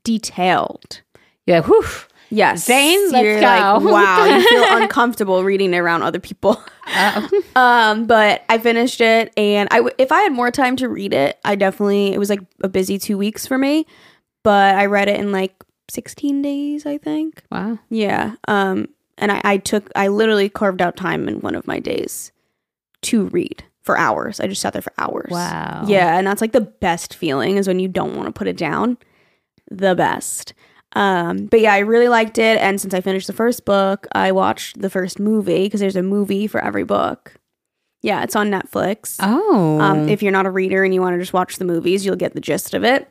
detailed. 0.05 1.03
Yeah. 1.47 1.61
Whew. 1.63 1.85
Yes. 2.31 2.65
Zane, 2.65 3.13
let's 3.13 3.25
You're 3.25 3.41
go. 3.41 3.47
like, 3.47 3.83
wow, 3.93 4.25
you 4.25 4.49
feel 4.49 4.65
uncomfortable 4.83 5.45
reading 5.45 5.73
it 5.75 5.79
around 5.79 6.03
other 6.03 6.19
people. 6.21 6.61
Uh, 6.87 7.29
Um, 7.57 8.07
but 8.07 8.43
I 8.49 8.59
finished 8.59 9.01
it, 9.01 9.33
and 9.37 9.69
I 9.71 9.77
w- 9.77 9.95
if 9.97 10.11
I 10.11 10.23
had 10.23 10.33
more 10.33 10.51
time 10.51 10.75
to 10.77 10.89
read 10.89 11.13
it, 11.15 11.39
I 11.45 11.55
definitely 11.55 12.13
it 12.13 12.19
was 12.19 12.29
like 12.31 12.41
a 12.63 12.69
busy 12.69 12.99
two 12.99 13.17
weeks 13.17 13.47
for 13.47 13.57
me, 13.57 13.87
but 14.43 14.75
I 14.75 14.87
read 14.87 15.09
it 15.09 15.21
in 15.21 15.31
like 15.31 15.55
sixteen 15.89 16.43
days, 16.43 16.85
I 16.85 16.99
think. 16.99 17.43
wow. 17.53 17.79
Yeah. 17.91 18.35
Um, 18.49 18.89
and 19.19 19.31
I, 19.31 19.41
I 19.45 19.57
took 19.59 19.89
I 19.95 20.09
literally 20.09 20.49
carved 20.49 20.83
out 20.83 20.97
time 20.97 21.29
in 21.29 21.41
one 21.41 21.55
of 21.55 21.67
my 21.69 21.79
days 21.79 22.33
to 23.03 23.27
read 23.27 23.63
for 23.85 23.99
hours. 23.99 24.41
I 24.41 24.47
just 24.47 24.63
sat 24.63 24.73
there 24.73 24.83
for 24.83 24.93
hours. 24.99 25.31
Wow. 25.31 25.85
Yeah, 25.87 26.19
and 26.19 26.27
that's 26.27 26.41
like 26.41 26.53
the 26.53 26.61
best 26.61 27.15
feeling 27.15 27.57
is 27.57 27.69
when 27.69 27.79
you 27.79 27.89
don't 27.89 28.17
want 28.17 28.27
to 28.27 28.33
put 28.33 28.49
it 28.49 28.57
down. 28.57 28.97
The 29.71 29.95
best. 29.95 30.55
Um, 30.95 31.47
but 31.47 31.61
yeah, 31.61 31.75
I 31.75 31.79
really 31.81 32.09
liked 32.09 32.39
it. 32.39 32.59
And 32.59 32.81
since 32.81 32.95
I 32.95 33.01
finished 33.01 33.27
the 33.27 33.33
first 33.33 33.65
book, 33.65 34.07
I 34.13 34.33
watched 34.33 34.81
the 34.81 34.91
first 34.91 35.19
movie 35.19 35.65
because 35.65 35.81
there's 35.81 35.97
a 35.97 36.03
movie 36.03 36.47
for 36.47 36.63
every 36.63 36.85
book. 36.85 37.35
Yeah, 38.01 38.23
it's 38.23 38.37
on 38.37 38.51
Netflix. 38.51 39.17
Oh. 39.21 39.81
Um, 39.81 40.09
if 40.09 40.23
you're 40.23 40.33
not 40.33 40.47
a 40.47 40.51
reader 40.51 40.85
and 40.85 40.95
you 40.95 41.01
want 41.01 41.15
to 41.15 41.19
just 41.21 41.33
watch 41.33 41.57
the 41.57 41.65
movies, 41.65 42.05
you'll 42.05 42.17
get 42.17 42.35
the 42.35 42.41
gist 42.41 42.75
of 42.75 42.85
it. 42.85 43.09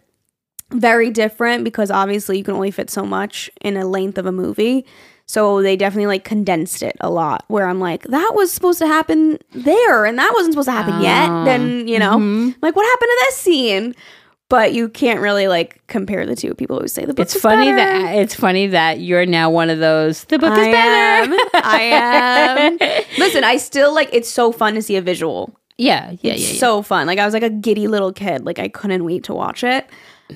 Very 0.71 1.09
different 1.09 1.63
because 1.63 1.91
obviously 1.91 2.37
you 2.37 2.43
can 2.43 2.53
only 2.53 2.71
fit 2.71 2.89
so 2.89 3.03
much 3.03 3.49
in 3.61 3.75
a 3.75 3.85
length 3.85 4.17
of 4.17 4.25
a 4.25 4.31
movie. 4.31 4.85
So 5.25 5.61
they 5.61 5.75
definitely 5.77 6.07
like 6.07 6.23
condensed 6.25 6.83
it 6.83 6.95
a 6.99 7.09
lot. 7.09 7.45
Where 7.47 7.65
I'm 7.67 7.79
like, 7.79 8.03
that 8.03 8.31
was 8.35 8.51
supposed 8.53 8.79
to 8.79 8.87
happen 8.87 9.39
there, 9.53 10.05
and 10.05 10.17
that 10.19 10.31
wasn't 10.33 10.53
supposed 10.53 10.67
to 10.67 10.73
happen 10.73 11.01
yet. 11.01 11.29
Oh. 11.29 11.45
Then 11.45 11.87
you 11.87 11.97
know, 11.99 12.17
Mhm. 12.17 12.55
like 12.61 12.75
what 12.75 12.85
happened 12.85 13.09
to 13.09 13.25
this 13.27 13.37
scene? 13.37 13.95
But 14.49 14.73
you 14.73 14.87
can't 14.89 15.19
really 15.19 15.47
like 15.47 15.81
compare 15.87 16.25
the 16.27 16.35
two. 16.35 16.53
People 16.53 16.75
always 16.75 16.91
say 16.91 17.05
the 17.05 17.13
book. 17.13 17.23
it's 17.23 17.39
funny 17.39 17.71
that 17.71 18.13
it's 18.15 18.35
funny 18.35 18.67
that 18.67 18.99
you're 18.99 19.25
now 19.25 19.49
one 19.49 19.71
of 19.71 19.79
those. 19.79 20.25
The 20.25 20.37
book 20.37 20.51
is 20.51 20.67
better. 20.67 21.33
am. 21.33 21.39
I 21.55 21.81
am. 21.81 22.77
Listen, 23.17 23.43
I 23.43 23.57
still 23.57 23.95
like. 23.95 24.09
It's 24.11 24.29
so 24.29 24.51
fun 24.51 24.75
to 24.75 24.81
see 24.83 24.95
a 24.97 25.01
visual. 25.01 25.55
yeah. 25.77 26.11
Yeah. 26.21 26.33
Yeah. 26.33 26.33
Yeah. 26.35 26.59
so 26.59 26.81
fun. 26.83 27.07
Like 27.07 27.17
I 27.17 27.25
was 27.25 27.33
like 27.33 27.41
a 27.43 27.49
giddy 27.49 27.87
little 27.87 28.11
kid. 28.13 28.45
Like 28.45 28.59
I 28.59 28.67
couldn't 28.67 29.05
wait 29.05 29.23
to 29.23 29.33
watch 29.33 29.63
it. 29.63 29.87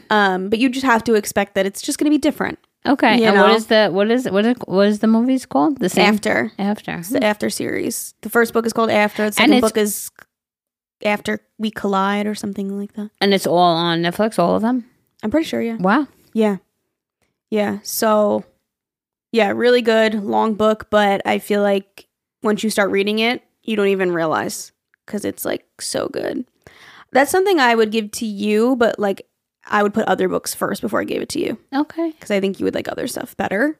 Um, 0.09 0.49
but 0.49 0.57
you 0.57 0.69
just 0.69 0.85
have 0.85 1.03
to 1.03 1.13
expect 1.13 1.53
that 1.55 1.65
it's 1.67 1.81
just 1.81 1.99
going 1.99 2.05
to 2.05 2.09
be 2.09 2.17
different. 2.17 2.57
Okay. 2.85 3.23
And 3.23 3.37
what 3.37 3.47
know. 3.47 3.55
is 3.55 3.67
the 3.67 3.89
what 3.89 4.11
is 4.11 4.29
what 4.29 4.45
is 4.45 4.55
what 4.65 4.87
is 4.87 4.99
the 4.99 5.07
movie's 5.07 5.45
called? 5.45 5.79
The 5.79 5.89
same 5.89 6.13
After 6.13 6.51
After. 6.59 6.95
It's 6.95 7.09
the 7.09 7.23
After 7.23 7.49
series. 7.49 8.13
The 8.21 8.29
first 8.29 8.53
book 8.53 8.65
is 8.65 8.73
called 8.73 8.89
After. 8.89 9.29
The 9.29 9.33
second 9.33 9.61
book 9.61 9.77
is 9.77 10.11
After 11.03 11.39
We 11.57 11.71
Collide 11.71 12.27
or 12.27 12.35
something 12.35 12.77
like 12.77 12.93
that. 12.93 13.09
And 13.21 13.33
it's 13.33 13.47
all 13.47 13.57
on 13.57 14.01
Netflix. 14.01 14.39
All 14.39 14.55
of 14.55 14.61
them. 14.61 14.85
I'm 15.23 15.31
pretty 15.31 15.47
sure. 15.47 15.61
Yeah. 15.61 15.77
Wow. 15.77 16.07
Yeah. 16.33 16.57
Yeah. 17.49 17.79
So, 17.83 18.43
yeah, 19.31 19.51
really 19.51 19.81
good, 19.81 20.15
long 20.23 20.55
book, 20.55 20.89
but 20.89 21.21
I 21.25 21.39
feel 21.39 21.61
like 21.61 22.07
once 22.43 22.63
you 22.63 22.69
start 22.69 22.91
reading 22.91 23.19
it, 23.19 23.41
you 23.63 23.75
don't 23.75 23.87
even 23.87 24.11
realize 24.11 24.71
because 25.05 25.25
it's 25.25 25.45
like 25.45 25.65
so 25.79 26.07
good. 26.07 26.45
That's 27.11 27.31
something 27.31 27.59
I 27.59 27.75
would 27.75 27.91
give 27.91 28.11
to 28.11 28.25
you, 28.25 28.75
but 28.75 28.99
like 28.99 29.26
I 29.69 29.83
would 29.83 29.93
put 29.93 30.05
other 30.07 30.27
books 30.27 30.53
first 30.53 30.81
before 30.81 30.99
I 31.01 31.03
gave 31.03 31.21
it 31.21 31.29
to 31.29 31.39
you 31.39 31.57
Okay. 31.73 32.11
because 32.11 32.31
I 32.31 32.39
think 32.39 32.59
you 32.59 32.63
would 32.65 32.75
like 32.75 32.87
other 32.91 33.07
stuff 33.07 33.35
better. 33.37 33.79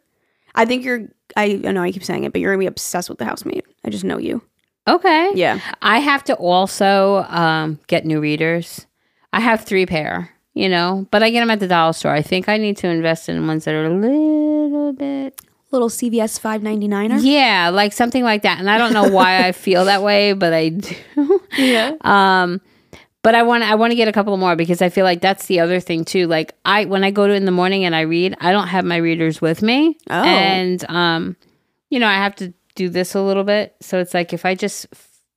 I 0.56 0.66
think 0.66 0.84
you're, 0.84 1.08
I, 1.36 1.62
I 1.66 1.72
know 1.72 1.84
I 1.84 1.92
keep 1.92 2.04
saying 2.04 2.24
it, 2.24 2.32
but 2.32 2.42
you're 2.42 2.52
gonna 2.52 2.60
be 2.60 2.66
obsessed 2.68 3.10
with 3.10 3.20
the 3.20 3.26
housemate. 3.26 3.66
I 3.86 3.90
just 3.90 4.04
know 4.04 4.18
you. 4.18 4.42
Okay. 4.88 5.32
Yeah. 5.36 5.60
I 5.82 6.00
have 6.00 6.24
to 6.26 6.36
also 6.36 7.26
um, 7.30 7.80
get 7.88 8.06
new 8.06 8.20
readers. 8.22 8.86
I 9.34 9.40
have 9.42 9.66
three 9.66 9.86
pair. 9.86 10.32
you 10.54 10.70
know, 10.70 11.06
but 11.12 11.22
I 11.22 11.30
get 11.30 11.42
them 11.42 11.52
at 11.52 11.60
the 11.60 11.68
dollar 11.68 11.94
store. 11.94 12.14
I 12.14 12.22
think 12.24 12.50
I 12.50 12.58
need 12.58 12.78
to 12.78 12.88
invest 12.88 13.30
in 13.30 13.46
ones 13.46 13.66
that 13.66 13.74
are 13.76 13.86
a 13.86 13.90
little 13.94 14.94
bit 14.94 15.40
Little 15.70 15.90
CVS 15.90 16.40
five 16.40 16.64
ninety 16.64 16.88
nine. 16.88 17.12
yeah, 17.20 17.70
like 17.74 17.92
something 17.92 18.24
like 18.24 18.44
that. 18.44 18.58
And 18.58 18.70
I 18.70 18.78
don't 18.78 18.94
know 18.94 19.10
why 19.10 19.46
I 19.46 19.52
feel 19.52 19.84
that 19.86 20.02
way, 20.02 20.32
but 20.34 20.54
I 20.54 20.70
do. 20.70 20.96
Yeah. 21.58 21.92
Um, 22.02 22.62
but 23.24 23.36
I 23.36 23.44
want 23.44 23.64
I 23.64 23.76
want 23.76 23.92
to 23.92 23.96
get 23.96 24.08
a 24.08 24.12
couple 24.12 24.36
more 24.38 24.56
because 24.56 24.82
I 24.82 24.90
feel 24.90 25.04
like 25.04 25.22
that's 25.22 25.48
the 25.48 25.60
other 25.60 25.80
thing 25.80 26.06
too. 26.06 26.28
Like 26.28 26.54
I 26.66 26.86
when 26.86 27.04
I 27.04 27.12
go 27.12 27.28
to 27.28 27.34
in 27.34 27.46
the 27.46 27.52
morning 27.52 27.84
and 27.86 27.96
I 27.96 28.02
read, 28.02 28.36
I 28.40 28.52
don't 28.52 28.68
have 28.68 28.86
my 28.86 28.98
readers 28.98 29.42
with 29.42 29.62
me, 29.62 29.98
Oh. 30.10 30.24
and 30.24 30.84
um, 30.90 31.36
you 31.90 32.00
know 32.00 32.08
I 32.08 32.16
have 32.16 32.36
to 32.38 32.54
do 32.76 32.90
this 32.90 33.16
a 33.16 33.22
little 33.22 33.44
bit. 33.44 33.76
So 33.82 34.00
it's 34.00 34.14
like 34.14 34.34
if 34.34 34.46
I 34.46 34.56
just 34.56 34.88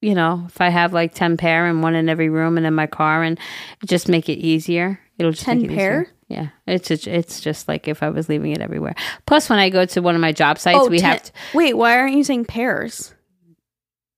you 0.00 0.14
know 0.14 0.44
if 0.46 0.60
I 0.60 0.68
have 0.68 0.92
like 0.92 1.14
ten 1.14 1.36
pair 1.36 1.66
and 1.66 1.82
one 1.82 1.94
in 1.94 2.08
every 2.08 2.28
room 2.28 2.56
and 2.56 2.66
in 2.66 2.74
my 2.74 2.86
car 2.86 3.22
and 3.22 3.38
just 3.86 4.08
make 4.08 4.28
it 4.28 4.38
easier, 4.38 5.00
it'll 5.18 5.32
just 5.32 5.44
10 5.44 5.62
make 5.62 5.70
it 5.70 5.74
pair? 5.74 6.00
easier. 6.02 6.14
Yeah, 6.28 6.48
it's 6.64 6.86
just, 6.86 7.08
it's 7.08 7.40
just 7.40 7.66
like 7.66 7.88
if 7.88 8.04
I 8.04 8.10
was 8.10 8.28
leaving 8.28 8.52
it 8.52 8.60
everywhere. 8.60 8.94
Plus, 9.26 9.50
when 9.50 9.58
I 9.58 9.68
go 9.68 9.84
to 9.84 10.00
one 10.00 10.14
of 10.14 10.20
my 10.20 10.30
job 10.30 10.58
sites, 10.60 10.88
we 10.88 10.98
Oh, 10.98 11.00
ten- 11.00 11.10
have 11.10 11.22
t- 11.24 11.32
Wait, 11.54 11.76
why 11.76 11.98
aren't 11.98 12.14
you 12.14 12.22
saying 12.22 12.44
pairs? 12.44 13.12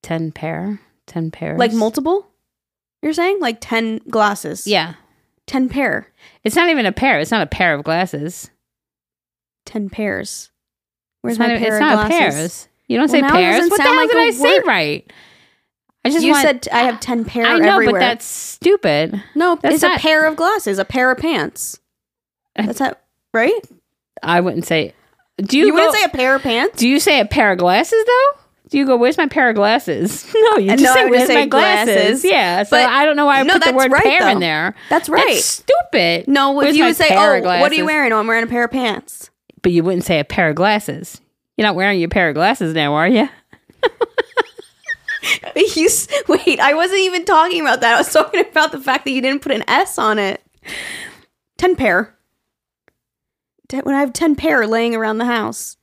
ten 0.03 0.31
pair, 0.33 0.79
ten 1.07 1.31
pairs, 1.31 1.59
Like 1.59 1.73
multiple? 1.73 2.29
You're 3.03 3.13
saying 3.13 3.41
like 3.41 3.59
ten 3.61 3.99
glasses? 4.09 4.67
Yeah, 4.67 4.95
Ten 5.47 5.69
pair. 5.69 6.07
it's 6.45 6.55
not 6.57 6.69
even 6.71 6.87
a 6.87 6.93
pair. 6.93 7.19
It's 7.21 7.31
not 7.33 7.43
a 7.43 7.47
pair 7.47 7.75
of 7.75 7.83
glasses. 7.85 8.51
Ten 9.67 9.91
pairs. 9.91 10.51
Where's 11.21 11.35
it's 11.35 11.39
not, 11.41 11.49
my 11.49 11.55
even- 11.57 11.63
pair 11.65 11.77
it's 11.77 11.83
of 11.85 11.89
not 11.89 12.07
glasses? 12.09 12.35
pairs. 12.35 12.69
You 12.89 12.99
don't 12.99 13.11
Well, 13.11 13.23
say 13.23 13.29
pairs. 13.29 13.71
What 13.71 13.77
the 13.77 13.83
hell 13.83 13.97
like 13.97 14.09
did 14.11 14.19
I 14.19 14.31
say 14.31 14.61
right? 14.67 15.13
I 16.05 16.11
just 16.11 16.25
You 16.25 16.33
want, 16.33 16.43
said 16.43 16.69
I 16.73 16.81
have 16.81 16.99
ten 17.01 17.25
pair 17.25 17.47
I 17.47 17.59
know, 17.59 17.75
everywhere. 17.75 18.01
but 18.01 18.07
that's 18.07 18.25
stupid. 18.25 19.23
no, 19.35 19.57
that's 19.57 19.77
it's 19.77 19.83
not- 19.83 19.99
a 19.99 20.01
pair 20.01 20.27
of 20.27 20.37
glasses, 20.37 20.79
a 20.79 20.85
pair 20.85 21.11
of 21.11 21.19
pants. 21.19 21.79
That's 22.57 22.81
that 22.81 23.03
right? 23.33 23.61
I 24.23 24.41
wouldn't 24.41 24.67
say. 24.67 24.95
Do 25.39 25.57
you, 25.59 25.67
You, 25.67 25.71
go, 25.73 25.77
wouldn't 25.77 25.95
say 25.97 26.05
a 26.05 26.09
pair 26.09 26.35
of 26.35 26.43
pants? 26.43 26.79
Do 26.79 26.89
you 26.89 27.01
say 27.01 27.19
a 27.19 27.25
pair 27.25 27.53
of 27.53 27.59
glasses 27.59 28.05
though? 28.05 28.41
Do 28.73 28.79
you 28.79 28.87
go? 28.87 28.97
Where's 28.97 29.18
my 29.18 29.27
pair 29.29 29.51
of 29.51 29.55
glasses? 29.55 30.27
No, 30.35 30.57
you 30.57 30.70
just 30.70 30.83
no, 30.83 30.95
say 30.95 31.11
where's 31.11 31.29
my 31.29 31.45
glasses. 31.47 31.95
glasses. 31.95 32.25
Yeah, 32.25 32.62
so 32.62 32.70
But- 32.70 32.89
I 32.89 33.05
don't 33.05 33.16
know 33.16 33.27
why 33.27 33.41
I 33.41 33.43
No, 33.43 33.53
put 33.55 33.64
the 33.64 33.73
word 33.75 33.93
right, 33.93 34.03
pair 34.03 34.29
in 34.31 34.41
there. 34.41 34.75
That's 34.89 35.11
right. 35.11 35.25
That's 35.29 35.45
stupid. 35.45 36.27
no, 36.27 36.53
Where's 36.53 36.75
you 36.75 36.85
would 36.85 36.97
say, 36.97 37.09
"Oh, 37.11 37.41
what 37.43 37.70
are 37.70 37.75
you 37.75 37.85
wearing?" 37.85 38.12
Oh, 38.12 38.18
I'm 38.18 38.27
wearing 38.27 38.45
a 38.45 38.47
pair 38.47 38.64
of 38.64 38.70
pants. 38.70 39.31
But 39.61 39.73
you 39.73 39.85
wouldn't 39.85 40.05
say 40.05 40.18
a 40.20 40.25
pair 40.25 40.49
of 40.49 40.57
glasses. 40.57 41.20
You're 41.59 41.66
not 41.66 41.75
wearing 41.77 42.01
your 42.01 42.09
pair 42.09 42.31
of 42.31 42.35
glasses 42.35 42.75
now, 42.75 42.95
are 42.95 43.07
you? 43.09 43.29
You 45.55 45.89
wait, 46.29 46.59
I 46.59 46.75
wasn't 46.75 47.01
even 47.01 47.25
talking 47.25 47.61
about 47.61 47.81
that. 47.83 47.95
I 47.95 47.99
was 47.99 48.12
talking 48.12 48.41
about 48.41 48.73
the 48.73 48.81
fact 48.81 49.05
that 49.05 49.11
you 49.12 49.20
didn't 49.20 49.43
put 49.43 49.53
an 49.53 49.62
S 49.68 49.99
on 49.99 50.18
it. 50.18 50.43
Ten 51.59 51.77
pair. 51.77 52.16
Ten, 53.68 53.83
when 53.85 53.95
I 53.95 54.01
have 54.01 54.12
ten 54.12 54.35
pair 54.35 54.66
laying 54.66 54.95
around 54.97 55.18
the 55.18 55.27
house. 55.27 55.77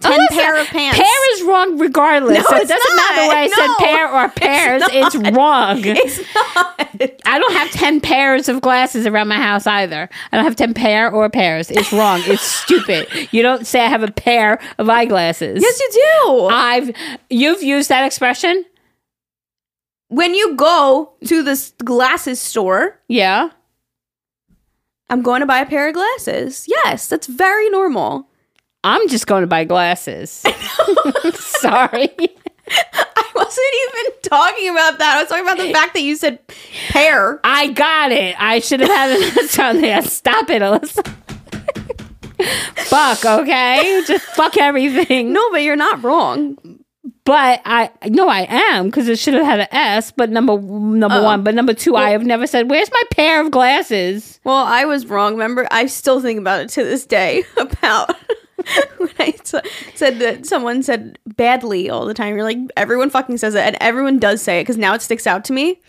Ten 0.00 0.12
listen, 0.18 0.36
pair 0.38 0.60
of 0.60 0.66
pants. 0.68 0.98
Pair 0.98 1.34
is 1.34 1.42
wrong 1.42 1.78
regardless. 1.78 2.38
No, 2.38 2.42
so 2.44 2.56
it 2.56 2.68
doesn't 2.68 2.96
matter 2.96 3.16
not. 3.16 3.28
whether 3.28 3.40
I 3.40 3.48
said 3.48 3.84
pair 3.84 4.12
or 4.12 4.28
pairs. 4.30 4.82
It's, 4.90 5.16
wrong. 5.36 5.82
It's 5.84 6.34
not. 6.34 7.18
I 7.26 7.38
don't 7.38 7.52
have 7.52 7.70
10 7.70 8.00
pairs 8.00 8.48
of 8.48 8.60
glasses 8.60 9.06
around 9.06 9.28
my 9.28 9.36
house 9.36 9.66
either. 9.66 10.08
I 10.32 10.36
don't 10.36 10.44
have 10.44 10.56
10 10.56 10.74
pair 10.74 11.10
or 11.12 11.28
pairs. 11.28 11.70
It's 11.70 11.92
wrong. 11.92 12.20
It's 12.24 12.42
stupid. 12.62 13.08
You 13.32 13.42
don't 13.42 13.66
say 13.66 13.80
I 13.80 13.88
have 13.88 14.02
a 14.02 14.10
pair 14.10 14.58
of 14.78 14.88
eyeglasses. 14.88 15.60
yes, 15.62 15.80
you 15.80 15.90
do. 16.24 16.44
I've 16.46 16.90
you've 17.30 17.62
used 17.62 17.88
that 17.88 18.04
expression? 18.04 18.64
when 20.10 20.32
you 20.34 20.56
go 20.56 21.12
to 21.26 21.42
this 21.42 21.74
glasses 21.84 22.40
store, 22.40 22.98
Yeah. 23.08 23.50
I'm 25.10 25.22
going 25.22 25.40
to 25.40 25.46
buy 25.46 25.60
a 25.60 25.66
pair 25.66 25.88
of 25.88 25.94
glasses. 25.94 26.64
Yes, 26.66 27.08
that's 27.08 27.26
very 27.26 27.68
normal. 27.70 28.28
I'm 28.84 29.08
just 29.08 29.26
going 29.26 29.42
to 29.42 29.46
buy 29.46 29.64
glasses. 29.64 30.30
Sorry. 31.34 32.08
I 32.70 33.24
wasn't 33.34 33.66
even 33.82 34.12
talking 34.22 34.68
about 34.70 34.98
that. 34.98 35.16
I 35.16 35.20
was 35.22 35.28
talking 35.28 35.44
about 35.44 35.58
the 35.58 35.72
fact 35.72 35.94
that 35.94 36.02
you 36.02 36.16
said 36.16 36.38
pair. 36.88 37.40
I 37.44 37.68
got 37.68 38.12
it. 38.12 38.36
I 38.38 38.60
should 38.60 38.80
have 38.80 38.88
had 38.90 39.10
it 39.18 39.58
on 39.58 39.80
there. 39.80 40.02
Stop 40.02 40.50
it, 40.50 40.62
Allisa. 40.62 41.06
fuck, 42.86 43.24
okay? 43.24 44.02
Just 44.06 44.24
fuck 44.26 44.56
everything. 44.56 45.32
No, 45.32 45.50
but 45.50 45.62
you're 45.62 45.76
not 45.76 46.02
wrong. 46.02 46.56
But 47.24 47.60
I 47.66 47.90
no, 48.06 48.28
I 48.28 48.46
am 48.48 48.86
because 48.86 49.06
it 49.08 49.18
should 49.18 49.34
have 49.34 49.44
had 49.44 49.60
an 49.60 49.68
S. 49.70 50.12
But 50.12 50.30
number 50.30 50.58
number 50.58 51.18
Oh. 51.18 51.24
one, 51.24 51.42
but 51.44 51.54
number 51.54 51.74
two, 51.74 51.94
I 51.94 52.10
have 52.10 52.24
never 52.24 52.46
said, 52.46 52.70
"Where's 52.70 52.90
my 52.90 53.02
pair 53.10 53.42
of 53.42 53.50
glasses?" 53.50 54.40
Well, 54.44 54.56
I 54.64 54.86
was 54.86 55.04
wrong. 55.06 55.32
Remember, 55.34 55.66
I 55.70 55.86
still 55.86 56.20
think 56.22 56.38
about 56.38 56.60
it 56.62 56.68
to 56.70 56.84
this 56.84 57.04
day 57.04 57.44
about 57.58 58.16
when 58.98 59.10
I 59.18 59.34
said 59.94 60.18
that 60.18 60.46
someone 60.46 60.82
said 60.82 61.18
badly 61.26 61.90
all 61.90 62.06
the 62.06 62.14
time. 62.14 62.34
You're 62.34 62.44
like, 62.44 62.58
everyone 62.76 63.10
fucking 63.10 63.38
says 63.38 63.54
it, 63.54 63.60
and 63.60 63.76
everyone 63.80 64.18
does 64.18 64.42
say 64.42 64.60
it 64.60 64.62
because 64.62 64.76
now 64.76 64.94
it 64.94 65.02
sticks 65.02 65.26
out 65.26 65.44
to 65.46 65.52
me. 65.52 65.80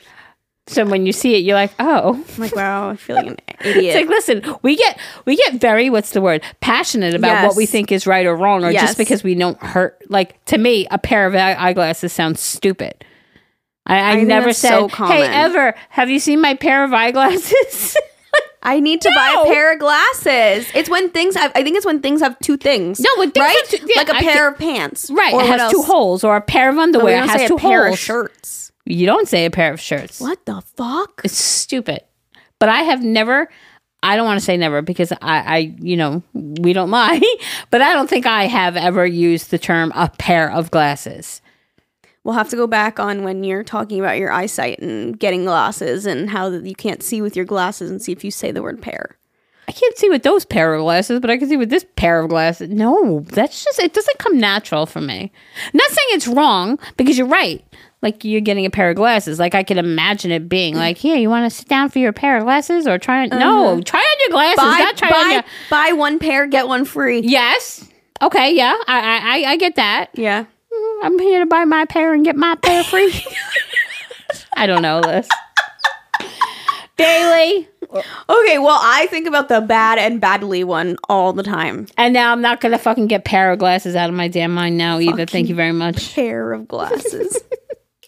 So 0.68 0.86
when 0.86 1.08
you 1.08 1.12
see 1.14 1.34
it, 1.34 1.40
you're 1.40 1.56
like, 1.56 1.72
"Oh." 1.80 2.14
I'm 2.14 2.40
like, 2.40 2.56
wow, 2.56 2.92
I 2.92 2.96
feel 2.96 3.16
like 3.16 3.26
an 3.26 3.38
idiot. 3.62 3.86
It's 3.86 3.96
like, 3.96 4.08
listen, 4.08 4.56
we 4.62 4.76
get 4.76 5.00
we 5.26 5.36
get 5.36 5.56
very 5.56 5.90
what's 5.90 6.12
the 6.12 6.22
word 6.22 6.44
passionate 6.62 7.16
about 7.16 7.48
what 7.48 7.56
we 7.56 7.66
think 7.66 7.92
is 7.92 8.06
right 8.06 8.26
or 8.26 8.36
wrong, 8.36 8.64
or 8.64 8.70
Yes. 8.70 8.82
just 8.84 8.98
because 8.98 9.24
we 9.24 9.34
don't 9.34 9.62
hurt. 9.64 10.00
Like 10.10 10.44
to 10.46 10.60
me, 10.60 10.88
a 10.92 11.00
pair 11.00 11.26
of 11.26 11.34
eyeglasses 11.34 12.14
sounds 12.14 12.40
stupid. 12.40 13.04
I, 13.88 14.12
I, 14.12 14.16
think 14.18 14.28
never 14.28 14.54
said, 14.54 14.70
so 14.70 14.88
"Hey, 14.90 15.24
ever 15.28 15.74
have 15.90 16.12
you 16.12 16.20
seen 16.20 16.40
my 16.40 16.54
pair 16.54 16.84
of 16.84 16.94
eyeglasses?" 16.94 17.98
I 18.62 18.80
need 18.80 19.02
to 19.02 19.12
buy 19.16 19.42
a 19.42 19.46
pair 19.46 19.74
of 19.74 19.80
glasses. 19.80 20.68
It's 20.76 20.90
when 20.90 21.10
things 21.12 21.36
have. 21.36 21.52
I 21.56 21.64
think 21.64 21.78
it's 21.78 21.86
when 21.86 22.02
things 22.02 22.22
have 22.22 22.38
two 22.40 22.58
things. 22.58 23.00
No, 23.00 23.10
when 23.18 23.32
things 23.32 23.44
right? 23.46 23.64
two- 23.68 23.78
yeah, 23.88 24.02
like 24.02 24.10
a 24.10 24.16
I 24.16 24.22
pair 24.22 24.34
get- 24.50 24.54
of 24.54 24.60
pants, 24.60 25.10
right, 25.12 25.34
Or 25.34 25.42
it 25.44 25.48
has 25.48 25.72
two 25.72 25.82
holes, 25.84 26.24
or 26.24 26.36
a 26.36 26.42
pair 26.42 26.70
of 26.70 26.78
underwear 26.78 27.20
don't 27.20 27.30
has 27.30 27.48
two 27.48 27.56
a 27.56 27.58
pair 27.60 27.86
holes. 27.86 27.94
of 27.96 28.00
shirts. 28.00 28.72
You 28.86 29.06
don't 29.06 29.28
say 29.28 29.46
a 29.46 29.52
pair 29.52 29.72
of 29.72 29.80
shirts. 29.80 30.20
What 30.20 30.46
the 30.46 30.62
fuck? 30.76 31.22
It's 31.24 31.38
stupid. 31.38 32.02
But 32.60 32.70
I 32.70 32.82
have 32.84 33.02
never. 33.04 33.50
I 34.02 34.16
don't 34.16 34.26
want 34.26 34.40
to 34.40 34.46
say 34.46 34.56
never 34.58 34.82
because 34.82 35.12
I, 35.12 35.18
I, 35.22 35.58
you 35.80 35.98
know, 35.98 36.24
we 36.34 36.72
don't 36.74 36.90
lie. 37.00 37.22
But 37.70 37.82
I 37.82 37.94
don't 37.94 38.10
think 38.10 38.26
I 38.26 38.46
have 38.48 38.76
ever 38.78 39.06
used 39.06 39.52
the 39.52 39.58
term 39.60 39.92
a 39.96 40.10
pair 40.10 40.50
of 40.52 40.72
glasses. 40.72 41.42
We'll 42.24 42.36
have 42.36 42.50
to 42.50 42.56
go 42.56 42.68
back 42.68 43.00
on 43.00 43.24
when 43.24 43.44
you're 43.44 43.64
talking 43.64 44.00
about 44.00 44.18
your 44.18 44.32
eyesight 44.32 44.80
and 44.80 45.18
getting 45.18 45.46
glasses 45.46 46.06
and 46.06 46.30
how 46.30 46.50
you 46.50 46.76
can't 46.76 47.02
see 47.02 47.22
with 47.22 47.36
your 47.36 47.46
glasses 47.46 47.90
and 47.90 48.02
see 48.02 48.12
if 48.12 48.24
you 48.24 48.32
say 48.32 48.52
the 48.52 48.62
word 48.62 48.82
pair. 48.82 49.18
I 49.70 49.72
can't 49.72 49.98
see 49.98 50.10
with 50.10 50.24
those 50.24 50.46
pair 50.46 50.74
of 50.74 50.82
glasses, 50.82 51.20
but 51.20 51.30
I 51.30 51.38
can 51.38 51.48
see 51.48 51.56
with 51.56 51.70
this 51.70 51.86
pair 51.96 52.20
of 52.20 52.30
glasses. 52.30 52.70
No, 52.70 53.20
that's 53.30 53.64
just 53.64 53.80
it 53.80 53.94
doesn't 53.94 54.18
come 54.18 54.40
natural 54.40 54.86
for 54.88 55.00
me. 55.00 55.32
not 55.74 55.90
saying 55.90 56.08
it's 56.12 56.28
wrong 56.28 56.80
because 56.98 57.18
you're 57.18 57.28
right. 57.28 57.64
Like 58.02 58.24
you're 58.24 58.42
getting 58.42 58.66
a 58.66 58.70
pair 58.72 58.90
of 58.90 58.96
glasses. 58.96 59.38
Like 59.40 59.54
I 59.54 59.62
can 59.62 59.78
imagine 59.78 60.32
it 60.32 60.50
being 60.50 60.74
like, 60.76 60.98
here, 60.98 61.18
you 61.18 61.30
want 61.30 61.50
to 61.52 61.56
sit 61.56 61.68
down 61.68 61.90
for 61.90 62.00
your 62.00 62.14
pair 62.14 62.38
of 62.38 62.46
glasses 62.46 62.88
or 62.88 62.98
try 62.98 63.24
on? 63.24 63.30
No, 63.30 63.74
uh-huh. 63.74 63.82
try 63.86 64.00
on 64.00 64.20
your 64.22 64.30
glasses. 64.32 64.58
Buy, 64.58 64.80
not 64.80 64.98
try 64.98 65.10
buy, 65.10 65.18
on 65.18 65.32
your. 65.32 65.44
buy 65.70 65.92
one 65.94 66.18
pair, 66.20 66.48
get 66.48 66.68
one 66.68 66.84
free. 66.84 67.20
Yes. 67.20 67.88
Okay. 68.22 68.56
Yeah. 68.56 68.76
I 68.88 69.00
I 69.00 69.20
I- 69.38 69.52
I 69.52 69.58
get 69.58 69.76
that. 69.76 70.10
Yeah. 70.16 70.46
I'm 71.04 71.18
here 71.20 71.40
to 71.40 71.46
buy 71.46 71.66
my 71.66 71.86
pair 71.86 72.14
and 72.14 72.24
get 72.24 72.36
my 72.36 72.56
pair 72.56 72.84
free. 72.84 73.14
I 74.54 74.68
don't 74.68 74.82
know 74.82 75.02
this. 75.02 75.28
Daily. 76.98 77.68
Okay, 77.92 78.58
well, 78.60 78.78
I 78.82 79.08
think 79.10 79.26
about 79.28 79.48
the 79.50 79.62
bad 79.62 79.98
and 79.98 80.20
badly 80.20 80.64
one 80.64 80.98
all 81.08 81.34
the 81.34 81.44
time. 81.44 81.88
And 81.98 82.14
now 82.14 82.32
I'm 82.32 82.42
not 82.42 82.62
gonna 82.62 82.78
fucking 82.78 83.08
get 83.08 83.26
pair 83.26 83.52
of 83.52 83.60
glasses 83.60 83.96
out 83.96 84.10
of 84.10 84.16
my 84.16 84.28
damn 84.28 84.54
mind 84.54 84.78
now 84.78 85.00
either. 85.00 85.26
Thank 85.26 85.48
you 85.50 85.56
very 85.56 85.72
much. 85.72 86.14
Pair 86.14 86.52
of 86.54 86.68
glasses. 86.68 87.40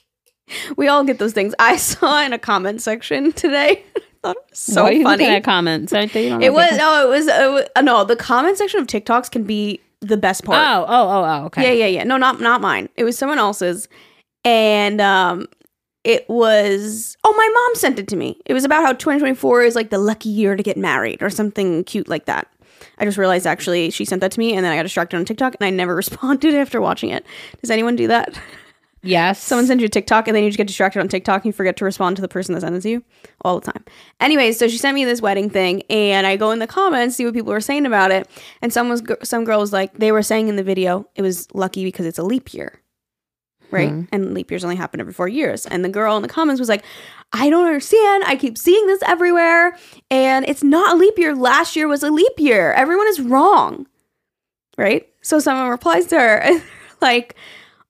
we 0.77 0.87
all 0.87 1.03
get 1.03 1.19
those 1.19 1.33
things. 1.33 1.55
I 1.57 1.77
saw 1.77 2.21
in 2.23 2.33
a 2.33 2.37
comment 2.39 2.81
section 2.81 3.31
today. 3.31 3.83
I 3.95 4.01
thought 4.27 4.35
it 4.35 4.43
was 4.51 4.59
so 4.59 4.83
Why 4.83 4.89
are 4.89 4.93
you 4.93 5.03
funny. 5.03 5.25
at 5.25 5.43
comments? 5.43 5.93
Aren't 5.93 6.13
they? 6.13 6.29
It 6.29 6.53
was 6.53 6.77
no, 6.77 7.05
it 7.05 7.09
was, 7.09 7.27
it 7.27 7.51
was 7.51 7.65
uh, 7.75 7.81
no. 7.81 8.03
The 8.03 8.15
comment 8.15 8.57
section 8.57 8.79
of 8.81 8.85
TikToks 8.87 9.31
can 9.31 9.43
be 9.45 9.81
the 10.01 10.17
best 10.17 10.43
part. 10.43 10.59
Oh, 10.59 10.85
oh, 10.87 11.09
oh, 11.09 11.23
oh. 11.23 11.45
Okay. 11.45 11.63
Yeah, 11.63 11.85
yeah, 11.85 11.99
yeah. 11.99 12.03
No, 12.03 12.17
not 12.17 12.41
not 12.41 12.61
mine. 12.61 12.89
It 12.95 13.03
was 13.03 13.17
someone 13.17 13.37
else's, 13.37 13.87
and 14.43 14.99
um, 14.99 15.47
it 16.03 16.27
was 16.29 17.15
oh, 17.23 17.33
my 17.33 17.49
mom 17.53 17.75
sent 17.75 17.99
it 17.99 18.07
to 18.09 18.15
me. 18.15 18.39
It 18.45 18.53
was 18.53 18.65
about 18.65 18.83
how 18.83 18.93
2024 18.93 19.63
is 19.63 19.75
like 19.75 19.89
the 19.89 19.99
lucky 19.99 20.29
year 20.29 20.55
to 20.55 20.63
get 20.63 20.77
married 20.77 21.21
or 21.21 21.29
something 21.29 21.83
cute 21.83 22.07
like 22.07 22.25
that. 22.25 22.47
I 22.97 23.05
just 23.05 23.17
realized 23.17 23.45
actually 23.45 23.91
she 23.91 24.05
sent 24.05 24.21
that 24.21 24.31
to 24.31 24.39
me, 24.39 24.55
and 24.55 24.65
then 24.65 24.71
I 24.71 24.75
got 24.75 24.83
distracted 24.83 25.17
on 25.17 25.25
TikTok, 25.25 25.55
and 25.59 25.65
I 25.65 25.69
never 25.69 25.95
responded 26.03 26.55
after 26.55 26.81
watching 26.81 27.09
it. 27.09 27.25
Does 27.61 27.71
anyone 27.71 27.95
do 27.95 28.07
that? 28.07 28.39
Yes. 29.03 29.41
Someone 29.41 29.65
sends 29.65 29.81
you 29.81 29.87
a 29.87 29.89
TikTok, 29.89 30.27
and 30.27 30.35
then 30.35 30.43
you 30.43 30.49
just 30.49 30.57
get 30.57 30.67
distracted 30.67 30.99
on 30.99 31.07
TikTok, 31.07 31.43
and 31.43 31.45
you 31.47 31.53
forget 31.53 31.75
to 31.77 31.85
respond 31.85 32.15
to 32.17 32.21
the 32.21 32.27
person 32.27 32.53
that 32.53 32.61
sends 32.61 32.85
you 32.85 33.03
all 33.41 33.59
the 33.59 33.71
time. 33.71 33.83
Anyways, 34.19 34.59
so 34.59 34.67
she 34.67 34.77
sent 34.77 34.93
me 34.93 35.05
this 35.05 35.21
wedding 35.21 35.49
thing, 35.49 35.81
and 35.89 36.27
I 36.27 36.35
go 36.37 36.51
in 36.51 36.59
the 36.59 36.67
comments 36.67 37.15
see 37.15 37.25
what 37.25 37.33
people 37.33 37.51
were 37.51 37.61
saying 37.61 37.85
about 37.87 38.11
it, 38.11 38.27
and 38.61 38.71
some 38.71 38.89
was 38.89 39.01
some 39.23 39.43
girl 39.43 39.59
was 39.59 39.73
like 39.73 39.97
they 39.97 40.11
were 40.11 40.21
saying 40.21 40.49
in 40.49 40.55
the 40.55 40.63
video 40.63 41.07
it 41.15 41.23
was 41.23 41.47
lucky 41.53 41.83
because 41.83 42.05
it's 42.05 42.19
a 42.19 42.23
leap 42.23 42.53
year. 42.53 42.79
right? 43.71 43.89
Hmm. 43.89 44.03
And 44.11 44.33
leap 44.33 44.51
years 44.51 44.63
only 44.63 44.75
happen 44.75 44.99
every 44.99 45.13
four 45.13 45.27
years. 45.29 45.65
And 45.65 45.83
the 45.83 45.89
girl 45.89 46.15
in 46.17 46.21
the 46.21 46.27
comments 46.27 46.59
was 46.59 46.69
like, 46.69 46.83
I 47.33 47.49
don't 47.49 47.65
understand. 47.65 48.25
I 48.27 48.35
keep 48.35 48.57
seeing 48.57 48.85
this 48.85 49.01
everywhere, 49.03 49.77
and 50.11 50.45
it's 50.47 50.61
not 50.63 50.93
a 50.93 50.97
leap 50.97 51.17
year. 51.17 51.33
Last 51.35 51.75
year 51.75 51.87
was 51.87 52.03
a 52.03 52.11
leap 52.11 52.33
year. 52.37 52.73
Everyone 52.73 53.07
is 53.07 53.21
wrong, 53.21 53.87
right? 54.77 55.07
So 55.21 55.39
someone 55.39 55.69
replies 55.69 56.05
to 56.07 56.19
her, 56.19 56.61
like, 57.01 57.35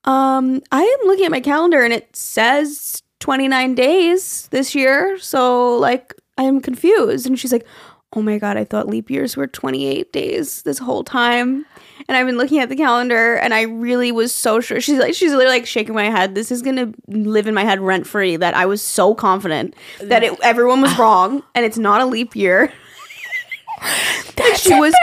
um, 0.06 0.62
I 0.72 0.82
am 0.82 1.08
looking 1.08 1.26
at 1.26 1.32
my 1.32 1.42
calendar, 1.42 1.84
and 1.84 1.94
it 1.94 2.16
says 2.16 3.04
29 3.20 3.76
days 3.76 4.48
this 4.52 4.76
year. 4.76 5.18
So, 5.20 5.78
like, 5.78 6.16
I 6.38 6.44
am 6.44 6.60
confused. 6.60 7.26
And 7.26 7.40
she's 7.40 7.52
like, 7.52 7.66
Oh 8.14 8.22
my 8.22 8.38
God, 8.38 8.58
I 8.58 8.66
thought 8.66 8.88
leap 8.88 9.10
years 9.10 9.38
were 9.38 9.48
28 9.48 10.12
days 10.12 10.64
this 10.64 10.78
whole 10.78 11.02
time. 11.02 11.66
And 12.10 12.18
I've 12.18 12.26
been 12.26 12.38
looking 12.38 12.60
at 12.60 12.68
the 12.68 12.76
calendar 12.76 13.36
and 13.36 13.54
I 13.54 13.62
really 13.62 14.12
was 14.12 14.34
so 14.34 14.60
sure. 14.60 14.82
She's 14.82 15.00
like, 15.00 15.14
she's 15.14 15.32
literally 15.32 15.60
like 15.60 15.66
shaking 15.66 15.96
my 15.96 16.10
head. 16.10 16.36
This 16.36 16.52
is 16.52 16.62
going 16.62 16.76
to 16.76 16.94
live 17.08 17.48
in 17.48 17.54
my 17.54 17.64
head 17.64 17.80
rent 17.80 18.06
free 18.06 18.36
that 18.36 18.54
I 18.54 18.66
was 18.66 18.82
so 18.82 19.16
confident 19.16 19.76
that 20.02 20.24
it, 20.24 20.38
everyone 20.44 20.82
was 20.82 20.98
wrong 21.00 21.42
and 21.56 21.64
it's 21.64 21.78
not 21.78 22.02
a 22.02 22.06
leap 22.06 22.36
year. 22.36 22.74
Like, 24.38 24.58
she 24.58 24.74
was, 24.74 24.94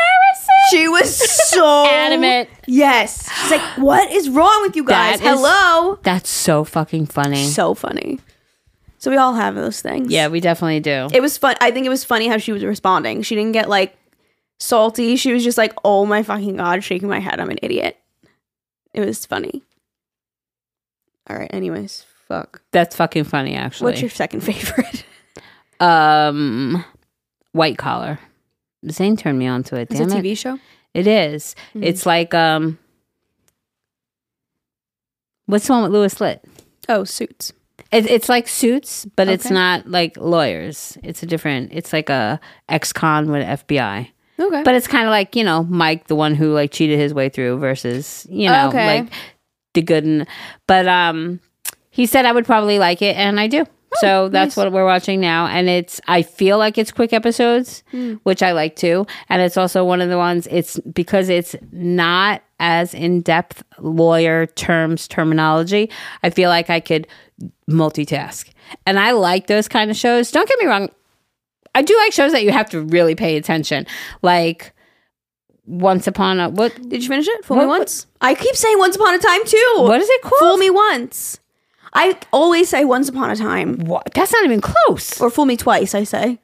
she 0.71 0.89
was 0.89 1.15
so 1.51 1.87
Adamant. 1.87 2.49
Yes. 2.67 3.31
She's 3.43 3.51
like, 3.51 3.79
what 3.79 4.11
is 4.13 4.29
wrong 4.29 4.63
with 4.63 4.77
you 4.77 4.85
guys? 4.85 5.21
That 5.21 5.35
is- 5.35 5.41
Hello. 5.41 5.99
That's 6.03 6.29
so 6.31 6.65
fucking 6.65 7.07
funny. 7.07 7.45
So 7.45 7.75
funny. 7.75 8.21
So 8.99 9.11
we 9.11 9.17
all 9.17 9.35
have 9.35 9.55
those 9.55 9.81
things. 9.81 10.11
yeah, 10.11 10.27
we 10.29 10.41
definitely 10.41 10.81
do. 10.81 11.09
It 11.13 11.21
was 11.23 11.39
fun. 11.39 11.55
I 11.61 11.71
think 11.71 11.87
it 11.87 11.89
was 11.91 12.05
funny 12.05 12.27
how 12.29 12.39
she 12.39 12.51
was 12.53 12.65
responding. 12.65 13.23
She 13.23 13.37
didn't 13.37 13.53
get 13.53 13.69
like 13.69 13.97
salty. 14.59 15.15
She 15.17 15.33
was 15.33 15.45
just 15.45 15.57
like, 15.57 15.73
"Oh 15.85 16.05
my 16.05 16.25
fucking 16.25 16.57
god," 16.57 16.83
shaking 16.83 17.09
my 17.09 17.21
head. 17.21 17.39
I'm 17.39 17.49
an 17.49 17.59
idiot. 17.63 17.97
It 18.93 19.07
was 19.07 19.25
funny. 19.25 19.63
All 21.31 21.37
right. 21.37 21.49
Anyways, 21.53 22.05
fuck. 22.27 22.61
That's 22.73 22.97
fucking 22.97 23.23
funny, 23.25 23.55
actually. 23.55 23.93
What's 23.93 24.01
your 24.01 24.11
second 24.11 24.41
favorite? 24.43 25.05
um, 25.79 26.85
white 27.53 27.79
collar. 27.79 28.19
Zane 28.91 29.17
turned 29.17 29.39
me 29.39 29.47
on 29.47 29.63
to 29.65 29.77
it. 29.77 29.93
Is 29.93 30.01
it 30.01 30.09
Damn 30.09 30.17
a 30.17 30.21
it! 30.21 30.25
TV 30.25 30.39
show? 30.39 30.59
It 30.95 31.07
is. 31.07 31.55
Mhm. 31.75 31.85
It's 31.85 32.07
like 32.07 32.33
um, 32.35 32.79
what's 35.47 35.67
the 35.67 35.73
one 35.73 35.83
with 35.83 35.93
Louis 35.93 36.21
Litt? 36.21 36.45
Oh, 36.89 37.05
Suits. 37.05 37.53
It, 37.93 38.07
it's 38.11 38.29
like 38.29 38.49
Suits, 38.49 39.07
but 39.17 39.29
it's 39.29 39.51
not 39.51 39.89
like 39.89 40.17
lawyers. 40.19 40.99
It's 41.03 41.23
a 41.23 41.27
different. 41.27 41.71
It's 41.73 41.93
like 41.93 42.11
a 42.11 42.39
ex-con 42.69 43.31
with 43.31 43.47
FBI. 43.47 44.09
Okay. 44.41 44.63
But 44.63 44.75
it's 44.75 44.87
kind 44.87 45.05
of 45.07 45.11
like 45.11 45.35
you 45.37 45.45
know 45.45 45.65
Mike, 45.65 46.07
the 46.07 46.15
one 46.17 46.35
who 46.35 46.53
like 46.53 46.71
cheated 46.71 46.99
his 46.99 47.15
way 47.15 47.29
through, 47.29 47.59
versus 47.59 48.27
you 48.31 48.49
know 48.49 48.69
Okay. 48.69 49.01
like 49.03 49.13
the 49.75 49.83
good. 49.83 50.05
And, 50.05 50.27
but 50.67 50.87
um, 50.87 51.41
he 51.91 52.07
said 52.07 52.25
I 52.27 52.33
would 52.33 52.45
probably 52.47 52.79
like 52.79 53.01
it, 53.03 53.17
and 53.17 53.41
I 53.41 53.47
do. 53.47 53.65
So 53.95 54.25
oh, 54.25 54.29
that's 54.29 54.57
nice. 54.57 54.65
what 54.65 54.73
we're 54.73 54.85
watching 54.85 55.21
now, 55.21 55.47
and 55.47 55.69
it's. 55.69 56.01
I 56.07 56.23
feel 56.23 56.59
like 56.59 56.79
it's 56.79 56.93
quick 56.93 57.13
episodes, 57.13 57.83
hmm. 57.91 58.15
which 58.23 58.43
I 58.43 58.53
like 58.53 58.77
too, 58.77 59.07
and 59.29 59.41
it's 59.43 59.57
also 59.57 59.85
one 59.85 60.01
of 60.01 60.09
the 60.09 60.19
ones. 60.19 60.47
It's 60.51 60.79
because 60.93 61.29
it's 61.29 61.57
not 61.73 62.43
as 62.61 62.93
in 62.93 63.23
depth 63.23 63.63
lawyer 63.79 64.47
terms 64.47 65.09
terminology. 65.09 65.91
I 66.23 66.31
feel 66.31 66.51
like 66.51 66.71
I 66.71 66.81
could 66.81 67.07
multitask, 67.71 68.51
and 68.87 68.99
I 68.99 69.13
like 69.13 69.47
those 69.47 69.69
kind 69.69 69.91
of 69.91 69.97
shows. 69.97 70.31
Don't 70.31 70.49
get 70.49 70.59
me 70.59 70.67
wrong. 70.67 70.91
I 71.75 71.83
do 71.83 71.97
like 71.99 72.13
shows 72.13 72.33
that 72.33 72.43
you 72.43 72.51
have 72.51 72.69
to 72.71 72.83
really 72.83 73.15
pay 73.15 73.37
attention. 73.37 73.87
Like 74.23 74.75
Once 75.67 76.07
Upon 76.07 76.41
a 76.41 76.49
what 76.49 76.75
Did 76.89 77.03
you 77.03 77.09
finish 77.09 77.29
it? 77.29 77.45
Fool 77.45 77.59
What- 77.59 77.65
me 77.65 77.69
once. 77.69 78.07
I 78.21 78.35
keep 78.35 78.57
saying 78.57 78.79
Once 78.79 78.97
Upon 78.97 79.15
a 79.15 79.19
Time 79.19 79.45
too. 79.45 79.75
what 79.79 80.01
is 80.01 80.09
it 80.09 80.23
called? 80.23 80.41
Fool 80.41 80.57
me 80.57 80.71
once. 80.71 81.39
I 81.99 82.17
always 82.33 82.69
say 82.69 82.85
Once 82.85 83.09
Upon 83.09 83.31
a 83.31 83.37
Time 83.37 83.79
What? 83.85 84.13
That's 84.15 84.33
not 84.33 84.45
even 84.45 84.61
close. 84.61 85.21
or 85.21 85.31
Fool 85.31 85.45
me 85.47 85.57
twice. 85.57 85.95
I 85.95 86.05
say. 86.05 86.39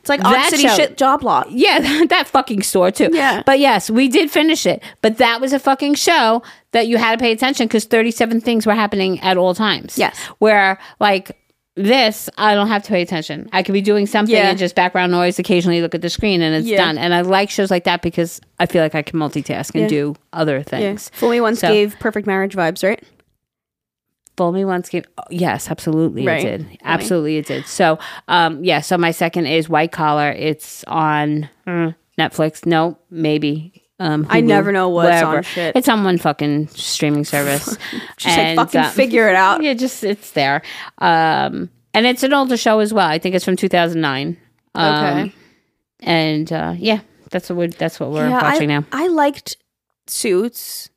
It's 0.00 0.08
like 0.08 0.24
Odd 0.24 0.50
City 0.50 0.62
show- 0.68 0.74
shit 0.76 0.96
job 0.96 1.24
lot. 1.24 1.50
Yeah, 1.50 1.80
that, 1.80 2.08
that 2.10 2.26
fucking 2.28 2.62
store 2.62 2.92
too. 2.92 3.10
Yeah. 3.12 3.42
But 3.44 3.58
yes, 3.58 3.90
we 3.90 4.06
did 4.08 4.30
finish 4.30 4.64
it. 4.64 4.80
But 5.02 5.18
that 5.18 5.40
was 5.40 5.52
a 5.52 5.58
fucking 5.58 5.94
show 5.94 6.42
that 6.70 6.86
you 6.86 6.96
had 6.96 7.18
to 7.18 7.22
pay 7.22 7.32
attention 7.32 7.66
because 7.66 7.86
37 7.86 8.40
things 8.40 8.66
were 8.66 8.74
happening 8.74 9.18
at 9.20 9.36
all 9.36 9.52
times. 9.54 9.98
Yes. 9.98 10.16
Where 10.38 10.78
like 11.00 11.36
this, 11.74 12.30
I 12.38 12.54
don't 12.54 12.68
have 12.68 12.84
to 12.84 12.88
pay 12.88 13.02
attention. 13.02 13.48
I 13.52 13.62
could 13.64 13.72
be 13.72 13.80
doing 13.82 14.06
something 14.06 14.32
Yeah. 14.34 14.48
and 14.48 14.58
just 14.58 14.76
background 14.76 15.10
noise, 15.10 15.38
occasionally 15.40 15.82
look 15.82 15.94
at 15.94 16.02
the 16.02 16.08
screen 16.08 16.40
and 16.40 16.54
it's 16.54 16.68
Yeah. 16.68 16.78
done. 16.78 16.98
And 16.98 17.12
I 17.12 17.22
like 17.22 17.50
shows 17.50 17.70
like 17.72 17.82
that 17.84 18.00
because 18.00 18.40
I 18.60 18.66
feel 18.66 18.82
like 18.82 18.94
I 18.94 19.02
can 19.02 19.18
multitask 19.18 19.74
and 19.74 19.82
Yeah. 19.82 19.88
do 19.88 20.14
other 20.32 20.58
Yeah. 20.58 20.62
things. 20.62 21.10
Fool 21.14 21.30
me 21.30 21.40
once 21.40 21.58
So- 21.60 21.68
gave 21.72 21.98
perfect 21.98 22.26
marriage 22.28 22.54
vibes, 22.54 22.82
right? 22.86 23.02
Fool 24.36 24.52
Me 24.52 24.64
Once 24.64 24.88
gave 24.88 25.04
oh, 25.18 25.22
yes, 25.30 25.70
absolutely 25.70 26.26
Right. 26.26 26.44
it 26.44 26.58
did. 26.58 26.78
Absolutely 26.84 27.38
it 27.38 27.46
did. 27.46 27.66
So 27.66 27.98
um 28.28 28.62
yeah, 28.64 28.80
so 28.80 28.98
my 28.98 29.10
second 29.10 29.46
is 29.46 29.68
White 29.68 29.92
Collar. 29.92 30.30
It's 30.30 30.84
on 30.84 31.48
uh, 31.66 31.92
Netflix. 32.18 32.66
No, 32.66 32.98
maybe. 33.10 33.82
Um 33.98 34.26
I 34.28 34.40
never 34.42 34.72
know 34.72 34.88
what's 34.90 35.06
wherever. 35.06 35.38
on 35.38 35.42
shit. 35.42 35.74
It's 35.74 35.88
on 35.88 36.04
one 36.04 36.18
fucking 36.18 36.68
streaming 36.68 37.24
service. 37.34 37.76
Just 38.18 38.38
And, 38.38 38.56
like 38.58 38.66
fucking 38.68 38.80
uh, 38.80 38.90
figure 38.90 39.28
it 39.28 39.36
out. 39.36 39.62
Yeah, 39.64 39.74
just 39.74 40.04
it's 40.04 40.32
there. 40.32 40.62
Um 40.98 41.70
and 41.94 42.04
it's 42.06 42.22
an 42.22 42.34
older 42.34 42.58
show 42.58 42.80
as 42.80 42.92
well. 42.92 43.08
I 43.08 43.18
think 43.18 43.34
it's 43.34 43.44
from 43.44 43.56
2009. 43.56 44.36
Um, 44.74 44.94
Okay. 44.94 45.32
And 46.00 46.52
uh 46.52 46.74
yeah, 46.76 47.00
that's 47.30 47.48
what 47.48 47.56
we're 47.56 47.68
that's 47.68 47.98
what 47.98 48.10
we're 48.10 48.28
Yeah, 48.28 48.42
watching 48.42 48.70
I, 48.70 48.78
now. 48.80 48.86
I 48.92 49.08
liked 49.08 49.56
Suits, 50.08 50.88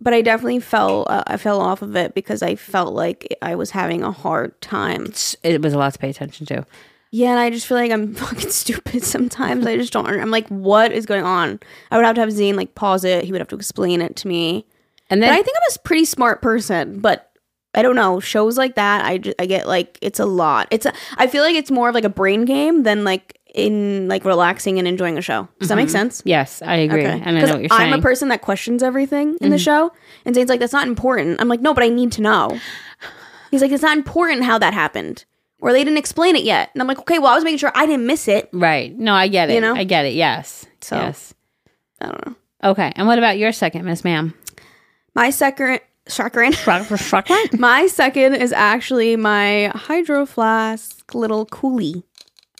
but 0.00 0.14
I 0.14 0.22
definitely 0.22 0.60
fell. 0.60 1.06
Uh, 1.08 1.24
I 1.26 1.36
fell 1.36 1.60
off 1.60 1.82
of 1.82 1.96
it 1.96 2.14
because 2.14 2.42
I 2.42 2.54
felt 2.54 2.94
like 2.94 3.36
I 3.42 3.54
was 3.54 3.70
having 3.70 4.02
a 4.02 4.12
hard 4.12 4.60
time. 4.60 5.06
It's, 5.06 5.36
it 5.42 5.60
was 5.62 5.72
a 5.72 5.78
lot 5.78 5.92
to 5.92 5.98
pay 5.98 6.10
attention 6.10 6.46
to. 6.46 6.66
Yeah, 7.10 7.30
and 7.30 7.38
I 7.38 7.50
just 7.50 7.66
feel 7.66 7.78
like 7.78 7.90
I'm 7.90 8.14
fucking 8.14 8.50
stupid 8.50 9.02
sometimes. 9.02 9.66
I 9.66 9.76
just 9.76 9.92
don't. 9.92 10.06
I'm 10.06 10.30
like, 10.30 10.48
what 10.48 10.92
is 10.92 11.06
going 11.06 11.24
on? 11.24 11.60
I 11.90 11.96
would 11.96 12.04
have 12.04 12.14
to 12.16 12.20
have 12.20 12.32
Zane 12.32 12.56
like 12.56 12.74
pause 12.74 13.04
it. 13.04 13.24
He 13.24 13.32
would 13.32 13.40
have 13.40 13.48
to 13.48 13.56
explain 13.56 14.00
it 14.00 14.16
to 14.16 14.28
me. 14.28 14.66
And 15.10 15.20
But 15.20 15.26
then 15.26 15.32
I 15.38 15.42
think 15.42 15.56
I'm 15.56 15.74
a 15.74 15.78
pretty 15.80 16.04
smart 16.04 16.42
person. 16.42 17.00
But 17.00 17.30
I 17.74 17.82
don't 17.82 17.96
know 17.96 18.20
shows 18.20 18.58
like 18.58 18.74
that. 18.76 19.04
I 19.04 19.18
just, 19.18 19.40
I 19.40 19.46
get 19.46 19.66
like 19.66 19.98
it's 20.02 20.20
a 20.20 20.26
lot. 20.26 20.68
It's 20.70 20.86
a, 20.86 20.92
I 21.16 21.26
feel 21.26 21.42
like 21.42 21.54
it's 21.56 21.70
more 21.70 21.88
of 21.88 21.94
like 21.94 22.04
a 22.04 22.10
brain 22.10 22.44
game 22.44 22.82
than 22.82 23.04
like 23.04 23.37
in 23.58 24.08
like 24.08 24.24
relaxing 24.24 24.78
and 24.78 24.86
enjoying 24.86 25.18
a 25.18 25.22
show. 25.22 25.48
Does 25.58 25.68
that 25.68 25.76
make 25.76 25.90
sense? 25.90 26.22
yes, 26.24 26.62
I 26.62 26.76
agree. 26.76 27.04
Okay. 27.04 27.20
And 27.24 27.36
I 27.36 27.40
know 27.40 27.52
what 27.52 27.60
you're 27.60 27.68
saying. 27.68 27.80
Mm-hmm. 27.82 27.92
I'm 27.94 27.98
a 27.98 28.02
person 28.02 28.28
that 28.28 28.42
questions 28.42 28.82
everything 28.82 29.36
in 29.40 29.50
the 29.50 29.58
show. 29.58 29.92
And 30.24 30.34
Zane's 30.34 30.48
like, 30.48 30.60
that's 30.60 30.72
not 30.72 30.86
important. 30.86 31.40
I'm 31.40 31.48
like, 31.48 31.60
no, 31.60 31.74
but 31.74 31.82
I 31.82 31.88
need 31.88 32.12
to 32.12 32.22
know. 32.22 32.58
He's 33.50 33.62
like, 33.62 33.72
it's 33.72 33.82
not 33.82 33.96
important 33.96 34.44
how 34.44 34.58
that 34.58 34.74
happened. 34.74 35.24
Or 35.60 35.72
they 35.72 35.82
didn't 35.82 35.98
explain 35.98 36.36
it 36.36 36.44
yet. 36.44 36.70
And 36.72 36.80
I'm 36.80 36.86
like, 36.86 37.00
okay, 37.00 37.18
well, 37.18 37.32
I 37.32 37.34
was 37.34 37.42
making 37.44 37.58
sure 37.58 37.72
I 37.74 37.84
didn't 37.86 38.06
miss 38.06 38.28
it. 38.28 38.48
Right. 38.52 38.96
No, 38.96 39.12
I 39.12 39.26
get 39.28 39.50
it. 39.50 39.54
You 39.54 39.60
know? 39.60 39.74
I 39.74 39.84
get 39.84 40.04
it. 40.06 40.14
Yes. 40.14 40.66
So- 40.80 40.96
yes. 40.96 41.34
I 42.00 42.06
don't 42.06 42.26
know. 42.26 42.36
Okay. 42.62 42.92
And 42.94 43.06
what 43.08 43.18
about 43.18 43.38
your 43.38 43.50
second, 43.52 43.84
Miss 43.84 44.04
Ma'am? 44.04 44.34
My 45.14 45.30
second. 45.30 45.80
Chocolate? 46.08 46.54
my 47.58 47.86
second 47.86 48.34
is 48.36 48.52
actually 48.52 49.14
my 49.16 49.66
hydro 49.74 50.24
flask 50.24 51.14
little 51.14 51.44
coolie. 51.46 52.02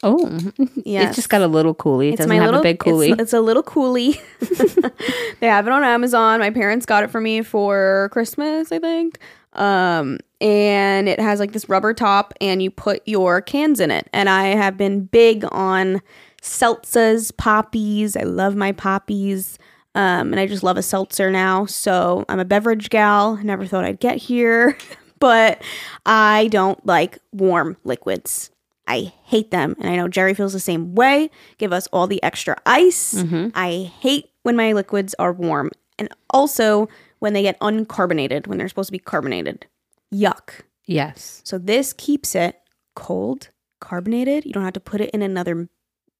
Oh, 0.03 0.39
yeah. 0.85 1.03
it's 1.07 1.15
just 1.15 1.29
got 1.29 1.41
a 1.41 1.47
little 1.47 1.75
coolie. 1.75 2.07
It 2.07 2.13
It's 2.13 2.17
doesn't 2.19 2.31
have 2.31 2.45
little 2.45 2.59
a 2.61 2.63
big 2.63 2.79
coolie. 2.79 3.11
It's, 3.11 3.21
it's 3.21 3.33
a 3.33 3.41
little 3.41 3.63
coolie. 3.63 4.19
they 5.39 5.47
have 5.47 5.67
it 5.67 5.73
on 5.73 5.83
Amazon. 5.83 6.39
My 6.39 6.51
parents 6.51 6.85
got 6.85 7.03
it 7.03 7.09
for 7.11 7.19
me 7.19 7.41
for 7.41 8.09
Christmas, 8.11 8.71
I 8.71 8.79
think. 8.79 9.19
Um, 9.53 10.19
and 10.39 11.09
it 11.09 11.19
has 11.19 11.39
like 11.39 11.51
this 11.51 11.67
rubber 11.67 11.93
top, 11.93 12.33
and 12.39 12.61
you 12.61 12.71
put 12.71 13.01
your 13.05 13.41
cans 13.41 13.79
in 13.79 13.91
it. 13.91 14.07
And 14.13 14.29
I 14.29 14.47
have 14.49 14.77
been 14.77 15.05
big 15.05 15.43
on 15.51 16.01
seltzers, 16.41 17.35
poppies. 17.35 18.15
I 18.15 18.23
love 18.23 18.55
my 18.55 18.71
poppies. 18.71 19.57
Um, 19.95 20.31
and 20.31 20.39
I 20.39 20.45
just 20.45 20.63
love 20.63 20.77
a 20.77 20.83
seltzer 20.83 21.31
now. 21.31 21.65
So 21.65 22.23
I'm 22.29 22.39
a 22.39 22.45
beverage 22.45 22.89
gal. 22.89 23.37
Never 23.37 23.65
thought 23.65 23.83
I'd 23.83 23.99
get 23.99 24.17
here, 24.17 24.77
but 25.19 25.61
I 26.05 26.47
don't 26.51 26.83
like 26.85 27.17
warm 27.33 27.75
liquids. 27.83 28.51
I 28.89 29.13
hate 29.23 29.51
them. 29.51 29.75
And 29.79 29.89
I 29.89 29.95
know 29.95 30.07
Geri 30.07 30.33
feels 30.33 30.51
the 30.51 30.59
same 30.59 30.95
way. 30.95 31.29
Give 31.59 31.71
us 31.71 31.87
all 31.93 32.07
the 32.07 32.21
extra 32.23 32.57
ice. 32.65 33.13
Mm-hmm. 33.13 33.49
I 33.53 33.91
hate 34.01 34.31
when 34.43 34.55
my 34.55 34.73
liquids 34.73 35.15
are 35.19 35.31
warm. 35.31 35.69
And 35.97 36.09
also 36.31 36.89
when 37.19 37.33
they 37.33 37.43
get 37.43 37.59
uncarbonated, 37.59 38.47
when 38.47 38.57
they're 38.57 38.67
supposed 38.67 38.87
to 38.87 38.91
be 38.93 38.99
carbonated. 38.99 39.67
Yuck. 40.13 40.61
yes. 40.85 41.41
So 41.45 41.59
this 41.59 41.93
keeps 41.93 42.33
it 42.33 42.59
cold, 42.95 43.49
carbonated. 43.79 44.45
You 44.45 44.53
don't 44.53 44.63
have 44.63 44.73
to 44.73 44.79
put 44.79 45.01
it 45.01 45.11
in 45.11 45.21
another 45.21 45.69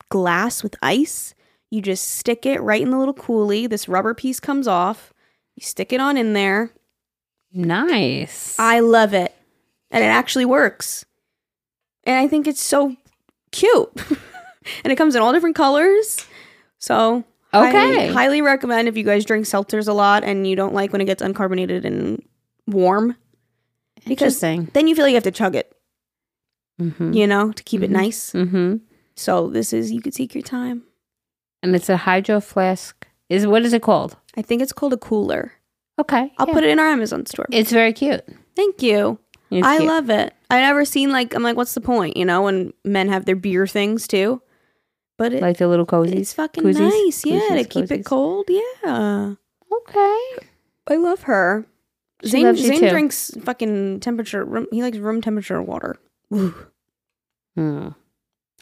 glass 0.09 0.61
with 0.61 0.76
ice. 0.82 1.34
You 1.72 1.82
just 1.82 2.07
stick 2.07 2.45
it 2.45 2.61
right 2.61 2.82
in 2.82 2.91
the 2.91 2.97
little 2.97 3.13
coolie. 3.15 3.70
This 3.70 3.88
rubber 3.88 4.13
piece 4.13 4.39
comes 4.39 4.67
off. 4.67 5.11
You 5.55 5.63
stick 5.63 5.91
it 5.91 5.99
on 5.99 6.17
in 6.17 6.34
there. 6.34 6.72
Nice. 7.51 8.59
I 8.59 8.80
love 8.82 9.13
it. 9.13 9.34
And 9.89 10.03
it 10.03 10.07
actually 10.07 10.45
works. 10.45 11.05
And 12.10 12.18
I 12.18 12.28
think 12.28 12.47
it's 12.47 12.62
so 12.62 12.95
cute. 13.51 13.88
and 14.84 14.91
it 14.91 14.95
comes 14.95 15.14
in 15.16 15.22
all 15.22 15.32
different 15.32 15.55
colors. 15.55 16.26
So, 16.80 17.24
Okay. 17.53 17.72
highly, 17.72 18.07
highly 18.07 18.41
recommend 18.41 18.88
if 18.88 18.97
you 18.97 19.03
guys 19.03 19.26
drink 19.26 19.45
seltzers 19.45 19.88
a 19.88 19.93
lot 19.93 20.24
and 20.24 20.45
you 20.47 20.55
don't 20.55 20.74
like 20.74 20.91
when 20.91 21.01
it 21.01 21.05
gets 21.05 21.22
uncarbonated 21.24 21.84
and 21.86 22.24
warm 22.68 23.16
because 24.07 24.41
Interesting. 24.43 24.70
then 24.74 24.88
you 24.88 24.95
feel 24.95 25.03
like 25.05 25.12
you 25.12 25.16
have 25.18 25.24
to 25.24 25.32
chug 25.32 25.55
it, 25.55 25.72
Mm-hmm. 26.82 27.14
you 27.14 27.28
know, 27.28 27.51
to 27.51 27.64
keep 27.64 27.82
it 27.84 27.89
Mhm. 27.89 27.93
nice. 27.93 28.32
Mm-hmm. 28.34 28.78
So 29.16 29.49
this 29.49 29.74
is 29.74 29.91
you 29.91 30.01
could 30.01 30.14
take 30.14 30.34
your 30.34 30.41
time. 30.43 30.84
And 31.62 31.76
it's 31.76 31.89
a 31.89 31.97
hydro 31.97 32.39
flask. 32.39 33.05
Is 33.30 33.45
what 33.45 33.64
is 33.66 33.74
it 33.74 33.82
called? 33.82 34.16
I 34.38 34.41
think 34.41 34.62
it's 34.62 34.72
called 34.74 34.93
a 34.93 34.97
cooler. 34.97 35.51
Okay. 35.99 36.32
I'll 36.38 36.47
put 36.47 36.64
it 36.64 36.70
in 36.70 36.80
our 36.80 36.88
Amazon 36.88 37.26
store. 37.26 37.45
It's 37.51 37.72
very 37.72 37.93
cute. 37.93 38.24
Thank 38.55 38.82
you. 38.82 39.20
It's 39.51 39.66
I 39.68 39.78
cute. 39.78 39.88
love 39.89 40.10
it. 40.10 40.34
I 40.49 40.61
never 40.61 40.83
seen 40.85 41.11
like 41.11 41.35
I'm 41.35 41.43
like, 41.43 41.55
what's 41.57 41.73
the 41.73 41.81
point? 41.81 42.17
You 42.17 42.25
know, 42.25 42.43
when 42.43 42.73
men 42.83 43.09
have 43.09 43.25
their 43.25 43.35
beer 43.35 43.67
things 43.67 44.07
too. 44.07 44.41
But 45.17 45.33
it, 45.33 45.41
like 45.41 45.57
the 45.57 45.67
little 45.67 45.85
cozies. 45.85 46.13
it's 46.15 46.33
fucking 46.33 46.63
nice, 46.71 47.25
yeah, 47.25 47.55
to 47.55 47.65
keep 47.65 47.91
it 47.91 48.05
cold. 48.05 48.45
Yeah, 48.49 49.33
Okay. 49.71 50.19
I 50.87 50.95
love 50.95 51.23
her. 51.23 51.65
She 52.23 52.29
Zane, 52.29 52.55
Zane 52.55 52.87
drinks 52.89 53.31
fucking 53.43 53.99
temperature. 53.99 54.43
Room, 54.45 54.67
he 54.71 54.81
likes 54.81 54.97
room 54.97 55.21
temperature 55.21 55.61
water. 55.61 55.97
Ooh, 56.33 56.53
Hmm. 57.55 57.89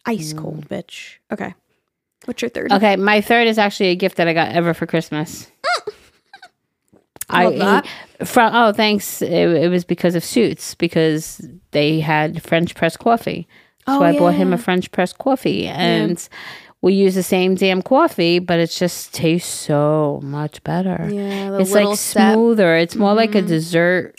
ice 0.06 0.34
Mm. 0.34 0.38
cold, 0.40 0.68
bitch. 0.70 1.18
Okay, 1.32 1.54
what's 2.26 2.42
your 2.42 2.50
third? 2.50 2.72
Okay, 2.72 2.96
my 2.96 3.22
third 3.22 3.48
is 3.48 3.58
actually 3.60 3.90
a 3.90 3.96
gift 3.96 4.18
that 4.18 4.28
I 4.28 4.34
got 4.34 4.50
ever 4.50 4.74
for 4.74 4.86
Christmas. 4.88 5.52
Love 7.32 7.58
that. 7.58 7.86
from 8.28 8.56
oh 8.56 8.72
thanks 8.74 9.22
it, 9.22 9.32
it 9.32 9.70
was 9.70 9.84
because 9.84 10.16
of 10.16 10.24
suits 10.24 10.76
because 10.76 11.42
they 11.72 12.00
had 12.00 12.42
French 12.44 12.74
press 12.76 12.96
coffee 12.98 13.48
so 13.88 14.00
Oh, 14.00 14.04
I 14.04 14.18
bought 14.18 14.34
him 14.36 14.54
a 14.54 14.58
French 14.58 14.92
press 14.92 15.14
coffee 15.14 15.68
and 15.68 16.28
we 16.82 16.94
use 16.94 17.16
the 17.16 17.24
same 17.24 17.56
damn 17.56 17.82
coffee 17.82 18.40
but 18.40 18.60
it 18.60 18.70
just 18.70 19.14
tastes 19.14 19.52
so 19.54 20.20
much 20.24 20.64
better 20.64 21.10
Yeah, 21.12 21.58
it's 21.60 21.72
like 21.72 21.98
step. 21.98 22.34
smoother 22.34 22.76
it's 22.76 22.96
more 22.96 23.14
like 23.14 23.36
a 23.36 23.42
Mhm. 23.42 23.48
dessert 23.48 24.16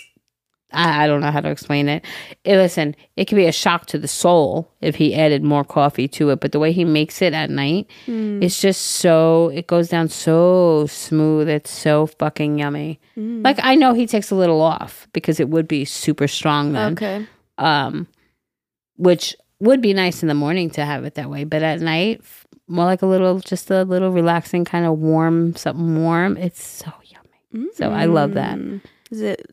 I, 0.72 1.04
I 1.04 1.06
don't 1.06 1.20
know 1.20 1.30
how 1.30 1.40
to 1.40 1.48
explain 1.50 1.88
it. 1.88 2.04
Eh, 2.44 2.56
listen 2.56 2.94
it 3.16 3.24
could 3.26 3.36
be 3.36 3.46
a 3.46 3.52
shock 3.52 3.86
to 3.86 3.98
the 3.98 4.08
soul 4.08 4.70
if 4.80 4.96
he 4.96 5.14
added 5.14 5.42
more 5.42 5.64
coffee 5.64 6.08
to 6.08 6.30
it 6.30 6.40
but 6.40 6.52
the 6.52 6.58
way 6.58 6.72
he 6.72 6.84
makes 6.84 7.22
it 7.22 7.32
at 7.32 7.48
night 7.50 7.88
Mm. 8.06 8.42
it's 8.42 8.60
just 8.60 8.82
so 8.82 9.48
it 9.54 9.66
goes 9.66 9.88
down 9.88 10.08
so 10.08 10.86
smooth. 10.86 11.48
It's 11.48 11.70
so 11.70 12.06
fucking 12.06 12.58
yummy. 12.58 13.00
Mm. 13.16 13.44
Like 13.44 13.58
I 13.62 13.74
know 13.74 13.94
he 13.94 14.06
takes 14.06 14.30
a 14.30 14.34
little 14.34 14.60
off 14.60 15.08
because 15.12 15.40
it 15.40 15.48
would 15.48 15.66
be 15.68 15.84
super 15.84 16.28
strong 16.28 16.72
then. 16.72 16.92
okay. 16.92 17.26
Um 17.58 18.06
which 18.96 19.34
would 19.60 19.80
be 19.80 19.92
nice 19.94 20.22
in 20.22 20.28
the 20.28 20.34
morning 20.34 20.70
to 20.70 20.84
have 20.84 21.04
it 21.04 21.14
that 21.14 21.30
way, 21.30 21.44
but 21.44 21.62
at 21.62 21.80
night 21.80 22.20
more 22.68 22.84
like 22.84 23.00
a 23.02 23.06
little 23.06 23.40
just 23.40 23.70
a 23.70 23.82
little 23.84 24.10
relaxing 24.10 24.64
kind 24.64 24.84
of 24.84 24.98
warm 24.98 25.54
something 25.56 26.02
warm. 26.04 26.36
It's 26.36 26.62
so 26.62 26.92
yummy. 27.04 27.68
So 27.74 27.90
I 27.90 28.04
love 28.04 28.34
that. 28.34 28.58
Mm. 28.58 28.80
It 29.10 29.46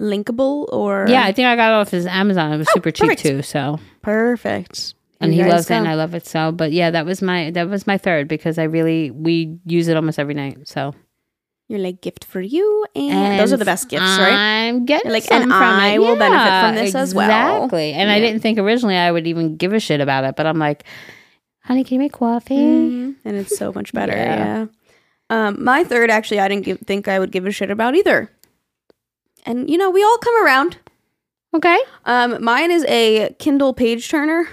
linkable 0.00 0.66
or? 0.72 1.06
Yeah, 1.08 1.22
I 1.24 1.32
think 1.32 1.46
I 1.46 1.54
got 1.56 1.70
it 1.72 1.74
off 1.80 1.90
his 1.90 2.06
Amazon. 2.06 2.52
It 2.52 2.58
was 2.58 2.72
super 2.72 2.90
cheap 2.90 3.10
Oh, 3.10 3.14
too, 3.14 3.42
so 3.42 3.78
perfect. 4.02 4.94
and 5.20 5.34
You 5.34 5.44
he 5.44 5.50
loves 5.50 5.70
it 5.70 5.74
and. 5.74 5.86
I 5.88 5.94
love 5.94 6.14
it 6.14 6.26
so. 6.26 6.50
But 6.52 6.72
yeah, 6.72 6.90
that 6.90 7.04
was 7.06 7.22
my 7.22 7.50
that 7.50 7.68
was 7.68 7.86
my 7.86 7.98
third 7.98 8.26
because 8.28 8.58
I 8.58 8.64
really 8.64 9.10
we 9.10 9.58
use 9.66 9.88
it 9.88 9.96
almost 9.96 10.18
every 10.18 10.34
night. 10.34 10.66
So 10.66 10.94
You're 11.68 11.78
like 11.80 12.00
gift 12.00 12.24
for 12.24 12.40
you, 12.40 12.86
and, 12.96 13.38
those 13.38 13.52
are 13.52 13.56
the 13.56 13.64
best 13.64 13.88
gifts, 13.88 14.02
right? 14.02 14.32
I'm 14.66 14.86
getting 14.86 15.06
You're 15.10 15.12
like, 15.20 15.30
and 15.30 15.52
I 15.52 15.94
it. 15.94 15.98
will 16.00 16.16
benefit 16.16 16.66
from 16.66 16.74
this 16.74 16.94
as 16.94 17.14
well. 17.14 17.64
Exactly. 17.64 17.92
And 17.92 18.10
I 18.10 18.18
didn't 18.18 18.40
think 18.40 18.58
originally 18.58 18.96
I 18.96 19.12
would 19.12 19.26
even 19.26 19.56
give 19.56 19.72
a 19.72 19.78
shit 19.80 20.00
about 20.00 20.24
it, 20.24 20.34
but 20.36 20.46
I'm 20.46 20.58
like, 20.58 20.84
honey, 21.62 21.84
can 21.84 21.94
you 21.94 22.00
make 22.00 22.12
coffee? 22.12 22.56
Mhm. 22.56 23.14
And 23.24 23.36
it's 23.36 23.56
so 23.56 23.72
much 23.72 23.92
better. 23.92 24.16
Yeah. 24.16 24.36
yeah. 24.36 24.66
Um, 25.32 25.62
my 25.62 25.84
third, 25.84 26.10
actually, 26.10 26.40
I 26.40 26.48
didn't 26.48 26.64
give, 26.64 26.78
think 26.80 27.06
I 27.06 27.20
would 27.20 27.30
give 27.30 27.46
a 27.46 27.52
shit 27.52 27.70
about 27.70 27.94
either. 27.94 28.28
And 29.44 29.70
you 29.70 29.78
know, 29.78 29.90
we 29.90 30.02
all 30.02 30.18
come 30.18 30.44
around. 30.44 30.78
Okay. 31.54 31.78
Um, 32.04 32.42
mine 32.42 32.70
is 32.70 32.84
a 32.84 33.34
Kindle 33.38 33.74
page 33.74 34.08
turner. 34.08 34.48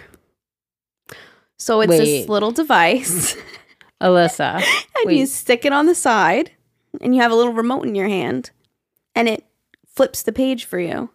So 1.58 1.82
it's 1.82 1.90
Wait. 1.90 1.98
this 1.98 2.30
little 2.30 2.52
device, 2.52 3.36
Allisa. 4.02 4.64
and 5.04 5.12
you 5.18 5.26
stick 5.26 5.66
it 5.66 5.74
on 5.74 5.88
the 5.88 5.96
side, 5.96 6.52
and 7.02 7.16
you 7.16 7.22
have 7.22 7.32
a 7.32 7.36
little 7.36 7.54
remote 7.54 7.86
in 7.86 7.96
your 7.96 8.08
hand, 8.08 8.52
and 9.16 9.28
it 9.28 9.44
flips 9.88 10.22
the 10.22 10.32
page 10.32 10.66
for 10.66 10.80
you 10.80 11.10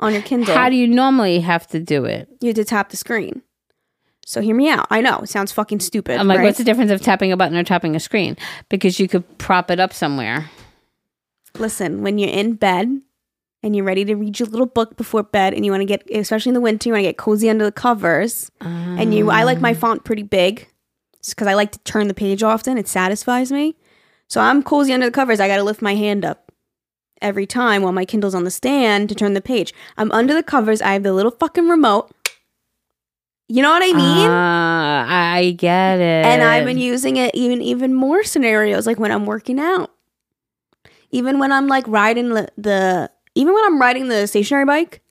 on 0.00 0.12
your 0.12 0.22
Kindle. 0.22 0.54
How 0.54 0.68
do 0.68 0.76
you 0.76 0.86
normally 0.86 1.40
have 1.40 1.66
to 1.68 1.80
do 1.80 2.04
it? 2.04 2.28
you 2.40 2.48
have 2.48 2.56
to 2.56 2.64
tap 2.64 2.90
the 2.90 2.96
screen. 2.96 3.42
So 4.26 4.42
hear 4.42 4.54
me 4.54 4.68
out. 4.68 4.86
I 4.90 5.00
know 5.00 5.20
it 5.20 5.30
sounds 5.30 5.52
fucking 5.52 5.80
stupid. 5.80 6.18
I'm 6.18 6.28
like, 6.28 6.38
right? 6.38 6.44
what's 6.44 6.58
the 6.58 6.64
difference 6.64 6.90
of 6.90 7.00
tapping 7.00 7.32
a 7.32 7.36
button 7.36 7.56
or 7.56 7.64
tapping 7.64 7.96
a 7.96 8.00
screen? 8.00 8.36
Because 8.68 9.00
you 9.00 9.08
could 9.08 9.38
prop 9.38 9.70
it 9.70 9.80
up 9.80 9.94
somewhere. 9.94 10.50
Listen, 11.56 12.02
when 12.02 12.18
you're 12.18 12.30
in 12.30 12.54
bed 12.54 13.00
and 13.62 13.74
you're 13.74 13.84
ready 13.84 14.04
to 14.04 14.14
read 14.14 14.38
your 14.38 14.48
little 14.48 14.66
book 14.66 14.96
before 14.96 15.22
bed, 15.24 15.52
and 15.54 15.64
you 15.64 15.72
want 15.72 15.80
to 15.80 15.86
get, 15.86 16.08
especially 16.10 16.50
in 16.50 16.54
the 16.54 16.60
winter, 16.60 16.88
you 16.88 16.92
want 16.92 17.02
to 17.04 17.08
get 17.08 17.16
cozy 17.16 17.50
under 17.50 17.64
the 17.64 17.72
covers, 17.72 18.50
and 18.60 19.12
you, 19.14 19.30
I 19.30 19.42
like 19.42 19.60
my 19.60 19.74
font 19.74 20.04
pretty 20.04 20.22
big 20.22 20.68
because 21.28 21.46
I 21.48 21.54
like 21.54 21.72
to 21.72 21.78
turn 21.80 22.06
the 22.08 22.14
page 22.14 22.42
often. 22.42 22.78
It 22.78 22.86
satisfies 22.88 23.50
me. 23.50 23.76
So 24.28 24.40
I'm 24.40 24.62
cozy 24.62 24.92
under 24.92 25.06
the 25.06 25.12
covers. 25.12 25.40
I 25.40 25.48
got 25.48 25.56
to 25.56 25.64
lift 25.64 25.82
my 25.82 25.94
hand 25.96 26.24
up 26.24 26.52
every 27.20 27.46
time 27.46 27.82
while 27.82 27.92
my 27.92 28.04
Kindle's 28.04 28.34
on 28.34 28.44
the 28.44 28.50
stand 28.50 29.08
to 29.08 29.14
turn 29.16 29.34
the 29.34 29.40
page. 29.40 29.74
I'm 29.96 30.12
under 30.12 30.34
the 30.34 30.42
covers. 30.44 30.80
I 30.80 30.92
have 30.92 31.02
the 31.02 31.12
little 31.12 31.32
fucking 31.32 31.68
remote. 31.68 32.12
You 33.48 33.62
know 33.62 33.70
what 33.70 33.82
I 33.82 33.86
mean? 33.96 34.28
Ah, 34.30 35.32
I 35.34 35.50
get 35.52 35.96
it. 35.98 36.26
and 36.26 36.42
I've 36.44 36.66
been 36.66 36.76
using 36.78 37.16
it 37.16 37.34
even 37.34 37.62
even 37.62 37.94
more 37.94 38.22
scenarios, 38.22 38.86
like 38.86 38.98
when 39.00 39.10
I'm 39.10 39.24
working 39.26 39.58
out, 39.58 39.90
even 41.10 41.38
when 41.38 41.52
I'm 41.52 41.66
like 41.68 41.86
riding 41.86 42.30
the, 42.30 42.48
the 42.56 43.10
even 43.34 43.54
when 43.54 43.64
I'm 43.64 43.80
riding 43.80 44.08
the 44.08 44.26
stationary 44.26 44.64
bike. 44.64 45.02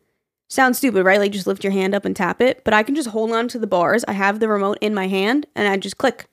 Sounds 0.49 0.77
stupid, 0.77 1.03
right? 1.03 1.19
Like 1.19 1.33
just 1.33 1.45
lift 1.45 1.61
your 1.63 1.73
hand 1.73 1.93
up 1.93 2.05
and 2.05 2.15
tap 2.15 2.41
it, 2.41 2.63
but 2.63 2.73
I 2.73 2.81
can 2.81 2.95
just 2.95 3.09
hold 3.09 3.33
on 3.33 3.49
to 3.49 3.59
the 3.59 3.67
bars. 3.67 4.05
I 4.07 4.13
have 4.13 4.39
the 4.39 4.47
remote 4.47 4.77
in 4.79 4.93
my 4.93 5.07
hand, 5.07 5.45
and 5.55 5.67
I 5.67 5.75
just 5.75 5.97
click, 5.97 6.27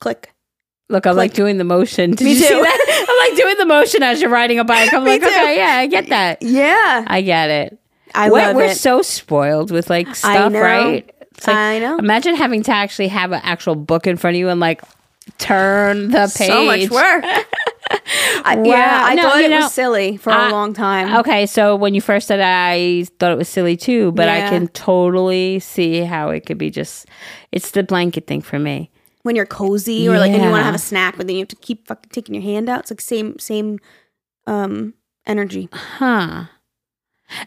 click. 0.00 0.32
Look, 0.88 1.06
I'm 1.06 1.14
like 1.14 1.34
doing 1.34 1.58
the 1.58 1.64
motion. 1.64 2.12
Did 2.12 2.24
Me 2.24 2.30
you 2.30 2.36
see 2.36 2.48
too. 2.48 2.54
that? 2.54 3.06
I'm 3.08 3.30
like 3.30 3.38
doing 3.38 3.58
the 3.58 3.66
motion 3.66 4.02
as 4.02 4.22
you're 4.22 4.30
riding 4.30 4.58
a 4.58 4.64
bike. 4.64 4.94
I'm 4.94 5.04
Me 5.04 5.10
like, 5.10 5.20
too. 5.20 5.26
okay, 5.26 5.58
yeah, 5.58 5.76
I 5.76 5.86
get 5.86 6.08
that. 6.08 6.42
Yeah, 6.42 7.04
I 7.06 7.20
get 7.20 7.50
it. 7.50 7.78
I 8.14 8.30
we're, 8.30 8.38
love 8.38 8.56
we're 8.56 8.64
it. 8.64 8.78
so 8.78 9.02
spoiled 9.02 9.70
with 9.70 9.90
like 9.90 10.14
stuff, 10.14 10.52
right? 10.54 11.10
It's 11.32 11.46
like 11.46 11.56
I 11.56 11.78
know. 11.80 11.98
imagine 11.98 12.36
having 12.36 12.62
to 12.62 12.72
actually 12.72 13.08
have 13.08 13.32
an 13.32 13.40
actual 13.42 13.74
book 13.74 14.06
in 14.06 14.16
front 14.16 14.36
of 14.36 14.38
you 14.38 14.48
and 14.48 14.60
like 14.60 14.82
turn 15.38 16.10
the 16.10 16.32
page. 16.34 16.48
So 16.48 16.64
much 16.64 16.88
work. 16.90 17.24
I, 18.46 18.56
Wow. 18.56 18.62
Yeah, 18.64 19.00
I 19.04 19.14
No, 19.14 19.22
thought 19.22 19.40
it 19.40 19.50
know, 19.50 19.56
was 19.60 19.72
silly 19.72 20.16
for 20.18 20.30
I- 20.30 20.48
a 20.48 20.52
long 20.52 20.74
time. 20.74 21.14
Okay, 21.16 21.46
so 21.46 21.74
when 21.76 21.94
you 21.94 22.00
first 22.00 22.28
said 22.28 22.40
it, 22.40 22.44
I 22.46 23.06
thought 23.18 23.32
it 23.32 23.38
was 23.38 23.48
silly 23.48 23.76
too, 23.76 24.12
but 24.12 24.28
I 24.28 24.40
can 24.50 24.68
totally 24.68 25.58
see 25.60 26.00
how 26.00 26.28
it 26.30 26.44
could 26.46 26.58
be 26.58 26.70
just 26.70 27.06
it's 27.52 27.70
the 27.70 27.82
blanket 27.82 28.26
thing 28.26 28.42
for 28.42 28.58
me. 28.58 28.90
When 29.22 29.34
you're 29.34 29.46
cozy 29.46 30.06
or 30.06 30.18
like 30.18 30.32
and 30.32 30.42
you 30.42 30.50
want 30.50 30.60
to 30.60 30.64
have 30.64 30.74
a 30.74 30.78
snack, 30.78 31.16
but 31.16 31.26
then 31.26 31.36
you 31.36 31.40
have 31.40 31.48
to 31.48 31.56
keep 31.56 31.86
fucking 31.88 32.10
taking 32.12 32.34
your 32.34 32.42
hand 32.44 32.68
out. 32.68 32.80
It's 32.80 32.90
like 32.90 33.00
same 33.00 33.38
same 33.38 33.78
um 34.46 34.92
energy. 35.26 35.70
Huh. 35.72 36.44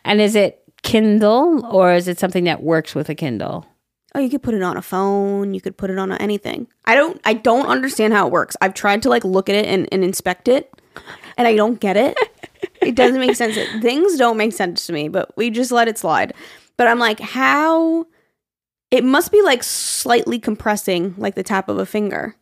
And 0.03 0.19
is 0.19 0.35
it 0.35 0.63
Kindle 0.81 1.63
or 1.67 1.93
is 1.93 2.07
it 2.07 2.17
something 2.17 2.45
that 2.45 2.63
works 2.63 2.95
with 2.95 3.09
a 3.09 3.15
Kindle? 3.15 3.67
Oh, 4.15 4.19
you 4.19 4.29
could 4.29 4.41
put 4.41 4.55
it 4.55 4.63
on 4.63 4.77
a 4.77 4.81
phone. 4.81 5.53
You 5.53 5.61
could 5.61 5.77
put 5.77 5.91
it 5.91 5.99
on 5.99 6.11
anything. 6.13 6.65
I 6.85 6.95
don't. 6.95 7.21
I 7.25 7.33
don't 7.35 7.67
understand 7.67 8.13
how 8.13 8.25
it 8.25 8.31
works. 8.31 8.57
I've 8.61 8.73
tried 8.73 9.03
to 9.03 9.09
like 9.09 9.23
look 9.23 9.47
at 9.49 9.55
it 9.55 9.65
and, 9.67 9.87
and 9.91 10.03
inspect 10.03 10.47
it, 10.47 10.71
and 11.37 11.47
I 11.47 11.55
don't 11.55 11.79
get 11.79 11.97
it. 11.97 12.17
it 12.81 12.95
doesn't 12.95 13.19
make 13.19 13.35
sense. 13.35 13.55
Things 13.81 14.17
don't 14.17 14.37
make 14.37 14.53
sense 14.53 14.87
to 14.87 14.93
me, 14.93 15.09
but 15.09 15.35
we 15.37 15.49
just 15.49 15.71
let 15.71 15.87
it 15.87 15.97
slide. 15.97 16.33
But 16.77 16.87
I'm 16.87 16.99
like, 16.99 17.19
how? 17.19 18.05
It 18.91 19.03
must 19.03 19.31
be 19.31 19.41
like 19.41 19.63
slightly 19.63 20.39
compressing, 20.39 21.15
like 21.17 21.35
the 21.35 21.43
tap 21.43 21.69
of 21.69 21.77
a 21.77 21.85
finger. 21.85 22.35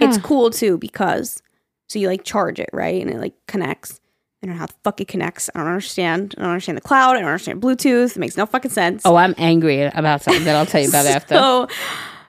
It's 0.00 0.18
cool 0.18 0.50
too 0.50 0.76
because 0.76 1.42
so 1.88 1.98
you 1.98 2.08
like 2.08 2.24
charge 2.24 2.60
it 2.60 2.68
right, 2.72 3.00
and 3.00 3.10
it 3.10 3.18
like 3.18 3.34
connects. 3.46 4.00
I 4.42 4.46
don't 4.46 4.54
know 4.54 4.60
how 4.60 4.66
the 4.66 4.74
fuck 4.84 5.00
it 5.00 5.08
connects. 5.08 5.50
I 5.54 5.58
don't 5.58 5.68
understand. 5.68 6.34
I 6.38 6.42
don't 6.42 6.50
understand 6.50 6.78
the 6.78 6.82
cloud. 6.82 7.16
I 7.16 7.20
don't 7.20 7.28
understand 7.28 7.60
Bluetooth. 7.60 8.12
It 8.12 8.18
makes 8.18 8.36
no 8.36 8.46
fucking 8.46 8.70
sense. 8.70 9.02
Oh, 9.04 9.16
I'm 9.16 9.34
angry 9.36 9.82
about 9.82 10.22
something 10.22 10.44
that 10.44 10.54
I'll 10.54 10.66
tell 10.66 10.80
you 10.80 10.88
about 10.88 11.06
after. 11.06 11.34
So, 11.34 11.68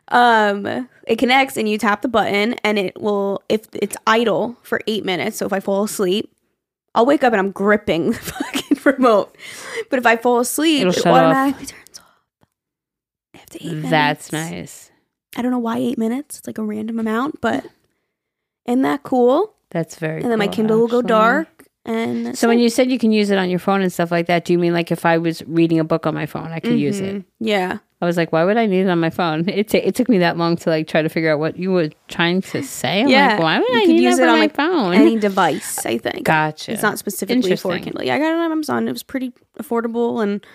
um, 0.08 0.90
it 1.10 1.18
connects 1.20 1.58
and 1.58 1.68
you 1.68 1.78
tap 1.78 2.02
the 2.04 2.08
button 2.08 2.54
and 2.64 2.78
it 2.80 3.02
will, 3.02 3.42
if 3.50 3.62
it's 3.74 3.98
idle 4.08 4.56
for 4.64 4.80
eight 4.88 5.04
minutes. 5.04 5.36
So 5.38 5.46
if 5.46 5.52
I 5.52 5.60
fall 5.60 5.84
asleep, 5.84 6.32
I'll 6.96 7.06
wake 7.06 7.24
up 7.24 7.34
and 7.34 7.40
I'm 7.40 7.52
gripping 7.52 8.12
the 8.12 8.18
fucking 8.18 8.78
remote. 8.86 9.36
But 9.90 10.00
if 10.00 10.06
I 10.06 10.16
fall 10.16 10.40
asleep, 10.40 10.82
It'll 10.82 10.92
it 10.94 10.96
shut 10.96 11.08
off. 11.08 11.18
automatically 11.18 11.66
turns 11.66 12.00
off 12.00 12.06
after 13.36 13.58
eight 13.62 13.74
minutes. 13.74 13.90
That's 13.90 14.32
nice. 14.32 14.92
I 15.36 15.42
don't 15.42 15.52
know 15.52 15.60
why 15.60 15.78
eight 15.80 15.98
minutes. 15.98 16.40
It's 16.40 16.48
like 16.48 16.58
a 16.58 16.64
random 16.64 17.00
amount, 17.00 17.42
but 17.42 17.66
isn't 18.66 18.82
that 18.84 19.04
cool? 19.04 19.56
That's 19.72 19.96
very 19.96 20.22
cool. 20.22 20.26
And 20.26 20.32
then 20.32 20.40
my 20.40 20.48
cool, 20.48 20.54
Kindle 20.56 20.80
will 20.80 20.88
go 20.88 21.02
dark 21.02 21.66
And 21.86 22.38
So 22.38 22.48
when 22.48 22.60
it. 22.60 22.64
you 22.64 22.70
said 22.70 22.92
you 22.92 22.98
can 23.00 23.12
use 23.12 23.30
it 23.32 23.38
on 23.38 23.50
your 23.50 23.60
phone 23.60 23.82
and 23.82 23.92
stuff 23.94 24.12
like 24.12 24.28
that, 24.28 24.46
do 24.46 24.54
you 24.54 24.60
mean 24.60 24.74
like 24.74 24.92
if 24.92 25.06
I 25.06 25.18
was 25.18 25.44
reading 25.48 25.80
a 25.80 25.84
book 25.84 26.06
on 26.08 26.14
my 26.14 26.26
phone, 26.28 26.52
I 26.52 26.60
could 26.60 26.80
use 26.80 27.00
it? 27.00 27.16
Mm-hmm. 27.16 27.46
yeah, 27.48 27.78
I 28.02 28.06
was 28.06 28.16
like, 28.16 28.32
why 28.32 28.46
would 28.46 28.56
I 28.56 28.66
need 28.66 28.82
it 28.82 28.90
on 28.90 29.00
my 29.00 29.10
phone? 29.10 29.48
It, 29.50 29.70
ta- 29.70 29.82
it 29.84 29.94
took 29.94 30.08
me 30.08 30.20
that 30.20 30.38
long 30.38 30.56
to 30.58 30.70
like 30.70 30.88
try 30.88 31.02
to 31.02 31.10
figure 31.10 31.34
out 31.34 31.40
what 31.40 31.58
you 31.58 31.72
were 31.72 31.90
trying 32.08 32.42
to 32.44 32.64
say. 32.64 33.02
I'm 33.02 33.10
yeah, 33.10 33.32
like, 33.32 33.40
why 33.40 33.60
would 33.60 33.70
You 33.70 33.82
I 33.82 33.86
need 33.86 34.02
use 34.02 34.20
it 34.20 34.28
on, 34.28 34.36
my 34.36 34.40
like 34.40 34.56
phone? 34.56 34.94
any 34.94 35.20
device. 35.20 35.86
I 35.86 35.98
think. 35.98 36.24
gotcha. 36.24 36.72
It's 36.72 36.82
not 36.82 36.98
specifically 36.98 37.58
for 37.58 37.78
Kindle. 37.78 38.04
Yeah, 38.04 38.16
I 38.16 38.20
got 38.20 38.32
it 38.32 38.38
on 38.38 38.52
Amazon. 38.52 38.88
It 38.88 38.94
was 38.94 39.04
pretty 39.04 39.34
affordable 39.60 40.24
and 40.24 40.46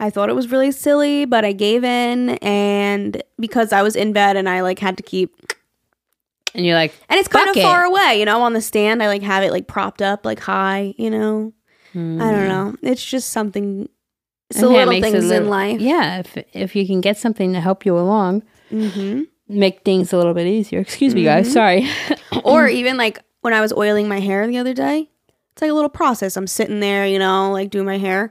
I 0.00 0.10
thought 0.10 0.28
it 0.28 0.34
was 0.34 0.50
really 0.50 0.70
silly, 0.72 1.24
but 1.24 1.44
I 1.44 1.52
gave 1.52 1.82
in 1.82 2.30
and 2.42 3.22
because 3.38 3.72
I 3.72 3.82
was 3.82 3.96
in 3.96 4.12
bed 4.12 4.36
and 4.36 4.48
I 4.48 4.60
like 4.60 4.78
had 4.78 4.96
to 4.98 5.02
keep 5.02 5.34
And 6.54 6.66
you're 6.66 6.74
like, 6.74 6.92
and 7.08 7.18
it's 7.18 7.28
kind 7.28 7.48
of 7.48 7.56
it. 7.56 7.62
far 7.62 7.84
away, 7.84 8.18
you 8.18 8.26
know, 8.26 8.42
on 8.42 8.52
the 8.52 8.60
stand. 8.60 9.02
I 9.02 9.06
like 9.06 9.22
have 9.22 9.42
it 9.44 9.50
like 9.50 9.66
propped 9.66 10.02
up 10.02 10.26
like 10.26 10.40
high, 10.40 10.94
you 10.98 11.08
know. 11.08 11.54
I 11.94 11.98
hmm. 11.98 12.18
don't 12.18 12.48
know. 12.48 12.76
It's 12.82 13.04
just 13.04 13.30
something 13.30 13.88
it's 14.54 14.62
And 14.62 14.68
the 14.68 14.72
little 14.86 15.00
things 15.00 15.30
in 15.30 15.48
life. 15.48 15.80
Yeah, 15.80 16.20
if 16.20 16.36
if 16.52 16.76
you 16.76 16.86
can 16.86 17.00
get 17.00 17.16
something 17.16 17.52
to 17.52 17.60
help 17.60 17.84
you 17.86 17.96
along, 17.98 18.42
hmm 18.70 19.22
make 19.48 19.82
things 19.84 20.12
a 20.12 20.16
little 20.16 20.32
bit 20.34 20.46
easier. 20.46 20.80
Excuse 20.80 21.14
me, 21.14 21.24
Mm-hmm. 21.24 21.42
guys. 21.42 21.52
Sorry. 21.52 21.86
or 22.44 22.68
even 22.68 22.96
like 22.96 23.18
when 23.42 23.52
I 23.52 23.60
was 23.60 23.72
oiling 23.72 24.08
my 24.08 24.20
hair 24.20 24.46
the 24.46 24.56
other 24.58 24.72
day, 24.72 25.10
it's 25.52 25.60
like 25.62 25.70
a 25.70 25.74
little 25.74 25.90
process. 25.90 26.36
I'm 26.36 26.46
sitting 26.46 26.80
there, 26.80 27.06
you 27.06 27.18
know, 27.18 27.50
like 27.52 27.68
doing 27.70 27.84
my 27.86 27.98
hair. 27.98 28.30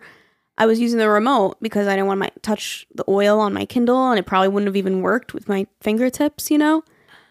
I 0.57 0.65
was 0.65 0.79
using 0.79 0.99
the 0.99 1.09
remote 1.09 1.57
because 1.61 1.87
I 1.87 1.91
didn't 1.95 2.07
want 2.07 2.23
to 2.23 2.31
touch 2.41 2.85
the 2.93 3.03
oil 3.07 3.39
on 3.39 3.53
my 3.53 3.65
Kindle, 3.65 4.09
and 4.09 4.17
it 4.19 4.25
probably 4.25 4.47
wouldn't 4.47 4.67
have 4.67 4.75
even 4.75 5.01
worked 5.01 5.33
with 5.33 5.47
my 5.47 5.65
fingertips, 5.81 6.49
you 6.51 6.57
know. 6.57 6.83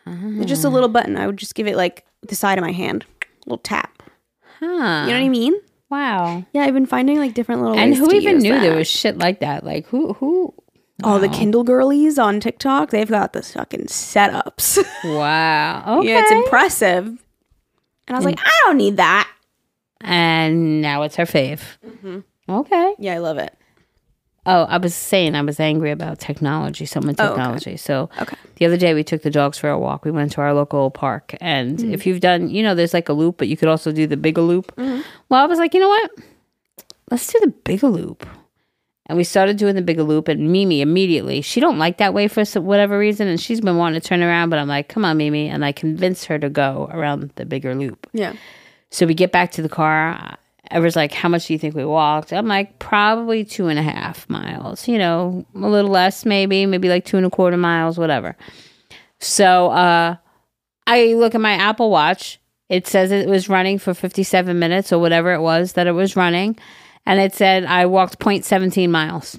It's 0.06 0.46
just 0.46 0.64
a 0.64 0.68
little 0.68 0.88
button. 0.88 1.16
I 1.16 1.26
would 1.26 1.36
just 1.36 1.54
give 1.54 1.66
it 1.68 1.76
like 1.76 2.04
the 2.26 2.34
side 2.34 2.58
of 2.58 2.64
my 2.64 2.72
hand, 2.72 3.04
a 3.22 3.26
little 3.48 3.58
tap. 3.58 4.02
Huh. 4.58 4.66
You 4.66 5.12
know 5.12 5.18
what 5.20 5.26
I 5.26 5.28
mean? 5.28 5.54
Wow. 5.90 6.44
Yeah, 6.52 6.62
I've 6.62 6.74
been 6.74 6.86
finding 6.86 7.18
like 7.18 7.34
different 7.34 7.62
little. 7.62 7.78
And 7.78 7.94
who 7.94 8.10
even 8.12 8.38
knew 8.38 8.58
there 8.60 8.76
was 8.76 8.88
shit 8.88 9.18
like 9.18 9.40
that? 9.40 9.64
Like 9.64 9.86
who 9.86 10.12
who 10.14 10.54
Oh, 11.02 11.18
the 11.18 11.28
Kindle 11.30 11.64
girlies 11.64 12.18
on 12.18 12.40
TikTok, 12.40 12.90
they've 12.90 13.08
got 13.08 13.32
the 13.32 13.42
fucking 13.42 13.86
setups. 13.86 14.78
Wow. 15.04 15.98
Okay. 16.00 16.08
yeah, 16.08 16.20
it's 16.22 16.30
impressive. 16.30 17.06
And 17.06 17.18
I 18.08 18.14
was 18.16 18.24
like, 18.24 18.38
I 18.40 18.50
don't 18.66 18.76
need 18.76 18.98
that. 18.98 19.30
and 20.02 20.80
now 20.82 21.02
it's 21.02 21.16
her 21.16 21.24
fave. 21.24 21.60
Mm-hmm. 21.86 22.20
Okay. 22.48 22.94
Yeah, 22.98 23.14
I 23.14 23.18
love 23.18 23.38
it. 23.38 23.54
Oh, 24.52 24.64
I 24.68 24.78
was 24.78 24.94
saying 24.94 25.34
I 25.36 25.42
was 25.42 25.60
angry 25.60 25.90
about 25.92 26.18
technology, 26.18 26.84
some 26.86 27.08
of 27.08 27.14
Oh, 27.18 27.24
okay. 27.24 27.28
technology. 27.28 27.76
So 27.76 28.10
Okay. 28.20 28.36
the 28.56 28.66
other 28.66 28.76
day 28.76 28.94
we 28.94 29.04
took 29.04 29.22
the 29.22 29.30
dogs 29.30 29.58
for 29.58 29.70
a 29.70 29.78
walk. 29.78 30.04
We 30.04 30.10
went 30.10 30.32
to 30.32 30.40
our 30.40 30.52
local 30.54 30.90
park, 30.90 31.34
and 31.40 31.78
Mm. 31.78 31.92
if 31.94 32.06
you've 32.06 32.20
done, 32.20 32.50
you 32.50 32.62
know, 32.62 32.74
there's 32.74 32.92
like 32.94 33.08
a 33.08 33.12
loop, 33.12 33.36
but 33.38 33.48
you 33.48 33.56
could 33.56 33.68
also 33.68 33.92
do 33.92 34.06
the 34.06 34.16
bigger 34.16 34.40
loop. 34.42 34.74
Mm-hmm. 34.76 35.02
Well, 35.28 35.42
I 35.42 35.46
was 35.46 35.58
like, 35.58 35.72
you 35.74 35.80
know 35.80 35.88
what? 35.88 36.10
Let's 37.10 37.26
do 37.32 37.38
the 37.40 37.48
bigger 37.64 37.88
loop. 37.88 38.26
And 39.06 39.16
we 39.16 39.24
started 39.24 39.56
doing 39.56 39.74
the 39.74 39.82
bigger 39.82 40.04
loop, 40.04 40.28
and 40.28 40.52
Mimi 40.52 40.80
immediately, 40.80 41.40
she 41.42 41.58
don't 41.60 41.78
like 41.78 41.98
that 41.98 42.14
way 42.14 42.28
for 42.28 42.44
some- 42.44 42.64
whatever 42.64 42.96
reason, 42.98 43.26
and 43.28 43.40
she's 43.40 43.60
been 43.60 43.76
wanting 43.76 44.00
to 44.00 44.06
turn 44.06 44.22
around, 44.22 44.50
but 44.50 44.58
I'm 44.60 44.68
like, 44.68 44.88
come 44.88 45.04
on, 45.04 45.16
Mimi, 45.16 45.48
and 45.48 45.64
I 45.64 45.72
convinced 45.72 46.26
her 46.26 46.38
to 46.38 46.48
go 46.48 46.88
around 46.92 47.30
the 47.34 47.44
bigger 47.44 47.74
loop. 47.74 48.06
Yeah. 48.12 48.34
So 48.90 49.06
we 49.06 49.14
get 49.14 49.32
back 49.32 49.50
to 49.52 49.62
the 49.62 49.68
car. 49.68 50.36
Ever's 50.70 50.96
like, 50.96 51.12
How 51.12 51.28
much 51.28 51.46
do 51.46 51.52
you 51.52 51.58
think 51.58 51.74
we 51.74 51.84
walked? 51.84 52.32
I'm 52.32 52.46
like, 52.46 52.78
Probably 52.78 53.44
two 53.44 53.68
and 53.68 53.78
a 53.78 53.82
half 53.82 54.28
miles, 54.28 54.88
you 54.88 54.98
know, 54.98 55.44
a 55.54 55.68
little 55.68 55.90
less, 55.90 56.24
maybe, 56.24 56.66
maybe 56.66 56.88
like 56.88 57.04
two 57.04 57.16
and 57.16 57.26
a 57.26 57.30
quarter 57.30 57.56
miles, 57.56 57.98
whatever. 57.98 58.36
So 59.18 59.70
uh, 59.70 60.16
I 60.86 61.04
look 61.14 61.34
at 61.34 61.40
my 61.40 61.52
Apple 61.52 61.90
Watch. 61.90 62.38
It 62.68 62.86
says 62.86 63.10
it 63.10 63.28
was 63.28 63.48
running 63.48 63.78
for 63.78 63.94
57 63.94 64.58
minutes 64.58 64.92
or 64.92 64.98
whatever 64.98 65.32
it 65.32 65.40
was 65.40 65.72
that 65.72 65.86
it 65.86 65.92
was 65.92 66.16
running. 66.16 66.56
And 67.04 67.20
it 67.20 67.34
said 67.34 67.64
I 67.64 67.86
walked 67.86 68.18
0.17 68.18 68.88
miles. 68.90 69.38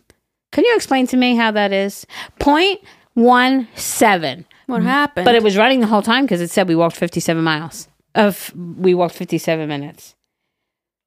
Can 0.52 0.66
you 0.66 0.76
explain 0.76 1.08
to 1.08 1.18
me 1.18 1.36
how 1.36 1.52
that 1.52 1.72
is? 1.72 2.06
0.17. 2.40 4.46
What 4.66 4.84
happened? 4.84 5.26
But 5.26 5.36
it 5.36 5.44
was 5.44 5.58
running 5.58 5.80
the 5.80 5.88
whole 5.88 6.02
time 6.02 6.26
because 6.26 6.42
it 6.42 6.50
said 6.50 6.68
we 6.68 6.76
walked 6.76 6.98
57 6.98 7.44
miles. 7.44 7.88
Of 8.16 8.54
we 8.56 8.94
walked 8.94 9.16
57 9.16 9.68
minutes. 9.68 10.16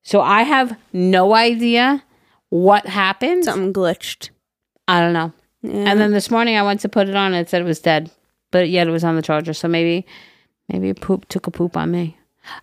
So 0.05 0.21
I 0.21 0.43
have 0.43 0.77
no 0.93 1.35
idea 1.35 2.03
what 2.51 2.87
happened. 2.87 3.45
something 3.45 3.73
glitched. 3.73 4.31
I 4.87 5.01
don't 5.01 5.13
know. 5.13 5.33
Yeah. 5.63 5.91
And 5.91 5.99
then 5.99 6.13
this 6.13 6.31
morning 6.31 6.57
I 6.57 6.63
went 6.63 6.81
to 6.81 6.89
put 6.89 7.09
it 7.09 7.17
on 7.17 7.33
and 7.35 7.37
it 7.45 7.49
said 7.51 7.63
it 7.63 7.65
was 7.65 7.81
dead. 7.81 8.11
But 8.53 8.69
yet 8.69 8.87
it 8.87 8.91
was 8.91 9.03
on 9.03 9.17
the 9.17 9.23
charger. 9.23 9.53
So 9.55 9.67
maybe 9.67 10.07
maybe 10.69 10.91
it 10.91 11.01
poop 11.01 11.27
took 11.29 11.47
a 11.47 11.51
poop 11.51 11.77
on 11.77 11.91
me. 11.91 12.17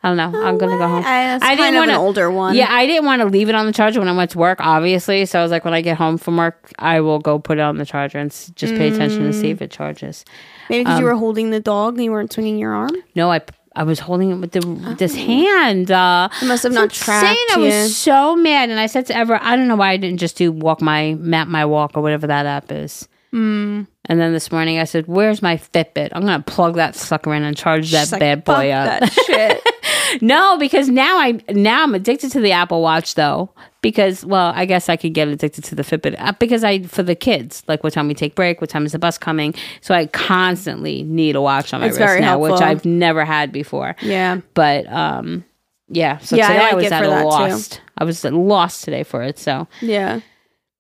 I 0.03 0.09
don't 0.09 0.17
know. 0.17 0.43
I'm 0.45 0.59
gonna 0.59 0.77
go 0.77 0.87
home. 0.87 1.03
I, 1.03 1.39
I 1.41 1.55
didn't 1.55 1.73
wanna- 1.75 1.93
an 1.93 1.97
older 1.97 2.29
one. 2.29 2.55
Yeah, 2.55 2.67
I 2.69 2.85
didn't 2.85 3.05
want 3.05 3.23
to 3.23 3.27
leave 3.27 3.49
it 3.49 3.55
on 3.55 3.65
the 3.65 3.71
charger 3.73 3.99
when 3.99 4.07
I 4.07 4.15
went 4.15 4.29
to 4.31 4.37
work, 4.37 4.59
obviously. 4.61 5.25
So 5.25 5.39
I 5.39 5.41
was 5.41 5.49
like, 5.51 5.65
when 5.65 5.73
I 5.73 5.81
get 5.81 5.97
home 5.97 6.19
from 6.19 6.37
work, 6.37 6.71
I 6.77 7.01
will 7.01 7.17
go 7.17 7.39
put 7.39 7.57
it 7.57 7.61
on 7.61 7.77
the 7.77 7.85
charger 7.87 8.19
and 8.19 8.29
s- 8.31 8.51
just 8.55 8.75
pay 8.75 8.89
attention 8.93 9.23
to 9.23 9.33
see 9.33 9.49
if 9.49 9.59
it 9.63 9.71
charges. 9.71 10.23
Maybe 10.69 10.83
because 10.83 10.97
Um, 10.97 11.01
you 11.01 11.07
were 11.07 11.15
holding 11.15 11.49
the 11.49 11.59
dog 11.59 11.95
and 11.95 12.03
you 12.03 12.11
weren't 12.11 12.31
swinging 12.31 12.59
your 12.59 12.73
arm. 12.73 12.91
No, 13.15 13.31
I 13.31 13.41
I 13.75 13.83
was 13.83 13.99
holding 13.99 14.31
it 14.31 14.35
with 14.35 14.51
the 14.51 14.67
with 14.67 14.97
this 14.97 15.15
hand. 15.15 15.91
Uh, 15.91 16.27
It 16.41 16.45
must 16.45 16.63
have 16.63 16.73
not 16.73 16.89
tracked 16.91 17.25
insane. 17.29 17.47
I 17.51 17.57
was 17.83 17.95
so 17.95 18.35
mad, 18.35 18.69
and 18.69 18.79
I 18.79 18.87
said 18.87 19.05
to 19.07 19.15
Ever, 19.15 19.39
I 19.41 19.55
don't 19.55 19.67
know 19.67 19.75
why 19.77 19.91
I 19.91 19.97
didn't 19.97 20.19
just 20.19 20.35
do 20.37 20.51
walk 20.51 20.81
my 20.81 21.15
map 21.19 21.47
my 21.47 21.65
walk 21.65 21.91
or 21.95 22.01
whatever 22.01 22.27
that 22.27 22.45
app 22.45 22.71
is. 22.71 23.07
Hmm. 23.31 23.83
And 24.05 24.19
then 24.19 24.33
this 24.33 24.51
morning 24.51 24.77
I 24.77 24.83
said, 24.83 25.07
"Where's 25.07 25.41
my 25.41 25.55
Fitbit? 25.55 26.09
I'm 26.11 26.23
gonna 26.25 26.43
plug 26.43 26.75
that 26.75 26.95
sucker 26.95 27.33
in 27.33 27.43
and 27.43 27.55
charge 27.55 27.91
that 27.91 28.11
like, 28.11 28.19
bad 28.19 28.45
"Fuck 28.45 28.57
boy 28.57 28.71
up." 28.71 28.99
That 28.99 29.13
shit. 29.13 29.61
no, 30.21 30.57
because 30.57 30.89
now 30.89 31.17
I 31.19 31.39
now 31.49 31.83
I'm 31.83 31.95
addicted 31.95 32.31
to 32.31 32.39
the 32.39 32.51
Apple 32.51 32.81
Watch 32.81 33.15
though. 33.15 33.51
Because 33.81 34.23
well, 34.23 34.51
I 34.55 34.65
guess 34.65 34.89
I 34.89 34.95
could 34.95 35.13
get 35.13 35.27
addicted 35.27 35.63
to 35.65 35.75
the 35.75 35.81
Fitbit 35.81 36.15
uh, 36.19 36.33
because 36.39 36.63
I 36.63 36.83
for 36.83 37.01
the 37.01 37.15
kids 37.15 37.63
like 37.67 37.83
what 37.83 37.93
time 37.93 38.07
we 38.07 38.13
take 38.13 38.35
break, 38.35 38.61
what 38.61 38.69
time 38.69 38.85
is 38.85 38.91
the 38.91 38.99
bus 38.99 39.17
coming. 39.17 39.55
So 39.81 39.95
I 39.95 40.05
constantly 40.07 41.01
need 41.03 41.35
a 41.35 41.41
watch 41.41 41.73
on 41.73 41.81
my 41.81 41.87
It's 41.87 41.97
wrist 41.97 42.19
now, 42.19 42.37
which. 42.37 42.61
I've 42.61 42.85
never 42.85 43.25
had 43.25 43.51
before. 43.51 43.95
yeah. 44.01 44.41
But 44.53 44.85
um, 44.91 45.43
yeah. 45.87 46.19
So 46.19 46.35
Yeah, 46.35 46.45
I 46.47 46.51
today 46.53 46.59
I, 46.59 46.65
like 46.65 46.75
was 46.75 46.91
at 46.91 47.03
a 47.03 47.07
that, 47.07 47.21
too. 47.21 47.25
lost. 47.27 47.81
I 47.97 48.03
was 48.03 48.23
at 48.25 48.33
lost 48.33 48.83
today 48.83 49.03
for 49.03 49.23
it. 49.23 49.39
So, 49.39 49.67
Yeah. 49.81 50.19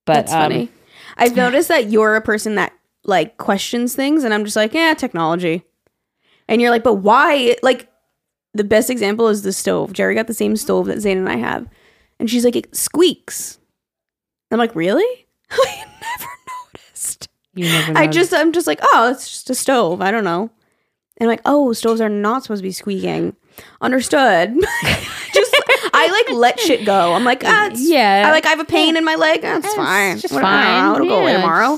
but 0.05 0.13
That's 0.13 0.31
um, 0.33 0.41
funny. 0.43 0.69
I've 1.17 1.35
noticed 1.35 1.67
that 1.69 1.89
you're 1.89 2.15
a 2.15 2.21
person 2.21 2.55
that 2.55 2.71
like 3.03 3.37
questions 3.37 3.95
things, 3.95 4.23
and 4.23 4.31
I'm 4.33 4.45
just 4.45 4.55
like, 4.55 4.73
yeah, 4.75 4.93
technology. 4.93 5.63
And 6.47 6.61
you're 6.61 6.69
like, 6.69 6.83
but 6.83 6.95
why? 6.95 7.55
Like, 7.63 7.87
the 8.53 8.63
best 8.63 8.89
example 8.89 9.27
is 9.27 9.41
the 9.43 9.53
stove. 9.53 9.93
Geri 9.93 10.15
got 10.15 10.27
the 10.27 10.33
same 10.33 10.55
stove 10.57 10.87
that 10.87 10.99
Zane 10.99 11.17
and 11.17 11.29
I 11.29 11.35
have, 11.37 11.67
and 12.19 12.29
she's 12.29 12.43
like, 12.45 12.55
it 12.55 12.75
squeaks. 12.75 13.59
I'm 14.51 14.57
like, 14.59 14.75
really? 14.75 15.27
I 15.51 15.85
never 16.01 16.31
noticed. 16.73 17.29
You 17.53 17.65
never. 17.65 17.97
I 17.97 18.07
just, 18.07 18.33
I'm 18.33 18.51
just 18.51 18.67
like, 18.67 18.79
oh, 18.81 19.09
it's 19.11 19.29
just 19.29 19.49
a 19.49 19.55
stove. 19.55 20.01
I 20.01 20.11
don't 20.11 20.23
know. 20.25 20.49
And 21.17 21.21
I'm 21.21 21.27
like, 21.27 21.41
oh, 21.45 21.71
stoves 21.73 22.01
are 22.01 22.09
not 22.09 22.43
supposed 22.43 22.59
to 22.59 22.63
be 22.67 22.71
squeaking. 22.71 23.35
Understood. 23.81 24.55
just, 25.33 25.55
I 25.93 26.23
like 26.27 26.35
let 26.37 26.59
shit 26.59 26.85
go. 26.85 27.13
I'm 27.13 27.23
like, 27.23 27.43
ah, 27.45 27.69
Yeah. 27.75 28.23
I 28.27 28.31
like, 28.31 28.45
I 28.45 28.49
have 28.49 28.59
a 28.59 28.65
pain 28.65 28.97
in 28.97 29.05
my 29.05 29.15
leg. 29.15 29.41
That's 29.41 29.65
It's 29.65 29.75
fine. 29.75 30.17
just 30.19 30.33
Whatever. 30.33 30.51
fine. 30.51 30.95
It'll 30.95 31.07
go 31.07 31.21
away 31.21 31.33
tomorrow. 31.33 31.77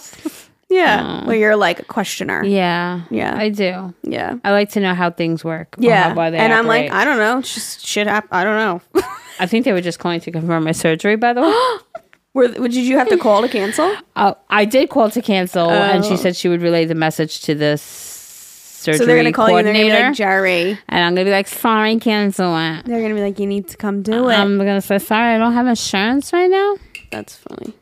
Yeah. 0.74 1.22
Oh. 1.24 1.28
Where 1.28 1.36
you're 1.38 1.56
like 1.56 1.80
a 1.80 1.86
questioner. 1.86 2.44
Yeah. 2.44 3.02
Yeah. 3.12 3.36
I 3.38 3.50
do. 3.50 3.94
Yeah. 4.04 4.36
I 4.44 4.52
like 4.52 4.70
to 4.72 4.80
know 4.80 4.94
how 4.96 5.12
things 5.12 5.44
work. 5.44 5.76
Yeah. 5.78 6.14
how- 6.14 6.22
and 6.22 6.54
I'm 6.54 6.66
like. 6.68 6.92
I 6.92 7.06
don't 7.06 7.18
know. 7.18 7.40
It's 7.40 7.54
just 7.54 7.86
shit 7.86 8.08
hap- 8.08 8.28
I 8.32 8.44
don't 8.44 8.58
know. 8.58 9.04
I 9.40 9.46
think 9.48 9.66
they 9.66 9.74
were 9.74 9.82
just 9.82 10.00
calling 10.00 10.20
to 10.22 10.32
confirm 10.32 10.64
my 10.64 10.72
surgery. 10.74 11.16
By 11.16 11.34
the 11.34 11.42
way. 11.42 11.54
Were, 12.36 12.48
did 12.48 12.74
you 12.74 12.98
have 12.98 13.10
to 13.10 13.18
call 13.18 13.42
to 13.44 13.48
cancel? 13.48 13.96
Uh, 14.16 14.34
I 14.50 14.66
did 14.66 14.90
call 14.90 15.10
to 15.12 15.22
cancel, 15.22 15.70
and 15.70 16.04
she 16.06 16.14
Oh. 16.14 16.16
said 16.16 16.36
she 16.36 16.50
would 16.50 16.62
relay 16.64 16.86
the 16.86 16.96
message 16.96 17.42
to 17.44 17.54
the 17.56 17.78
surgery 17.78 18.98
So 18.98 19.06
they're 19.06 19.16
going 19.18 19.26
to 19.26 19.32
call 19.32 19.50
you 19.52 19.58
and 19.58 19.68
they're 19.68 19.74
going 19.74 19.86
to 19.88 19.92
coordinator. 19.92 20.04
be 20.04 20.08
like, 20.10 20.16
Geri. 20.18 20.80
and 20.90 21.04
I'm 21.06 21.14
gonna 21.16 21.26
be 21.26 21.32
like, 21.32 21.48
"Sorry, 21.48 21.98
cancel 22.00 22.56
it." 22.58 22.86
They're 22.86 23.00
going 23.02 23.10
to 23.10 23.16
be 23.16 23.22
like, 23.22 23.38
you 23.40 23.46
need 23.48 23.68
to 23.70 23.78
come 23.78 24.02
do 24.02 24.30
it. 24.30 24.34
I'm 24.36 24.58
gonna 24.58 24.82
say, 24.82 24.98
"Sorry, 25.00 25.36
I 25.36 25.38
don't 25.38 25.54
have 25.54 25.68
insurance 25.68 26.34
right 26.34 26.50
now." 26.50 26.76
That's 27.12 27.36
funny. 27.36 27.74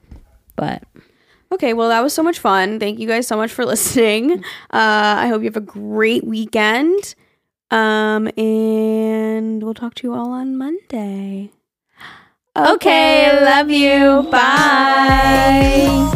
But 0.58 0.84
Okay, 1.52 1.74
well, 1.74 1.90
that 1.90 2.02
was 2.02 2.14
so 2.14 2.24
much 2.24 2.40
fun. 2.40 2.80
Thank 2.80 3.00
you 3.00 3.08
guys 3.08 3.28
so 3.28 3.36
much 3.36 3.52
for 3.52 3.66
listening. 3.74 4.44
Uh, 4.72 5.16
I 5.20 5.28
hope 5.28 5.42
you 5.42 5.48
have 5.48 5.58
a 5.58 5.62
great 5.62 6.24
weekend. 6.24 7.16
Um, 7.70 8.28
and 8.38 9.64
we'll 9.64 9.74
talk 9.74 9.96
to 9.96 10.08
you 10.08 10.14
all 10.14 10.32
on 10.32 10.58
Monday. 10.58 11.52
Okay, 12.56 13.44
love 13.46 13.70
you. 13.70 14.30
Bye. 14.30 16.08